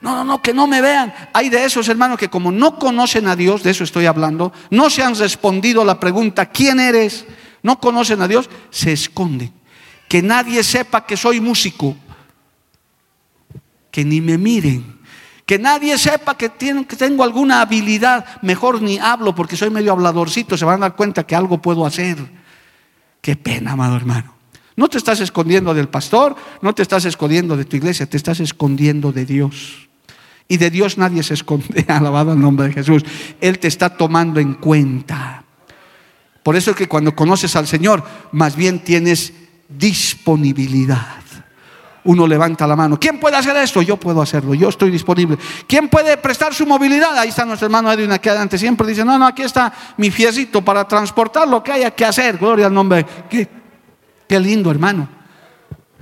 No, 0.00 0.14
no, 0.14 0.24
no, 0.24 0.42
que 0.42 0.52
no 0.52 0.66
me 0.66 0.82
vean. 0.82 1.12
Hay 1.32 1.48
de 1.48 1.64
esos 1.64 1.88
hermanos 1.88 2.18
que 2.18 2.28
como 2.28 2.52
no 2.52 2.78
conocen 2.78 3.26
a 3.28 3.36
Dios, 3.36 3.62
de 3.62 3.70
eso 3.70 3.84
estoy 3.84 4.06
hablando, 4.06 4.52
no 4.70 4.90
se 4.90 5.02
han 5.02 5.14
respondido 5.14 5.84
la 5.84 5.98
pregunta, 5.98 6.46
¿quién 6.46 6.80
eres? 6.80 7.26
No 7.62 7.80
conocen 7.80 8.20
a 8.20 8.28
Dios, 8.28 8.48
se 8.70 8.92
esconden. 8.92 9.52
Que 10.08 10.22
nadie 10.22 10.62
sepa 10.62 11.04
que 11.04 11.16
soy 11.16 11.40
músico 11.40 11.96
que 13.96 14.04
ni 14.04 14.20
me 14.20 14.36
miren, 14.36 14.84
que 15.46 15.58
nadie 15.58 15.96
sepa 15.96 16.36
que, 16.36 16.50
tengo 16.50 17.24
alguna 17.24 17.62
habilidad, 17.62 18.26
mejor 18.42 18.82
ni 18.82 18.98
hablo 18.98 19.34
porque 19.34 19.56
soy 19.56 19.70
medio 19.70 19.92
habladorcito, 19.92 20.58
se 20.58 20.66
van 20.66 20.82
a 20.82 20.88
dar 20.88 20.96
cuenta 20.96 21.24
que 21.24 21.34
algo 21.34 21.62
puedo 21.62 21.86
hacer. 21.86 22.18
Qué 23.22 23.36
pena, 23.36 23.72
amado 23.72 23.96
hermano. 23.96 24.34
No 24.76 24.88
te 24.88 24.98
estás 24.98 25.20
escondiendo 25.20 25.72
del 25.72 25.88
pastor, 25.88 26.36
no 26.60 26.74
te 26.74 26.82
estás 26.82 27.06
escondiendo 27.06 27.56
de 27.56 27.64
tu 27.64 27.76
iglesia, 27.76 28.04
te 28.04 28.18
estás 28.18 28.38
escondiendo 28.40 29.12
de 29.12 29.24
Dios. 29.24 29.88
Y 30.46 30.58
de 30.58 30.68
Dios 30.68 30.98
nadie 30.98 31.22
se 31.22 31.32
esconde, 31.32 31.86
alabado 31.88 32.34
el 32.34 32.40
nombre 32.40 32.66
de 32.66 32.74
Jesús. 32.74 33.02
Él 33.40 33.58
te 33.58 33.68
está 33.68 33.96
tomando 33.96 34.40
en 34.40 34.52
cuenta. 34.52 35.42
Por 36.42 36.54
eso 36.54 36.72
es 36.72 36.76
que 36.76 36.86
cuando 36.86 37.16
conoces 37.16 37.56
al 37.56 37.66
Señor, 37.66 38.04
más 38.30 38.56
bien 38.56 38.80
tienes 38.80 39.32
disponibilidad 39.70 41.25
uno 42.06 42.26
levanta 42.26 42.66
la 42.66 42.74
mano. 42.74 42.98
¿Quién 42.98 43.20
puede 43.20 43.36
hacer 43.36 43.56
esto? 43.56 43.82
Yo 43.82 43.96
puedo 43.96 44.22
hacerlo, 44.22 44.54
yo 44.54 44.68
estoy 44.68 44.90
disponible. 44.90 45.36
¿Quién 45.66 45.88
puede 45.88 46.16
prestar 46.16 46.54
su 46.54 46.66
movilidad? 46.66 47.16
Ahí 47.18 47.28
está 47.28 47.44
nuestro 47.44 47.66
hermano 47.66 47.92
Edwin 47.92 48.10
aquí 48.12 48.28
adelante. 48.28 48.56
Siempre 48.56 48.86
dice, 48.86 49.04
no, 49.04 49.18
no, 49.18 49.26
aquí 49.26 49.42
está 49.42 49.72
mi 49.96 50.10
fiecito 50.10 50.62
para 50.62 50.86
transportar 50.86 51.46
lo 51.46 51.62
que 51.62 51.72
haya 51.72 51.90
que 51.90 52.04
hacer. 52.04 52.38
Gloria 52.38 52.66
al 52.66 52.74
nombre. 52.74 53.04
Qué, 53.28 53.48
qué 54.26 54.40
lindo, 54.40 54.70
hermano. 54.70 55.08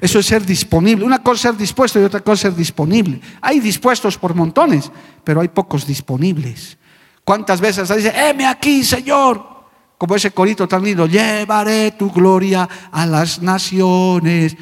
Eso 0.00 0.18
es 0.18 0.26
ser 0.26 0.44
disponible. 0.44 1.04
Una 1.04 1.22
cosa 1.22 1.34
es 1.34 1.40
ser 1.40 1.56
dispuesto 1.56 2.00
y 2.00 2.04
otra 2.04 2.20
cosa 2.20 2.34
es 2.34 2.40
ser 2.40 2.54
disponible. 2.54 3.20
Hay 3.40 3.60
dispuestos 3.60 4.18
por 4.18 4.34
montones, 4.34 4.90
pero 5.24 5.40
hay 5.40 5.48
pocos 5.48 5.86
disponibles. 5.86 6.76
¿Cuántas 7.24 7.60
veces 7.60 7.88
dice, 7.96 8.12
heme 8.14 8.46
aquí, 8.46 8.84
Señor? 8.84 9.54
Como 9.96 10.16
ese 10.16 10.32
corito 10.32 10.68
tan 10.68 10.84
lindo, 10.84 11.06
llevaré 11.06 11.92
tu 11.92 12.10
gloria 12.10 12.68
a 12.92 13.06
las 13.06 13.40
naciones. 13.40 14.54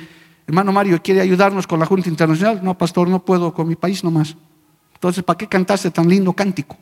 Hermano 0.46 0.72
Mario, 0.72 1.00
¿quiere 1.02 1.20
ayudarnos 1.20 1.66
con 1.66 1.78
la 1.78 1.86
Junta 1.86 2.08
Internacional? 2.08 2.60
No, 2.62 2.76
pastor, 2.76 3.08
no 3.08 3.24
puedo 3.24 3.54
con 3.54 3.68
mi 3.68 3.76
país 3.76 4.02
nomás. 4.02 4.36
Entonces, 4.94 5.22
¿para 5.22 5.38
qué 5.38 5.46
cantaste 5.46 5.90
tan 5.90 6.08
lindo 6.08 6.32
cántico? 6.32 6.76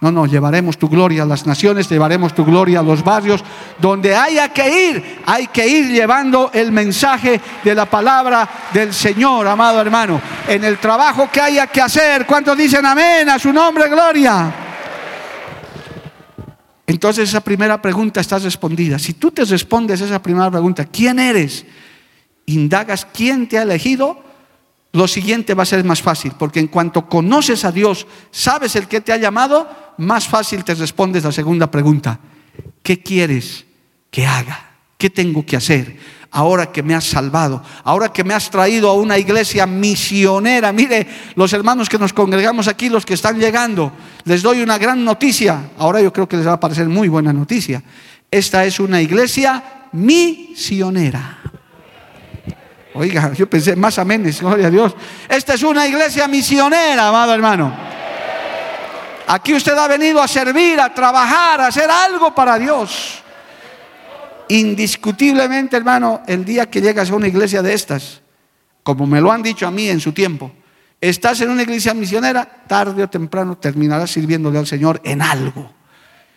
No, 0.00 0.10
no, 0.10 0.26
llevaremos 0.26 0.76
tu 0.76 0.88
gloria 0.88 1.22
a 1.22 1.26
las 1.26 1.46
naciones, 1.46 1.88
llevaremos 1.88 2.34
tu 2.34 2.44
gloria 2.44 2.80
a 2.80 2.82
los 2.82 3.02
barrios, 3.02 3.42
donde 3.80 4.14
haya 4.14 4.50
que 4.52 4.90
ir, 4.90 5.22
hay 5.24 5.46
que 5.46 5.66
ir 5.66 5.92
llevando 5.92 6.50
el 6.52 6.72
mensaje 6.72 7.40
de 7.62 7.74
la 7.74 7.86
palabra 7.86 8.46
del 8.72 8.92
Señor, 8.92 9.46
amado 9.46 9.80
hermano. 9.80 10.20
En 10.46 10.62
el 10.64 10.78
trabajo 10.78 11.30
que 11.32 11.40
haya 11.40 11.68
que 11.68 11.80
hacer, 11.80 12.26
¿cuántos 12.26 12.58
dicen 12.58 12.84
amén 12.84 13.30
a 13.30 13.38
su 13.38 13.50
nombre, 13.50 13.88
gloria? 13.88 14.52
Entonces 16.86 17.30
esa 17.30 17.40
primera 17.40 17.80
pregunta 17.80 18.20
está 18.20 18.38
respondida. 18.38 18.98
Si 18.98 19.14
tú 19.14 19.30
te 19.30 19.44
respondes 19.44 20.02
esa 20.02 20.20
primera 20.20 20.50
pregunta, 20.50 20.84
¿quién 20.84 21.18
eres? 21.18 21.64
Indagas 22.46 23.06
quién 23.12 23.48
te 23.48 23.58
ha 23.58 23.62
elegido, 23.62 24.22
lo 24.92 25.08
siguiente 25.08 25.54
va 25.54 25.64
a 25.64 25.66
ser 25.66 25.84
más 25.84 26.02
fácil, 26.02 26.32
porque 26.38 26.60
en 26.60 26.68
cuanto 26.68 27.08
conoces 27.08 27.64
a 27.64 27.72
Dios, 27.72 28.06
sabes 28.30 28.76
el 28.76 28.86
que 28.86 29.00
te 29.00 29.12
ha 29.12 29.16
llamado, 29.16 29.68
más 29.98 30.28
fácil 30.28 30.62
te 30.62 30.74
respondes 30.74 31.24
la 31.24 31.32
segunda 31.32 31.70
pregunta. 31.70 32.20
¿Qué 32.82 33.02
quieres 33.02 33.64
que 34.10 34.24
haga? 34.24 34.70
¿Qué 34.96 35.10
tengo 35.10 35.44
que 35.44 35.56
hacer? 35.56 35.98
Ahora 36.30 36.70
que 36.70 36.82
me 36.82 36.94
has 36.94 37.04
salvado, 37.04 37.62
ahora 37.84 38.12
que 38.12 38.24
me 38.24 38.34
has 38.34 38.50
traído 38.50 38.88
a 38.88 38.94
una 38.94 39.18
iglesia 39.18 39.66
misionera. 39.66 40.72
Mire, 40.72 41.06
los 41.34 41.52
hermanos 41.52 41.88
que 41.88 41.98
nos 41.98 42.12
congregamos 42.12 42.68
aquí, 42.68 42.88
los 42.88 43.04
que 43.04 43.14
están 43.14 43.38
llegando, 43.38 43.92
les 44.24 44.42
doy 44.42 44.60
una 44.60 44.78
gran 44.78 45.04
noticia. 45.04 45.70
Ahora 45.78 46.00
yo 46.00 46.12
creo 46.12 46.28
que 46.28 46.36
les 46.36 46.46
va 46.46 46.52
a 46.54 46.60
parecer 46.60 46.88
muy 46.88 47.08
buena 47.08 47.32
noticia. 47.32 47.82
Esta 48.30 48.64
es 48.64 48.80
una 48.80 49.00
iglesia 49.00 49.88
misionera. 49.92 51.38
Oiga, 52.94 53.32
yo 53.32 53.50
pensé, 53.50 53.74
más 53.74 53.98
aménes, 53.98 54.40
gloria 54.40 54.68
a 54.68 54.70
Dios. 54.70 54.94
Esta 55.28 55.54
es 55.54 55.62
una 55.64 55.86
iglesia 55.86 56.28
misionera, 56.28 57.08
amado 57.08 57.34
hermano. 57.34 57.74
Aquí 59.26 59.52
usted 59.52 59.76
ha 59.76 59.88
venido 59.88 60.22
a 60.22 60.28
servir, 60.28 60.80
a 60.80 60.94
trabajar, 60.94 61.60
a 61.60 61.66
hacer 61.66 61.90
algo 61.90 62.32
para 62.32 62.56
Dios. 62.56 63.20
Indiscutiblemente, 64.48 65.76
hermano, 65.76 66.22
el 66.28 66.44
día 66.44 66.70
que 66.70 66.80
llegas 66.80 67.10
a 67.10 67.16
una 67.16 67.26
iglesia 67.26 67.62
de 67.62 67.74
estas, 67.74 68.20
como 68.84 69.08
me 69.08 69.20
lo 69.20 69.32
han 69.32 69.42
dicho 69.42 69.66
a 69.66 69.72
mí 69.72 69.88
en 69.88 69.98
su 69.98 70.12
tiempo, 70.12 70.52
estás 71.00 71.40
en 71.40 71.50
una 71.50 71.62
iglesia 71.62 71.94
misionera, 71.94 72.44
tarde 72.68 73.02
o 73.02 73.10
temprano 73.10 73.58
terminarás 73.58 74.12
sirviéndole 74.12 74.58
al 74.58 74.68
Señor 74.68 75.00
en 75.02 75.20
algo. 75.20 75.72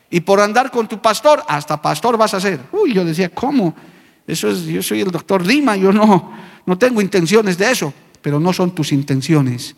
Y 0.10 0.22
por 0.22 0.40
andar 0.40 0.72
con 0.72 0.88
tu 0.88 1.00
pastor, 1.00 1.44
hasta 1.48 1.80
pastor 1.80 2.18
vas 2.18 2.34
a 2.34 2.40
ser. 2.40 2.62
Uy, 2.72 2.94
yo 2.94 3.06
decía, 3.06 3.30
¿cómo? 3.30 3.76
Eso 4.28 4.50
es, 4.50 4.66
yo 4.66 4.84
soy 4.84 5.02
el 5.02 5.10
doctor 5.10 5.46
Lima, 5.46 5.78
yo 5.78 5.94
no, 5.94 6.34
no 6.66 6.78
tengo 6.78 7.02
intenciones 7.02 7.58
de 7.58 7.72
eso, 7.72 7.94
pero 8.22 8.40
no 8.40 8.52
son 8.52 8.76
tus 8.76 8.92
intenciones. 8.92 9.76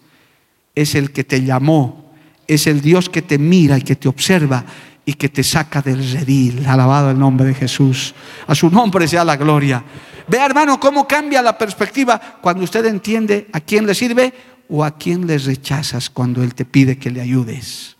Es 0.74 0.96
el 0.96 1.12
que 1.12 1.24
te 1.24 1.44
llamó, 1.44 2.12
es 2.48 2.66
el 2.66 2.82
Dios 2.82 3.10
que 3.10 3.22
te 3.22 3.38
mira 3.38 3.78
y 3.78 3.84
que 3.84 3.96
te 3.96 4.08
observa 4.08 4.66
y 5.06 5.14
que 5.14 5.30
te 5.30 5.44
saca 5.44 5.82
del 5.82 6.12
redil. 6.12 6.66
Alabado 6.66 7.12
el 7.12 7.20
nombre 7.20 7.48
de 7.48 7.54
Jesús. 7.54 8.14
A 8.48 8.56
su 8.56 8.70
nombre 8.70 9.08
sea 9.08 9.24
la 9.24 9.38
gloria. 9.38 9.84
Vea, 10.28 10.46
hermano, 10.46 10.80
cómo 10.80 11.08
cambia 11.08 11.42
la 11.42 11.58
perspectiva 11.58 12.20
cuando 12.42 12.64
usted 12.64 12.86
entiende 12.86 13.48
a 13.54 13.60
quién 13.60 13.86
le 13.86 13.96
sirve 13.96 14.34
o 14.70 14.84
a 14.84 14.98
quién 14.98 15.26
le 15.26 15.38
rechazas 15.38 16.10
cuando 16.10 16.44
Él 16.44 16.54
te 16.54 16.66
pide 16.66 16.98
que 16.98 17.10
le 17.10 17.22
ayudes. 17.22 17.96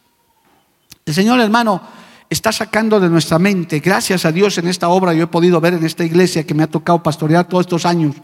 El 1.06 1.14
Señor, 1.14 1.40
hermano, 1.40 1.82
está 2.30 2.52
sacando 2.52 3.00
de 3.00 3.10
nuestra 3.10 3.40
mente. 3.40 3.80
Gracias 3.80 4.26
a 4.26 4.32
Dios 4.32 4.58
en 4.58 4.68
esta 4.68 4.90
obra 4.90 5.14
yo 5.14 5.24
he 5.24 5.28
podido 5.28 5.60
ver 5.60 5.74
en 5.74 5.86
esta 5.86 6.06
iglesia 6.06 6.46
que 6.46 6.54
me 6.54 6.64
ha 6.64 6.68
tocado 6.68 7.02
pastorear 7.02 7.48
todos 7.48 7.66
estos 7.66 7.86
años 7.86 8.16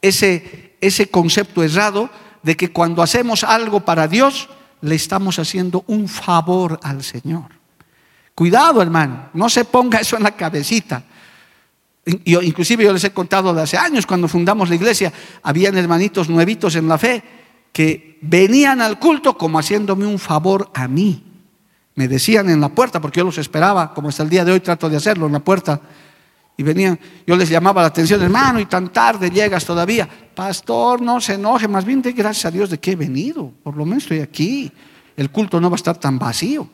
ese, 0.00 0.76
ese 0.80 1.10
concepto 1.10 1.62
errado 1.62 2.10
de 2.42 2.56
que 2.56 2.72
cuando 2.72 3.02
hacemos 3.02 3.44
algo 3.44 3.80
para 3.80 4.08
Dios 4.08 4.48
le 4.80 4.96
estamos 4.96 5.38
haciendo 5.38 5.84
un 5.86 6.08
favor 6.08 6.78
al 6.82 7.02
Señor. 7.02 7.44
Cuidado, 8.34 8.82
hermano, 8.82 9.28
no 9.34 9.48
se 9.48 9.64
ponga 9.64 9.98
eso 9.98 10.16
en 10.16 10.24
la 10.24 10.32
cabecita. 10.32 11.04
Yo, 12.24 12.42
inclusive 12.42 12.82
yo 12.82 12.92
les 12.92 13.04
he 13.04 13.12
contado 13.12 13.54
de 13.54 13.62
hace 13.62 13.76
años, 13.76 14.06
cuando 14.06 14.26
fundamos 14.26 14.68
la 14.68 14.74
iglesia, 14.74 15.12
habían 15.42 15.76
hermanitos 15.76 16.28
nuevitos 16.28 16.74
en 16.74 16.88
la 16.88 16.98
fe 16.98 17.22
que 17.72 18.18
venían 18.22 18.80
al 18.80 18.98
culto 18.98 19.38
como 19.38 19.58
haciéndome 19.58 20.06
un 20.06 20.18
favor 20.18 20.70
a 20.74 20.88
mí. 20.88 21.31
Me 21.94 22.08
decían 22.08 22.48
en 22.48 22.60
la 22.60 22.68
puerta, 22.68 23.00
porque 23.00 23.20
yo 23.20 23.24
los 23.24 23.38
esperaba, 23.38 23.92
como 23.92 24.08
hasta 24.08 24.22
el 24.22 24.30
día 24.30 24.44
de 24.44 24.52
hoy 24.52 24.60
trato 24.60 24.88
de 24.88 24.96
hacerlo 24.96 25.26
en 25.26 25.32
la 25.32 25.40
puerta. 25.40 25.80
y 26.56 26.62
venían, 26.62 26.98
yo 27.26 27.36
les 27.36 27.48
llamaba 27.48 27.80
la 27.82 27.88
atención, 27.88 28.22
hermano, 28.22 28.60
y 28.60 28.66
tan 28.66 28.92
tarde 28.92 29.30
llegas 29.30 29.64
todavía. 29.64 30.08
Pastor, 30.34 31.00
no 31.00 31.20
se 31.20 31.34
enoje, 31.34 31.66
más 31.68 31.84
bien 31.84 32.02
de 32.02 32.12
gracias 32.12 32.46
a 32.46 32.50
Dios 32.50 32.70
de 32.70 32.78
que 32.78 32.92
he 32.92 32.96
venido, 32.96 33.52
por 33.62 33.76
lo 33.76 33.84
menos 33.84 34.04
estoy 34.04 34.20
aquí. 34.20 34.70
El 35.16 35.30
culto 35.30 35.60
no 35.60 35.70
va 35.70 35.74
a 35.74 35.76
estar 35.76 35.96
tan 35.98 36.18
vacío. 36.18 36.68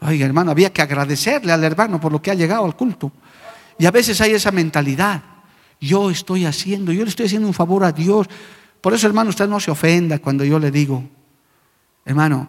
Oiga, 0.00 0.26
hermano, 0.26 0.50
había 0.50 0.72
que 0.72 0.82
agradecerle 0.82 1.52
al 1.52 1.64
hermano 1.64 2.00
por 2.00 2.12
lo 2.12 2.20
que 2.20 2.30
ha 2.30 2.34
llegado 2.34 2.64
al 2.64 2.76
culto. 2.76 3.12
Y 3.78 3.86
a 3.86 3.90
veces 3.90 4.20
hay 4.20 4.32
esa 4.32 4.50
mentalidad. 4.50 5.22
Yo 5.80 6.10
estoy 6.10 6.44
haciendo, 6.44 6.92
yo 6.92 7.02
le 7.02 7.10
estoy 7.10 7.26
haciendo 7.26 7.48
un 7.48 7.54
favor 7.54 7.84
a 7.84 7.92
Dios. 7.92 8.26
Por 8.80 8.94
eso, 8.94 9.06
hermano, 9.06 9.30
usted 9.30 9.48
no 9.48 9.60
se 9.60 9.70
ofenda 9.70 10.18
cuando 10.18 10.44
yo 10.44 10.58
le 10.58 10.70
digo, 10.70 11.02
hermano, 12.04 12.48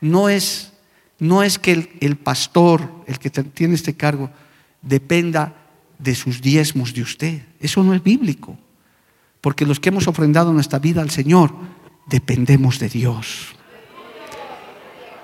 no 0.00 0.28
es, 0.28 0.72
no 1.18 1.42
es 1.42 1.58
que 1.58 1.98
el, 2.00 2.16
pastor, 2.16 2.88
el 3.06 3.18
que 3.18 3.30
tiene 3.30 3.74
este 3.74 3.94
cargo, 3.94 4.30
dependa 4.82 5.54
de 5.98 6.14
sus 6.14 6.40
diezmos 6.40 6.94
de 6.94 7.02
usted. 7.02 7.42
Eso 7.60 7.82
no 7.82 7.94
es 7.94 8.02
bíblico. 8.02 8.56
Porque 9.40 9.66
los 9.66 9.80
que 9.80 9.88
hemos 9.88 10.06
ofrendado 10.06 10.52
nuestra 10.52 10.78
vida 10.78 11.02
al 11.02 11.10
Señor, 11.10 11.52
dependemos 12.06 12.78
de 12.78 12.88
Dios. 12.88 13.54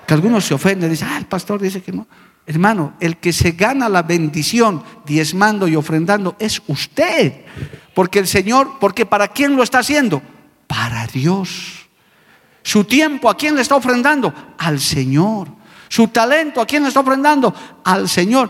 Que 0.05 0.13
algunos 0.13 0.45
se 0.45 0.53
ofenden, 0.53 0.89
dicen, 0.89 1.07
ah, 1.09 1.17
el 1.17 1.25
pastor 1.25 1.61
dice 1.61 1.81
que 1.81 1.91
no. 1.91 2.07
Hermano, 2.45 2.93
el 2.99 3.17
que 3.17 3.33
se 3.33 3.51
gana 3.51 3.89
la 3.89 4.03
bendición 4.03 4.83
diezmando 5.05 5.67
y 5.67 5.75
ofrendando 5.75 6.35
es 6.39 6.61
usted. 6.67 7.45
Porque 7.93 8.19
el 8.19 8.27
Señor, 8.27 8.77
porque 8.79 9.05
¿para 9.05 9.29
quién 9.29 9.55
lo 9.55 9.63
está 9.63 9.79
haciendo? 9.79 10.21
Para 10.67 11.07
Dios. 11.07 11.87
Su 12.61 12.83
tiempo, 12.83 13.29
¿a 13.29 13.37
quién 13.37 13.55
le 13.55 13.61
está 13.61 13.75
ofrendando? 13.75 14.33
Al 14.57 14.79
Señor. 14.79 15.47
Su 15.95 16.09
talento, 16.09 16.59
¿a 16.59 16.65
quién 16.65 16.83
le 16.83 16.89
está 16.89 16.99
ofrendando? 16.99 17.55
Al 17.85 18.09
Señor. 18.09 18.49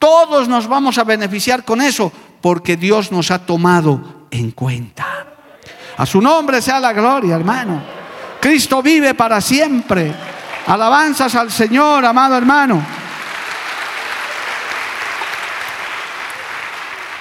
Todos 0.00 0.48
nos 0.48 0.66
vamos 0.66 0.98
a 0.98 1.04
beneficiar 1.04 1.64
con 1.64 1.80
eso 1.80 2.10
porque 2.40 2.76
Dios 2.76 3.12
nos 3.12 3.30
ha 3.30 3.46
tomado 3.46 4.26
en 4.32 4.50
cuenta. 4.50 5.06
A 5.96 6.04
su 6.04 6.20
nombre 6.20 6.60
sea 6.60 6.80
la 6.80 6.92
gloria, 6.92 7.36
hermano. 7.36 7.80
Cristo 8.40 8.82
vive 8.82 9.14
para 9.14 9.40
siempre. 9.40 10.12
Alabanzas 10.66 11.32
al 11.36 11.52
Señor, 11.52 12.04
amado 12.04 12.36
hermano. 12.36 12.84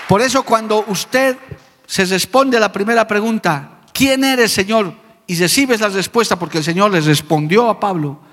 Por 0.08 0.22
eso 0.22 0.42
cuando 0.42 0.86
usted 0.88 1.38
se 1.86 2.06
responde 2.06 2.58
a 2.58 2.62
la 2.62 2.72
primera 2.72 3.06
pregunta, 3.06 3.74
¿quién 3.94 4.24
eres, 4.24 4.52
Señor? 4.52 4.92
Y 5.28 5.36
recibes 5.36 5.82
la 5.82 5.90
respuesta 5.90 6.40
porque 6.40 6.58
el 6.58 6.64
Señor 6.64 6.90
les 6.90 7.06
respondió 7.06 7.70
a 7.70 7.80
Pablo. 7.80 8.31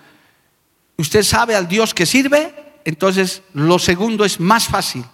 ¿Usted 0.98 1.22
sabe 1.22 1.54
al 1.54 1.68
Dios 1.68 1.94
que 1.94 2.04
sirve? 2.04 2.52
Entonces, 2.84 3.42
lo 3.54 3.78
segundo 3.78 4.24
es 4.24 4.40
más 4.40 4.66
fácil. 4.66 5.04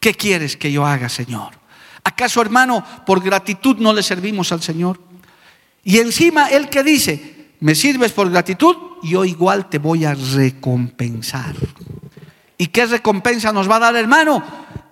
¿Qué 0.00 0.14
quieres 0.14 0.56
que 0.56 0.72
yo 0.72 0.86
haga, 0.86 1.10
Señor? 1.10 1.52
¿Acaso, 2.02 2.40
hermano, 2.40 2.84
por 3.04 3.22
gratitud 3.22 3.76
no 3.76 3.92
le 3.92 4.02
servimos 4.02 4.50
al 4.50 4.62
Señor? 4.62 4.98
Y 5.84 5.98
encima, 5.98 6.48
Él 6.48 6.70
que 6.70 6.82
dice, 6.82 7.50
me 7.60 7.74
sirves 7.74 8.12
por 8.12 8.30
gratitud, 8.30 8.74
yo 9.02 9.26
igual 9.26 9.68
te 9.68 9.78
voy 9.78 10.06
a 10.06 10.14
recompensar. 10.14 11.54
¿Y 12.56 12.68
qué 12.68 12.86
recompensa 12.86 13.52
nos 13.52 13.70
va 13.70 13.76
a 13.76 13.80
dar, 13.80 13.96
hermano? 13.96 14.42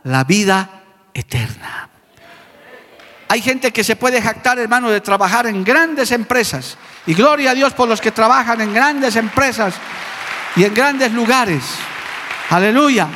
La 0.04 0.24
vida 0.24 0.82
eterna. 1.14 1.88
Hay 3.28 3.40
gente 3.40 3.72
que 3.72 3.84
se 3.84 3.96
puede 3.96 4.20
jactar, 4.20 4.58
hermano, 4.58 4.90
de 4.90 5.00
trabajar 5.00 5.46
en 5.46 5.64
grandes 5.64 6.12
empresas. 6.12 6.76
Y 7.06 7.14
gloria 7.14 7.52
a 7.52 7.54
Dios 7.54 7.72
por 7.72 7.88
los 7.88 8.00
que 8.00 8.12
trabajan 8.12 8.60
en 8.60 8.74
grandes 8.74 9.16
empresas 9.16 9.74
y 10.58 10.64
en 10.64 10.74
grandes 10.74 11.12
lugares. 11.12 11.62
Aleluya. 12.50 13.08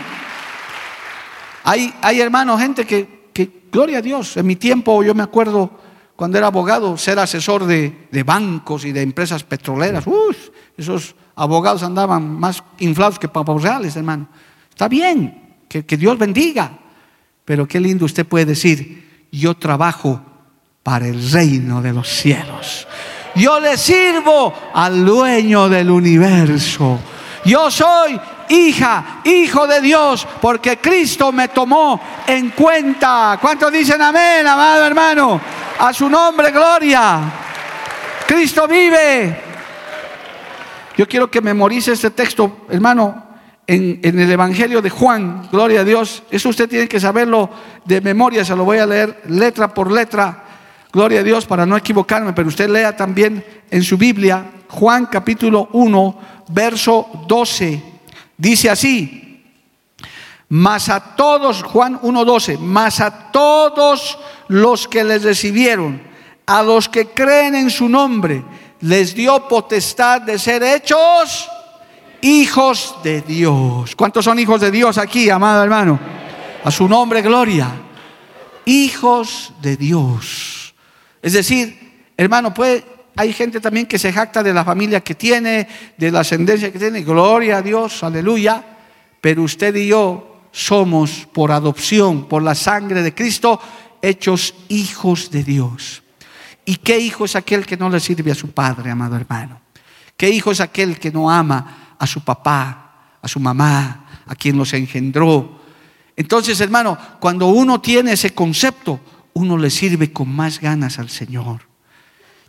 Hay, 1.65 1.93
hay 2.01 2.21
hermanos, 2.21 2.61
gente 2.61 2.87
que, 2.87 3.31
que, 3.33 3.65
gloria 3.71 3.99
a 3.99 4.03
Dios, 4.03 4.37
en 4.37 4.47
mi 4.47 4.55
tiempo 4.57 5.03
yo 5.03 5.15
me 5.15 5.25
acuerdo 5.25 5.71
cuando 6.15 6.39
era 6.39 6.47
abogado, 6.47 6.97
ser 6.97 7.19
asesor 7.19 7.65
de, 7.65 8.07
de 8.13 8.23
bancos 8.23 8.85
y 8.85 8.93
de 8.93 9.03
empresas 9.03 9.43
petroleras. 9.43 10.05
esos 10.77 11.17
abogados 11.35 11.83
andaban 11.83 12.39
más 12.39 12.63
inflados 12.79 13.19
que 13.19 13.29
pavos 13.29 13.61
reales, 13.61 13.97
hermano. 13.97 14.29
Está 14.71 14.87
bien, 14.87 15.57
que, 15.69 15.85
que 15.85 15.97
Dios 15.97 16.17
bendiga. 16.17 16.79
Pero 17.45 17.67
qué 17.67 17.81
lindo 17.81 18.05
usted 18.05 18.25
puede 18.25 18.45
decir, 18.45 19.27
yo 19.33 19.57
trabajo 19.57 20.23
para 20.85 21.09
el 21.09 21.29
reino 21.33 21.83
de 21.83 21.93
los 21.93 22.09
cielos. 22.09 22.87
Yo 23.35 23.59
le 23.59 23.77
sirvo 23.77 24.55
al 24.75 25.05
dueño 25.05 25.69
del 25.69 25.91
universo. 25.91 27.01
Yo 27.45 27.71
soy 27.71 28.21
hija, 28.49 29.21
hijo 29.25 29.67
de 29.67 29.81
Dios, 29.81 30.27
porque 30.41 30.79
Cristo 30.79 31.33
me 31.33 31.49
tomó 31.49 32.01
en 32.27 32.51
cuenta. 32.51 33.39
¿Cuántos 33.41 33.73
dicen 33.73 34.01
amén, 34.01 34.47
amado 34.47 34.87
hermano? 34.87 35.41
A 35.79 35.93
su 35.93 36.09
nombre, 36.09 36.51
gloria. 36.51 37.21
Cristo 38.27 38.69
vive. 38.69 39.43
Yo 40.97 41.09
quiero 41.09 41.31
que 41.31 41.41
memorice 41.41 41.93
este 41.93 42.11
texto, 42.11 42.67
hermano, 42.69 43.33
en, 43.67 44.01
el 44.03 44.31
Evangelio 44.31 44.83
de 44.83 44.91
Juan, 44.91 45.49
gloria 45.51 45.81
a 45.81 45.85
Dios. 45.85 46.23
Eso 46.31 46.51
usted 46.51 46.69
tiene 46.69 46.89
que 46.89 47.01
saberlo 47.01 47.49
de 47.85 48.01
memoria, 48.01 48.45
se 48.45 48.55
lo 48.55 48.65
voy 48.65 48.79
a 48.79 48.87
leer 48.87 49.23
letra 49.29 49.73
por 49.73 49.91
letra, 49.91 50.42
gloria 50.93 51.21
a 51.21 51.23
Dios, 51.23 51.47
para 51.47 51.65
no 51.67 51.77
equivocarme, 51.77 52.33
pero 52.33 52.49
usted 52.49 52.69
lea 52.69 52.97
también 52.97 53.45
en 53.71 53.83
su 53.83 53.97
Biblia, 53.97 54.45
Juan 54.69 55.07
capítulo 55.07 55.69
1, 55.73 56.19
verso 56.49 57.09
12. 57.27 57.83
Dice 58.37 58.71
así, 58.71 59.43
mas 60.49 60.89
a 60.89 61.01
todos, 61.17 61.63
Juan 61.63 61.99
1.12, 62.01 62.59
mas 62.59 63.01
a 63.01 63.31
todos 63.33 64.19
los 64.49 64.87
que 64.87 65.03
les 65.03 65.23
recibieron, 65.23 66.03
a 66.47 66.63
los 66.63 66.89
que 66.89 67.07
creen 67.07 67.55
en 67.55 67.71
su 67.71 67.89
nombre, 67.89 68.45
les 68.81 69.15
dio 69.15 69.49
potestad 69.49 70.21
de 70.21 70.39
ser 70.39 70.63
hechos 70.63 71.49
hijos 72.21 72.97
de 73.03 73.23
Dios. 73.23 73.97
¿Cuántos 73.97 74.25
son 74.25 74.39
hijos 74.39 74.61
de 74.61 74.71
Dios 74.71 74.99
aquí, 74.99 75.31
amado 75.31 75.63
hermano? 75.63 75.99
A 76.65 76.71
su 76.71 76.89
nombre, 76.89 77.23
gloria. 77.23 77.71
Hijos 78.65 79.53
de 79.61 79.77
Dios. 79.77 80.62
Es 81.23 81.33
decir, 81.33 82.11
hermano, 82.17 82.53
puede 82.53 82.85
hay 83.17 83.33
gente 83.33 83.61
también 83.61 83.87
que 83.87 83.99
se 83.99 84.13
jacta 84.13 84.43
de 84.43 84.55
la 84.55 84.65
familia 84.65 85.01
que 85.01 85.15
tiene, 85.15 85.69
de 85.97 86.11
la 86.11 86.21
ascendencia 86.21 86.73
que 86.73 86.79
tiene. 86.79 87.03
Gloria 87.03 87.59
a 87.59 87.63
Dios, 87.63 88.03
aleluya. 88.03 88.65
Pero 89.21 89.43
usted 89.43 89.75
y 89.77 89.89
yo 89.89 90.49
somos 90.51 91.29
por 91.33 91.53
adopción, 91.53 92.27
por 92.27 92.43
la 92.43 92.55
sangre 92.55 93.03
de 93.03 93.15
Cristo, 93.15 93.61
hechos 94.01 94.55
hijos 94.69 95.31
de 95.31 95.45
Dios. 95.45 96.03
¿Y 96.65 96.77
qué 96.77 96.99
hijo 96.99 97.25
es 97.25 97.37
aquel 97.37 97.67
que 97.67 97.77
no 97.77 97.91
le 97.91 98.01
sirve 98.01 98.33
a 98.33 98.35
su 98.35 98.51
padre, 98.53 98.91
amado 98.91 99.17
hermano? 99.17 99.61
¿Qué 100.17 100.31
hijo 100.31 100.53
es 100.53 100.61
aquel 100.61 100.99
que 100.99 101.11
no 101.11 101.31
ama 101.31 101.97
a 101.99 102.07
su 102.07 102.23
papá, 102.23 103.17
a 103.21 103.29
su 103.29 103.41
mamá, 103.41 104.23
a 104.27 104.35
quien 104.35 104.57
los 104.57 104.73
engendró? 104.73 105.61
Entonces, 106.17 106.61
hermano, 106.61 106.97
cuando 107.21 107.49
uno 107.49 107.81
tiene 107.81 108.13
ese 108.13 108.35
concepto, 108.35 109.01
uno 109.35 109.57
le 109.57 109.71
sirve 109.71 110.13
con 110.13 110.29
más 110.29 110.61
ganas 110.61 110.99
al 110.99 111.09
Señor. 111.09 111.63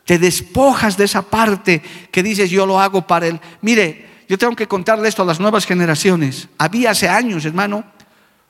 Te 0.05 0.19
despojas 0.19 0.97
de 0.97 1.05
esa 1.05 1.21
parte 1.21 1.81
que 2.11 2.23
dices 2.23 2.49
yo 2.49 2.65
lo 2.65 2.79
hago 2.79 3.07
para 3.07 3.27
él. 3.27 3.39
Mire, 3.61 4.09
yo 4.27 4.37
tengo 4.37 4.55
que 4.55 4.67
contarle 4.67 5.07
esto 5.07 5.21
a 5.21 5.25
las 5.25 5.39
nuevas 5.39 5.65
generaciones. 5.65 6.49
Había 6.57 6.91
hace 6.91 7.07
años, 7.07 7.45
hermano, 7.45 7.85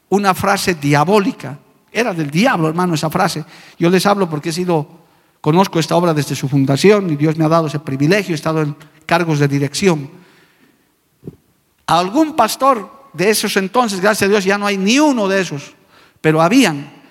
una 0.09 0.33
frase 0.33 0.75
diabólica. 0.75 1.59
Era 1.91 2.13
del 2.13 2.31
diablo, 2.31 2.67
hermano, 2.67 2.95
esa 2.95 3.09
frase. 3.09 3.45
Yo 3.77 3.89
les 3.89 4.05
hablo 4.05 4.29
porque 4.29 4.49
he 4.49 4.53
sido, 4.53 4.87
conozco 5.41 5.79
esta 5.79 5.95
obra 5.95 6.13
desde 6.13 6.35
su 6.35 6.49
fundación 6.49 7.11
y 7.11 7.15
Dios 7.15 7.37
me 7.37 7.45
ha 7.45 7.49
dado 7.49 7.67
ese 7.67 7.79
privilegio, 7.79 8.33
he 8.33 8.35
estado 8.35 8.61
en 8.61 8.75
cargos 9.05 9.37
de 9.37 9.47
dirección. 9.47 10.09
A 11.85 11.99
algún 11.99 12.35
pastor 12.35 13.09
de 13.13 13.29
esos 13.29 13.55
entonces, 13.57 14.01
gracias 14.01 14.27
a 14.27 14.31
Dios, 14.31 14.43
ya 14.43 14.57
no 14.57 14.65
hay 14.65 14.77
ni 14.77 14.99
uno 14.99 15.27
de 15.27 15.41
esos, 15.41 15.75
pero 16.21 16.41
habían. 16.41 17.02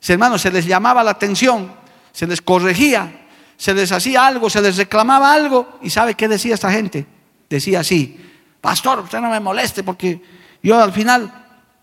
Se 0.00 0.16
les 0.50 0.66
llamaba 0.66 1.04
la 1.04 1.12
atención, 1.12 1.72
se 2.12 2.26
les 2.26 2.40
corregía 2.40 3.20
se 3.60 3.74
les 3.74 3.92
hacía 3.92 4.26
algo, 4.26 4.48
se 4.48 4.62
les 4.62 4.78
reclamaba 4.78 5.34
algo. 5.34 5.78
¿Y 5.82 5.90
sabe 5.90 6.14
qué 6.14 6.28
decía 6.28 6.54
esta 6.54 6.72
gente? 6.72 7.06
Decía 7.50 7.80
así, 7.80 8.18
pastor, 8.58 9.00
usted 9.00 9.20
no 9.20 9.28
me 9.28 9.38
moleste 9.38 9.84
porque 9.84 10.22
yo 10.62 10.82
al 10.82 10.94
final, 10.94 11.30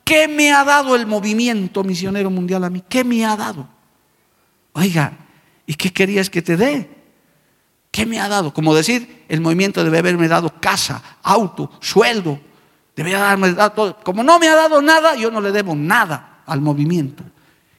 ¿qué 0.03 0.27
me 0.27 0.51
ha 0.51 0.63
dado 0.63 0.95
el 0.95 1.05
movimiento 1.05 1.83
misionero 1.83 2.31
mundial 2.31 2.63
a 2.63 2.71
mí? 2.71 2.83
¿Qué 2.89 3.03
me 3.03 3.23
ha 3.23 3.35
dado? 3.35 3.69
Oiga, 4.73 5.13
¿y 5.67 5.75
qué 5.75 5.93
querías 5.93 6.31
que 6.31 6.41
te 6.41 6.57
dé? 6.57 6.89
¿Qué 7.91 8.07
me 8.07 8.19
ha 8.19 8.27
dado? 8.27 8.51
Como 8.51 8.73
decir, 8.73 9.25
el 9.29 9.39
movimiento 9.39 9.83
debe 9.83 9.99
haberme 9.99 10.27
dado 10.27 10.51
casa, 10.59 11.03
auto, 11.21 11.69
sueldo. 11.79 12.39
Debe 12.95 13.11
darme 13.11 13.53
todo. 13.53 13.99
Como 14.03 14.23
no 14.23 14.39
me 14.39 14.47
ha 14.47 14.55
dado 14.55 14.81
nada, 14.81 15.13
yo 15.13 15.29
no 15.29 15.41
le 15.41 15.51
debo 15.51 15.75
nada 15.75 16.41
al 16.47 16.59
movimiento. 16.59 17.23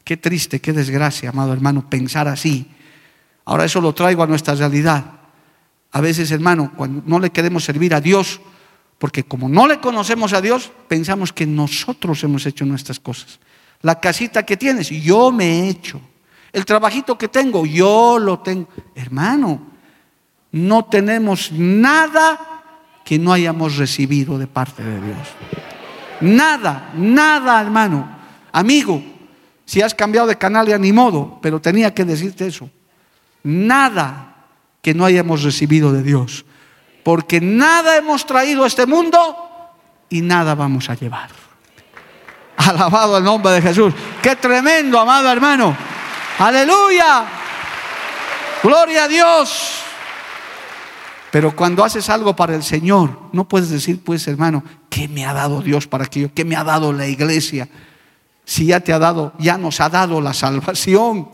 Qué 0.08 0.16
triste, 0.16 0.58
qué 0.58 0.72
desgracia, 0.72 1.28
amado 1.28 1.52
hermano, 1.52 1.90
pensar 1.90 2.28
así. 2.28 2.66
Ahora 3.44 3.66
eso 3.66 3.78
lo 3.78 3.92
traigo 3.92 4.22
a 4.22 4.26
nuestra 4.26 4.54
realidad. 4.54 5.04
A 5.92 6.00
veces, 6.00 6.30
hermano, 6.30 6.72
cuando 6.74 7.02
no 7.04 7.18
le 7.18 7.28
queremos 7.28 7.64
servir 7.64 7.92
a 7.92 8.00
Dios, 8.00 8.40
porque 8.96 9.24
como 9.24 9.50
no 9.50 9.68
le 9.68 9.80
conocemos 9.80 10.32
a 10.32 10.40
Dios, 10.40 10.72
pensamos 10.88 11.30
que 11.34 11.44
nosotros 11.44 12.24
hemos 12.24 12.46
hecho 12.46 12.64
nuestras 12.64 12.98
cosas. 12.98 13.38
La 13.82 14.00
casita 14.00 14.46
que 14.46 14.56
tienes, 14.56 14.88
yo 14.88 15.30
me 15.30 15.44
he 15.44 15.68
hecho. 15.68 16.00
El 16.54 16.64
trabajito 16.64 17.18
que 17.18 17.28
tengo, 17.28 17.66
yo 17.66 18.18
lo 18.18 18.38
tengo. 18.38 18.66
Hermano, 18.94 19.60
no 20.52 20.86
tenemos 20.86 21.52
nada 21.52 22.62
que 23.04 23.18
no 23.18 23.30
hayamos 23.30 23.76
recibido 23.76 24.38
de 24.38 24.46
parte 24.46 24.82
de 24.82 25.02
Dios. 25.02 25.28
Nada, 26.22 26.94
nada, 26.96 27.60
hermano. 27.60 28.08
Amigo, 28.52 29.17
si 29.68 29.82
has 29.82 29.94
cambiado 29.94 30.26
de 30.26 30.38
canal 30.38 30.66
ya 30.66 30.78
ni 30.78 30.94
modo, 30.94 31.38
pero 31.42 31.60
tenía 31.60 31.92
que 31.92 32.06
decirte 32.06 32.46
eso. 32.46 32.70
Nada 33.42 34.46
que 34.80 34.94
no 34.94 35.04
hayamos 35.04 35.42
recibido 35.42 35.92
de 35.92 36.02
Dios. 36.02 36.46
Porque 37.04 37.42
nada 37.42 37.98
hemos 37.98 38.24
traído 38.24 38.64
a 38.64 38.66
este 38.66 38.86
mundo 38.86 39.20
y 40.08 40.22
nada 40.22 40.54
vamos 40.54 40.88
a 40.88 40.94
llevar. 40.94 41.28
Alabado 42.56 43.18
el 43.18 43.24
nombre 43.24 43.52
de 43.52 43.60
Jesús. 43.60 43.92
Qué 44.22 44.36
tremendo, 44.36 44.98
amado 44.98 45.30
hermano. 45.30 45.76
Aleluya. 46.38 47.26
Gloria 48.62 49.04
a 49.04 49.08
Dios. 49.08 49.82
Pero 51.30 51.54
cuando 51.54 51.84
haces 51.84 52.08
algo 52.08 52.34
para 52.34 52.54
el 52.54 52.62
Señor, 52.62 53.20
no 53.34 53.46
puedes 53.46 53.68
decir, 53.68 54.02
pues 54.02 54.26
hermano, 54.28 54.64
¿qué 54.88 55.08
me 55.08 55.26
ha 55.26 55.34
dado 55.34 55.60
Dios 55.60 55.86
para 55.86 56.04
aquello? 56.04 56.30
¿Qué 56.34 56.46
me 56.46 56.56
ha 56.56 56.64
dado 56.64 56.90
la 56.94 57.06
iglesia? 57.06 57.68
Si 58.48 58.64
ya 58.64 58.80
te 58.80 58.94
ha 58.94 58.98
dado, 58.98 59.34
ya 59.38 59.58
nos 59.58 59.78
ha 59.78 59.90
dado 59.90 60.22
la 60.22 60.32
salvación, 60.32 61.28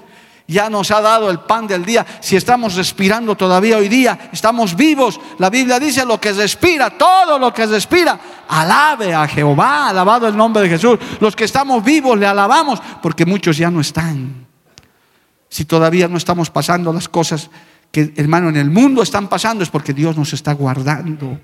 ya 0.48 0.68
nos 0.68 0.90
ha 0.90 1.00
dado 1.00 1.30
el 1.30 1.38
pan 1.38 1.68
del 1.68 1.84
día. 1.84 2.04
Si 2.18 2.34
estamos 2.34 2.74
respirando 2.74 3.36
todavía 3.36 3.76
hoy 3.76 3.88
día, 3.88 4.30
estamos 4.32 4.74
vivos. 4.74 5.20
La 5.38 5.48
Biblia 5.48 5.78
dice 5.78 6.04
lo 6.04 6.20
que 6.20 6.32
respira, 6.32 6.90
todo 6.90 7.38
lo 7.38 7.54
que 7.54 7.66
respira, 7.66 8.18
alabe 8.48 9.14
a 9.14 9.28
Jehová, 9.28 9.90
alabado 9.90 10.26
el 10.26 10.36
nombre 10.36 10.64
de 10.64 10.70
Jesús. 10.70 10.98
Los 11.20 11.36
que 11.36 11.44
estamos 11.44 11.84
vivos 11.84 12.18
le 12.18 12.26
alabamos 12.26 12.82
porque 13.00 13.24
muchos 13.24 13.56
ya 13.58 13.70
no 13.70 13.80
están. 13.80 14.48
Si 15.48 15.66
todavía 15.66 16.08
no 16.08 16.16
estamos 16.16 16.50
pasando 16.50 16.92
las 16.92 17.08
cosas 17.08 17.48
que, 17.92 18.12
hermano, 18.16 18.48
en 18.48 18.56
el 18.56 18.70
mundo 18.70 19.04
están 19.04 19.28
pasando, 19.28 19.62
es 19.62 19.70
porque 19.70 19.94
Dios 19.94 20.16
nos 20.16 20.32
está 20.32 20.52
guardando. 20.52 21.38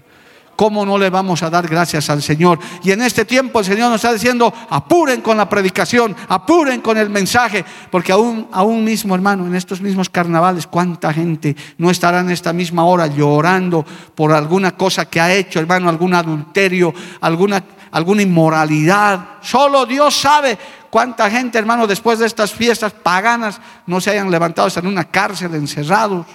¿Cómo 0.61 0.85
no 0.85 0.99
le 0.99 1.09
vamos 1.09 1.43
a 1.43 1.49
dar 1.49 1.67
gracias 1.67 2.11
al 2.11 2.23
Señor? 2.23 2.59
Y 2.83 2.91
en 2.91 3.01
este 3.01 3.25
tiempo 3.25 3.61
el 3.61 3.65
Señor 3.65 3.89
nos 3.89 4.05
está 4.05 4.13
diciendo, 4.13 4.53
apuren 4.69 5.23
con 5.23 5.39
la 5.39 5.49
predicación, 5.49 6.15
apuren 6.29 6.83
con 6.83 6.99
el 6.99 7.09
mensaje, 7.09 7.65
porque 7.91 8.13
aún, 8.13 8.47
aún 8.53 8.85
mismo, 8.85 9.15
hermano, 9.15 9.47
en 9.47 9.55
estos 9.55 9.81
mismos 9.81 10.11
carnavales, 10.11 10.67
¿cuánta 10.67 11.15
gente 11.15 11.57
no 11.79 11.91
estará 11.91 12.21
en 12.21 12.29
esta 12.29 12.53
misma 12.53 12.85
hora 12.85 13.07
llorando 13.07 13.87
por 14.15 14.33
alguna 14.33 14.73
cosa 14.73 15.07
que 15.07 15.19
ha 15.19 15.33
hecho, 15.33 15.61
hermano, 15.61 15.89
algún 15.89 16.13
adulterio, 16.13 16.93
alguna, 17.23 17.65
alguna 17.91 18.21
inmoralidad? 18.21 19.39
Solo 19.41 19.87
Dios 19.87 20.15
sabe 20.15 20.59
cuánta 20.91 21.31
gente, 21.31 21.59
hermano, 21.59 21.87
después 21.87 22.19
de 22.19 22.27
estas 22.27 22.53
fiestas 22.53 22.93
paganas 22.93 23.59
no 23.87 23.99
se 23.99 24.11
hayan 24.11 24.31
levantado, 24.31 24.69
están 24.69 24.85
en 24.85 24.93
una 24.93 25.05
cárcel 25.05 25.55
encerrados. 25.55 26.27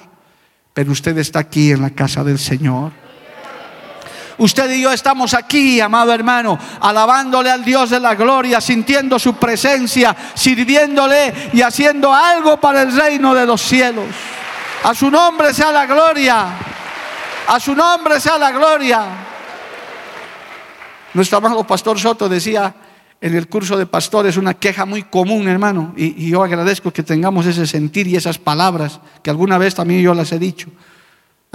Pero 0.74 0.92
usted 0.94 1.16
está 1.20 1.38
aquí 1.38 1.74
en 1.74 1.84
la 1.84 1.92
casa 1.92 2.24
del 2.24 2.40
Señor. 2.40 3.05
Usted 4.38 4.70
y 4.72 4.82
yo 4.82 4.92
estamos 4.92 5.34
aquí, 5.34 5.80
amado 5.80 6.14
hermano, 6.14 6.60
alabándole 6.82 7.50
al 7.50 7.64
Dios 7.64 7.90
de 7.90 8.00
la 8.00 8.16
gloria, 8.16 8.60
sintiendo 8.60 9.18
su 9.18 9.36
presencia, 9.36 10.16
sirviéndole 10.34 11.52
y 11.54 11.62
haciendo 11.62 12.14
algo 12.14 12.58
para 12.58 12.82
el 12.82 12.96
reino 12.96 13.34
de 13.34 13.46
los 13.46 13.62
cielos. 13.62 14.06
A 14.84 14.94
su 14.94 15.10
nombre 15.10 15.54
sea 15.54 15.72
la 15.72 15.86
gloria. 15.86 16.48
A 17.48 17.60
su 17.60 17.76
nombre 17.76 18.20
sea 18.20 18.38
la 18.38 18.52
gloria. 18.52 19.04
Nuestro 21.14 21.38
amado 21.38 21.66
pastor 21.66 21.98
Soto 21.98 22.28
decía 22.28 22.76
en 23.22 23.36
el 23.36 23.48
curso 23.48 23.78
de 23.78 23.86
pastores 23.86 24.38
una 24.38 24.54
queja 24.54 24.86
muy 24.86 25.04
común, 25.04 25.48
hermano, 25.48 25.94
y, 25.96 26.30
yo 26.30 26.44
agradezco 26.44 26.92
que 26.92 27.04
tengamos 27.04 27.46
ese 27.46 27.66
sentir 27.66 28.06
y 28.08 28.16
esas 28.16 28.38
palabras, 28.38 29.00
que 29.24 29.30
alguna 29.30 29.58
vez 29.58 29.74
también 29.74 30.02
yo 30.02 30.14
las 30.14 30.32
he 30.32 30.40
dicho. 30.40 30.70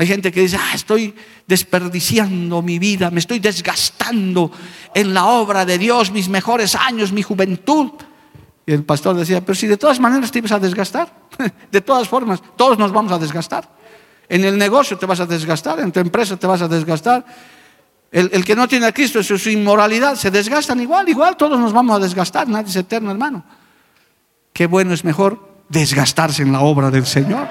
Hay 0.01 0.07
gente 0.07 0.32
que 0.32 0.40
dice, 0.40 0.57
ah, 0.59 0.74
estoy 0.74 1.14
desperdiciando 1.46 2.62
mi 2.62 2.78
vida, 2.78 3.11
me 3.11 3.20
estoy 3.20 3.38
desgastando 3.38 4.51
en 4.94 5.12
la 5.12 5.26
obra 5.26 5.66
de 5.66 5.76
Dios, 5.76 6.11
mis 6.11 6.26
mejores 6.30 6.74
años, 6.74 7.12
mi 7.12 7.20
juventud. 7.20 7.90
Y 8.64 8.72
el 8.72 8.82
pastor 8.82 9.14
decía, 9.14 9.44
pero 9.44 9.55
si 9.55 9.66
de 9.66 9.76
todas 9.76 10.01
maneras 10.01 10.32
te 10.32 10.38
ibas 10.38 10.53
a 10.53 10.59
desgastar, 10.59 11.14
de 11.70 11.80
todas 11.82 12.09
formas, 12.09 12.40
todos 12.57 12.78
nos 12.78 12.92
vamos 12.92 13.12
a 13.12 13.18
desgastar. 13.18 13.68
En 14.26 14.42
el 14.42 14.57
negocio 14.57 14.96
te 14.96 15.05
vas 15.05 15.20
a 15.20 15.26
desgastar, 15.26 15.80
en 15.80 15.92
tu 15.92 16.01
empresa 16.01 16.34
te 16.38 16.46
vas 16.46 16.62
a 16.62 16.68
desgastar. 16.68 17.26
El, 18.11 18.42
que 18.42 18.57
no 18.57 18.66
tiene 18.66 18.86
a 18.86 18.92
Cristo, 18.92 19.22
su, 19.22 19.36
su 19.36 19.51
inmoralidad, 19.51 20.14
se 20.14 20.30
desgastan 20.30 20.80
igual, 20.80 21.11
igual, 21.11 21.36
todos 21.36 21.61
nos 21.61 21.74
vamos 21.74 21.96
a 21.96 21.98
desgastar, 21.98 22.48
nadie 22.48 22.70
es 22.70 22.76
eterno, 22.76 23.11
hermano. 23.11 23.44
Qué 24.55 24.64
bueno 24.64 24.94
es 24.94 25.05
mejor 25.05 25.62
desgastarse 25.68 26.40
en 26.40 26.53
la 26.53 26.61
obra 26.61 26.90
del 26.90 27.05
Señor 27.05 27.46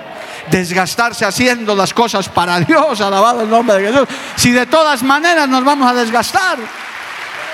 desgastarse 0.50 1.26
haciendo 1.26 1.76
las 1.76 1.94
cosas 1.94 2.30
para 2.30 2.60
Dios, 2.60 3.02
alabado 3.02 3.42
el 3.42 3.50
nombre 3.50 3.78
de 3.78 3.92
Jesús. 3.92 4.08
Si 4.36 4.52
de 4.52 4.66
todas 4.66 5.04
maneras 5.04 5.48
nos 5.48 5.64
vamos 5.64 5.90
a 5.90 5.94
desgastar, 5.94 6.58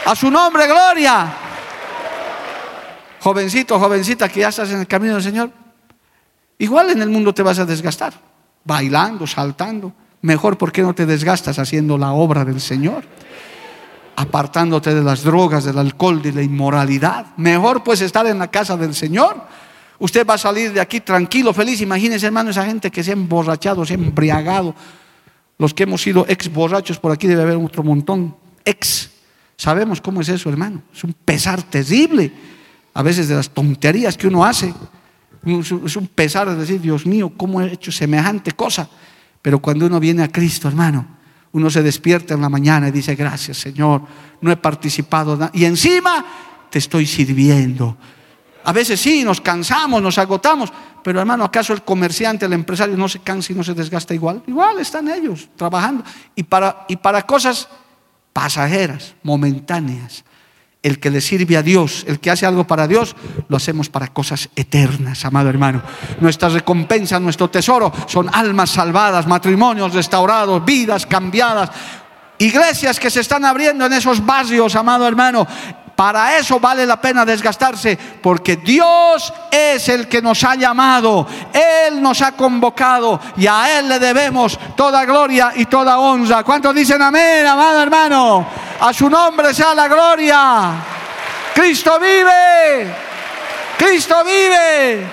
a 0.05 0.15
su 0.15 0.29
nombre, 0.29 0.67
gloria. 0.67 1.33
Jovencito, 3.19 3.79
jovencita 3.79 4.29
que 4.29 4.41
ya 4.41 4.49
estás 4.49 4.69
en 4.69 4.81
el 4.81 4.87
camino 4.87 5.15
del 5.15 5.23
Señor, 5.23 5.49
igual 6.59 6.91
en 6.91 7.01
el 7.01 7.09
mundo 7.09 7.33
te 7.33 7.41
vas 7.41 7.57
a 7.57 7.65
desgastar, 7.65 8.13
bailando, 8.63 9.25
saltando. 9.25 9.91
Mejor, 10.21 10.57
¿por 10.57 10.71
qué 10.71 10.81
no 10.81 10.93
te 10.93 11.05
desgastas 11.05 11.57
haciendo 11.59 11.97
la 11.97 12.11
obra 12.11 12.45
del 12.45 12.61
Señor? 12.61 13.03
Apartándote 14.15 14.93
de 14.93 15.03
las 15.03 15.23
drogas, 15.23 15.65
del 15.65 15.77
alcohol, 15.77 16.21
de 16.21 16.33
la 16.33 16.41
inmoralidad. 16.41 17.27
Mejor 17.37 17.83
pues 17.83 18.01
estar 18.01 18.25
en 18.27 18.39
la 18.39 18.49
casa 18.49 18.77
del 18.77 18.95
Señor 18.95 19.41
Usted 19.99 20.27
va 20.27 20.33
a 20.33 20.37
salir 20.37 20.73
de 20.73 20.81
aquí 20.81 20.99
tranquilo, 20.99 21.53
feliz. 21.53 21.81
Imagínense, 21.81 22.25
hermano, 22.25 22.49
esa 22.49 22.65
gente 22.65 22.91
que 22.91 23.03
se 23.03 23.11
ha 23.11 23.13
emborrachado, 23.13 23.85
se 23.85 23.93
ha 23.93 23.95
embriagado. 23.95 24.75
Los 25.57 25.73
que 25.73 25.83
hemos 25.83 26.01
sido 26.01 26.25
ex 26.27 26.51
borrachos, 26.51 26.99
por 26.99 27.11
aquí 27.11 27.27
debe 27.27 27.43
haber 27.43 27.57
otro 27.57 27.83
montón. 27.83 28.35
Ex. 28.65 29.11
Sabemos 29.57 30.01
cómo 30.01 30.21
es 30.21 30.29
eso, 30.29 30.49
hermano. 30.49 30.81
Es 30.93 31.03
un 31.03 31.13
pesar 31.13 31.63
terrible. 31.63 32.31
A 32.93 33.03
veces 33.03 33.27
de 33.27 33.35
las 33.35 33.49
tonterías 33.49 34.17
que 34.17 34.27
uno 34.27 34.43
hace. 34.43 34.73
Es 35.45 35.95
un 35.95 36.07
pesar 36.07 36.49
de 36.49 36.55
decir, 36.55 36.81
Dios 36.81 37.05
mío, 37.05 37.31
¿cómo 37.37 37.61
he 37.61 37.71
hecho 37.71 37.91
semejante 37.91 38.51
cosa? 38.51 38.89
Pero 39.41 39.59
cuando 39.59 39.85
uno 39.85 39.99
viene 39.99 40.23
a 40.23 40.27
Cristo, 40.27 40.67
hermano, 40.67 41.05
uno 41.51 41.69
se 41.69 41.83
despierta 41.83 42.33
en 42.33 42.41
la 42.41 42.49
mañana 42.49 42.89
y 42.89 42.91
dice, 42.91 43.15
gracias 43.15 43.57
Señor, 43.57 44.01
no 44.41 44.51
he 44.51 44.57
participado. 44.57 45.37
Y 45.53 45.65
encima 45.65 46.25
te 46.69 46.79
estoy 46.79 47.05
sirviendo. 47.05 47.95
A 48.65 48.71
veces 48.71 48.99
sí, 48.99 49.23
nos 49.23 49.41
cansamos, 49.41 50.01
nos 50.01 50.17
agotamos, 50.17 50.73
pero 51.03 51.19
hermano, 51.19 51.43
¿acaso 51.43 51.71
el 51.71 51.83
comerciante, 51.83 52.47
el 52.47 52.53
empresario 52.53 52.97
no 52.97 53.07
se 53.07 53.19
cansa 53.19 53.53
y 53.53 53.55
no 53.55 53.63
se 53.63 53.75
desgasta 53.75 54.15
igual? 54.15 54.41
Igual 54.47 54.79
están 54.79 55.07
ellos 55.07 55.47
trabajando. 55.55 56.03
Y 56.35 56.41
para, 56.43 56.83
y 56.87 56.95
para 56.95 57.21
cosas 57.21 57.67
pasajeras, 58.33 59.13
momentáneas. 59.21 60.25
El 60.81 60.99
que 60.99 61.11
le 61.11 61.21
sirve 61.21 61.57
a 61.57 61.61
Dios, 61.61 62.05
el 62.07 62.19
que 62.19 62.31
hace 62.31 62.47
algo 62.47 62.65
para 62.65 62.87
Dios, 62.87 63.15
lo 63.47 63.57
hacemos 63.57 63.89
para 63.89 64.07
cosas 64.07 64.49
eternas, 64.55 65.23
amado 65.25 65.49
hermano. 65.49 65.83
Nuestra 66.19 66.49
recompensa, 66.49 67.19
nuestro 67.19 67.51
tesoro 67.51 67.93
son 68.07 68.29
almas 68.33 68.71
salvadas, 68.71 69.27
matrimonios 69.27 69.93
restaurados, 69.93 70.65
vidas 70.65 71.05
cambiadas, 71.05 71.69
iglesias 72.39 72.99
que 72.99 73.11
se 73.11 73.21
están 73.21 73.45
abriendo 73.45 73.85
en 73.85 73.93
esos 73.93 74.25
barrios, 74.25 74.75
amado 74.75 75.07
hermano, 75.07 75.47
para 75.95 76.37
eso 76.37 76.59
vale 76.59 76.85
la 76.85 76.99
pena 76.99 77.25
desgastarse, 77.25 77.97
porque 78.21 78.57
Dios 78.57 79.33
es 79.49 79.87
el 79.87 80.07
que 80.07 80.21
nos 80.21 80.43
ha 80.43 80.55
llamado, 80.55 81.25
Él 81.53 82.01
nos 82.01 82.21
ha 82.21 82.33
convocado 82.33 83.19
y 83.37 83.47
a 83.47 83.79
Él 83.79 83.87
le 83.87 83.99
debemos 83.99 84.59
toda 84.75 85.05
gloria 85.05 85.53
y 85.55 85.65
toda 85.65 85.99
honra. 85.99 86.43
¿Cuántos 86.43 86.75
dicen 86.75 87.01
amén, 87.01 87.47
amado 87.47 87.81
hermano? 87.81 88.45
A 88.81 88.93
su 88.93 89.09
nombre 89.09 89.53
sea 89.53 89.73
la 89.73 89.87
gloria. 89.87 90.73
Cristo 91.53 91.97
vive, 91.99 92.93
Cristo 93.77 94.15
vive. 94.25 95.07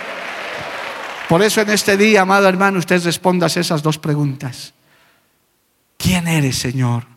Por 1.28 1.42
eso 1.42 1.60
en 1.60 1.70
este 1.70 1.96
día, 1.96 2.22
amado 2.22 2.48
hermano, 2.48 2.80
usted 2.80 3.02
responda 3.04 3.46
esas 3.46 3.82
dos 3.82 3.98
preguntas. 3.98 4.74
¿Quién 5.96 6.26
eres, 6.26 6.58
Señor? 6.58 7.11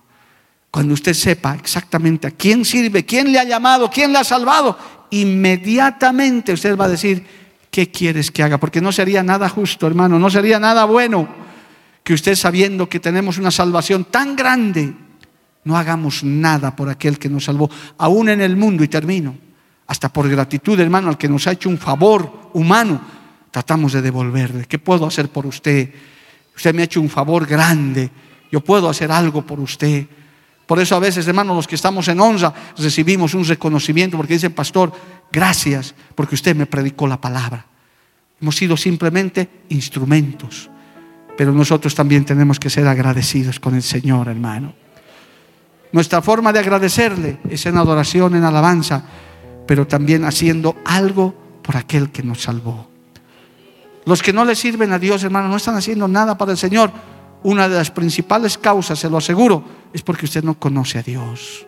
Cuando 0.76 0.94
usted 0.94 1.14
sepa 1.14 1.56
exactamente 1.56 2.28
a 2.28 2.32
quién 2.32 2.66
sirve, 2.66 3.06
quién 3.06 3.32
le 3.32 3.40
ha 3.40 3.46
llamado, 3.46 3.90
quién 3.90 4.12
le 4.12 4.18
ha 4.18 4.26
salvado, 4.26 4.78
inmediatamente 5.10 6.52
usted 6.52 6.76
va 6.76 6.84
a 6.84 6.90
decir, 6.90 7.26
¿qué 7.72 7.90
quieres 7.90 8.30
que 8.30 8.44
haga? 8.44 8.58
Porque 8.58 8.82
no 8.82 8.92
sería 8.92 9.24
nada 9.24 9.48
justo, 9.48 9.88
hermano, 9.88 10.20
no 10.20 10.30
sería 10.30 10.60
nada 10.60 10.84
bueno 10.84 11.30
que 12.04 12.14
usted 12.14 12.36
sabiendo 12.36 12.90
que 12.90 13.00
tenemos 13.00 13.38
una 13.38 13.52
salvación 13.52 14.04
tan 14.12 14.36
grande, 14.36 14.94
no 15.64 15.78
hagamos 15.78 16.26
nada 16.26 16.76
por 16.76 16.90
aquel 16.90 17.20
que 17.20 17.30
nos 17.30 17.46
salvó, 17.46 17.70
aún 17.98 18.28
en 18.28 18.42
el 18.42 18.58
mundo, 18.58 18.84
y 18.84 18.90
termino, 18.90 19.34
hasta 19.88 20.12
por 20.12 20.28
gratitud, 20.28 20.78
hermano, 20.78 21.08
al 21.08 21.18
que 21.18 21.30
nos 21.30 21.48
ha 21.48 21.54
hecho 21.54 21.70
un 21.70 21.78
favor 21.78 22.50
humano, 22.52 23.00
tratamos 23.50 23.94
de 23.94 24.02
devolverle. 24.02 24.66
¿Qué 24.66 24.78
puedo 24.78 25.06
hacer 25.06 25.30
por 25.30 25.46
usted? 25.46 25.90
Usted 26.54 26.76
me 26.76 26.82
ha 26.82 26.84
hecho 26.84 27.00
un 27.00 27.10
favor 27.10 27.46
grande, 27.46 28.10
yo 28.52 28.60
puedo 28.60 28.90
hacer 28.90 29.10
algo 29.10 29.42
por 29.42 29.62
usted. 29.62 30.06
Por 30.66 30.80
eso 30.80 30.96
a 30.96 31.00
veces, 31.00 31.28
hermanos, 31.28 31.56
los 31.56 31.68
que 31.68 31.76
estamos 31.76 32.08
en 32.08 32.20
onza 32.20 32.54
recibimos 32.78 33.34
un 33.34 33.46
reconocimiento 33.46 34.18
porque 34.18 34.34
dicen, 34.34 34.54
pastor, 34.54 34.92
gracias 35.32 35.94
porque 36.16 36.36
usted 36.36 36.56
me 36.56 36.66
predicó 36.66 37.08
la 37.08 37.22
palabra. 37.22 37.66
Hemos 38.42 38.56
sido 38.56 38.76
simplemente 38.76 39.50
instrumentos, 39.70 40.70
pero 41.38 41.52
nosotros 41.52 41.94
también 41.94 42.26
tenemos 42.26 42.60
que 42.60 42.70
ser 42.70 42.88
agradecidos 42.88 43.60
con 43.60 43.76
el 43.76 43.84
Señor, 43.84 44.28
hermano. 44.28 44.74
Nuestra 45.92 46.22
forma 46.22 46.52
de 46.52 46.60
agradecerle 46.60 47.38
es 47.50 47.66
en 47.66 47.78
adoración, 47.78 48.36
en 48.36 48.44
alabanza, 48.44 49.04
pero 49.68 49.88
también 49.88 50.26
haciendo 50.26 50.76
algo 50.84 51.34
por 51.62 51.78
aquel 51.78 52.10
que 52.10 52.24
nos 52.24 52.42
salvó. 52.42 52.90
Los 54.06 54.22
que 54.22 54.34
no 54.34 54.46
le 54.46 54.56
sirven 54.56 54.92
a 54.94 55.00
Dios, 55.00 55.24
hermano, 55.24 55.48
no 55.48 55.56
están 55.56 55.76
haciendo 55.76 56.08
nada 56.08 56.38
para 56.38 56.52
el 56.52 56.58
Señor. 56.58 56.92
Una 57.46 57.70
de 57.70 57.76
las 57.76 57.92
principales 57.92 58.58
causas, 58.58 58.98
se 58.98 59.08
lo 59.08 59.18
aseguro, 59.18 59.64
es 59.94 60.02
porque 60.02 60.26
usted 60.26 60.44
no 60.44 60.58
conoce 60.58 60.98
a 60.98 61.04
Dios. 61.04 61.68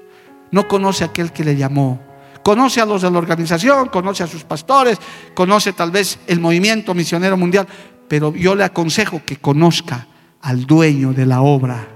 No 0.49 0.67
conoce 0.67 1.03
a 1.03 1.07
aquel 1.07 1.31
que 1.31 1.43
le 1.43 1.55
llamó. 1.55 2.01
Conoce 2.41 2.81
a 2.81 2.85
los 2.87 3.03
de 3.03 3.11
la 3.11 3.19
organización, 3.19 3.89
conoce 3.89 4.23
a 4.23 4.27
sus 4.27 4.43
pastores, 4.43 4.97
conoce 5.35 5.73
tal 5.73 5.91
vez 5.91 6.17
el 6.25 6.39
movimiento 6.39 6.95
misionero 6.95 7.37
mundial, 7.37 7.67
pero 8.07 8.33
yo 8.33 8.55
le 8.55 8.63
aconsejo 8.63 9.21
que 9.23 9.37
conozca 9.37 10.07
al 10.41 10.65
dueño 10.65 11.13
de 11.13 11.27
la 11.27 11.41
obra, 11.41 11.87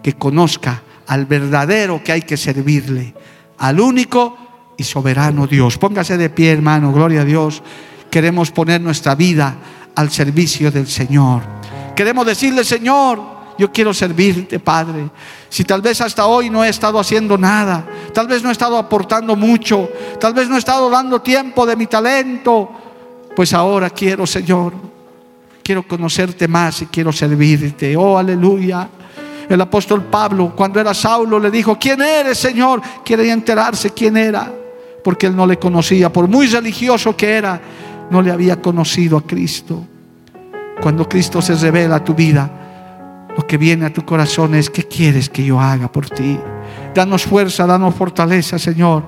que 0.00 0.12
conozca 0.12 0.84
al 1.08 1.26
verdadero 1.26 2.00
que 2.04 2.12
hay 2.12 2.22
que 2.22 2.36
servirle, 2.36 3.14
al 3.58 3.80
único 3.80 4.38
y 4.76 4.84
soberano 4.84 5.48
Dios. 5.48 5.76
Póngase 5.76 6.16
de 6.18 6.30
pie, 6.30 6.52
hermano, 6.52 6.92
gloria 6.92 7.22
a 7.22 7.24
Dios. 7.24 7.64
Queremos 8.12 8.52
poner 8.52 8.80
nuestra 8.80 9.16
vida 9.16 9.56
al 9.96 10.12
servicio 10.12 10.70
del 10.70 10.86
Señor. 10.86 11.57
Queremos 11.98 12.24
decirle, 12.24 12.62
Señor, 12.62 13.20
yo 13.58 13.72
quiero 13.72 13.92
servirte, 13.92 14.60
Padre. 14.60 15.10
Si 15.48 15.64
tal 15.64 15.82
vez 15.82 16.00
hasta 16.00 16.26
hoy 16.26 16.48
no 16.48 16.62
he 16.62 16.68
estado 16.68 17.00
haciendo 17.00 17.36
nada, 17.36 17.84
tal 18.14 18.28
vez 18.28 18.40
no 18.40 18.50
he 18.50 18.52
estado 18.52 18.78
aportando 18.78 19.34
mucho, 19.34 19.90
tal 20.20 20.32
vez 20.32 20.48
no 20.48 20.54
he 20.54 20.60
estado 20.60 20.88
dando 20.90 21.20
tiempo 21.20 21.66
de 21.66 21.74
mi 21.74 21.88
talento, 21.88 22.70
pues 23.34 23.52
ahora 23.52 23.90
quiero, 23.90 24.28
Señor, 24.28 24.74
quiero 25.60 25.82
conocerte 25.88 26.46
más 26.46 26.82
y 26.82 26.86
quiero 26.86 27.10
servirte. 27.10 27.96
Oh, 27.96 28.16
aleluya. 28.16 28.88
El 29.48 29.60
apóstol 29.60 30.04
Pablo, 30.04 30.52
cuando 30.54 30.78
era 30.78 30.94
Saulo, 30.94 31.40
le 31.40 31.50
dijo, 31.50 31.76
¿quién 31.80 32.00
eres, 32.00 32.38
Señor? 32.38 32.80
Quería 33.04 33.32
enterarse 33.32 33.90
quién 33.90 34.16
era, 34.16 34.54
porque 35.02 35.26
él 35.26 35.34
no 35.34 35.48
le 35.48 35.58
conocía. 35.58 36.12
Por 36.12 36.28
muy 36.28 36.46
religioso 36.46 37.16
que 37.16 37.32
era, 37.32 37.60
no 38.08 38.22
le 38.22 38.30
había 38.30 38.62
conocido 38.62 39.16
a 39.16 39.22
Cristo. 39.22 39.84
Cuando 40.88 41.06
Cristo 41.06 41.42
se 41.42 41.54
revela 41.54 41.96
a 41.96 42.02
tu 42.02 42.14
vida, 42.14 42.50
lo 43.36 43.46
que 43.46 43.58
viene 43.58 43.84
a 43.84 43.92
tu 43.92 44.06
corazón 44.06 44.54
es, 44.54 44.70
¿qué 44.70 44.84
quieres 44.84 45.28
que 45.28 45.44
yo 45.44 45.60
haga 45.60 45.92
por 45.92 46.08
ti? 46.08 46.40
Danos 46.94 47.24
fuerza, 47.24 47.66
danos 47.66 47.94
fortaleza, 47.94 48.58
Señor. 48.58 49.02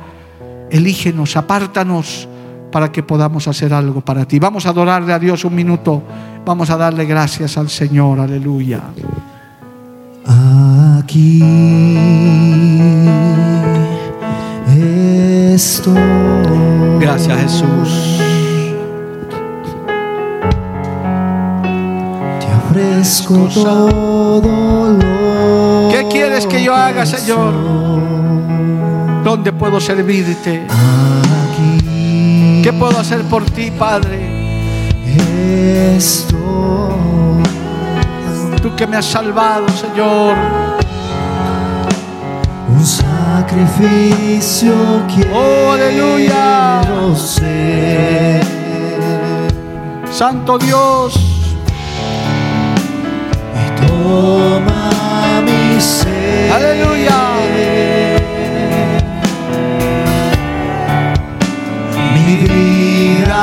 Elígenos, 0.71 1.39
apártanos 1.39 2.29
para 2.71 2.93
que 2.93 3.03
podamos 3.03 3.49
hacer 3.49 3.73
algo 3.73 4.03
para 4.03 4.27
ti. 4.27 4.39
Vamos 4.39 4.67
a 4.67 4.69
adorarle 4.69 5.15
a 5.15 5.19
Dios 5.19 5.43
un 5.47 5.55
minuto. 5.55 6.03
Vamos 6.45 6.69
a 6.69 6.77
darle 6.77 7.07
gracias 7.07 7.57
al 7.57 7.71
Señor. 7.71 8.21
Aleluya. 8.21 8.83
Aquí 10.99 11.43
estoy. 15.55 15.95
Gracias 17.01 17.41
Jesús. 17.41 18.30
Ofrezco 22.71 23.49
todo 23.53 24.93
lo 24.93 25.89
¿Qué 25.91 26.07
quieres 26.11 26.47
que 26.47 26.63
yo 26.63 26.75
haga, 26.75 27.05
Señor? 27.05 27.53
¿Dónde 29.25 29.53
puedo 29.53 29.81
servirte? 29.81 30.67
Aquí 30.69 32.61
¿Qué 32.63 32.73
puedo 32.73 32.99
hacer 32.99 33.23
por 33.23 33.45
ti, 33.45 33.71
Padre? 33.71 34.39
estoy. 35.97 36.39
Tú 38.63 38.75
que 38.77 38.87
me 38.87 38.97
has 38.99 39.07
salvado, 39.07 39.67
Señor. 39.71 40.35
Un 42.69 42.87
sacrificio 42.87 44.73
quiero 45.13 45.31
Oh, 45.35 45.73
aleluya. 45.73 46.83
ser. 47.17 48.41
Santo 50.11 50.59
Dios, 50.59 51.15
toma 54.01 55.43
mi 55.47 55.81
ser. 55.81 56.53
aleluya. 56.57 57.21
Mi 62.15 62.37
vida 62.45 63.43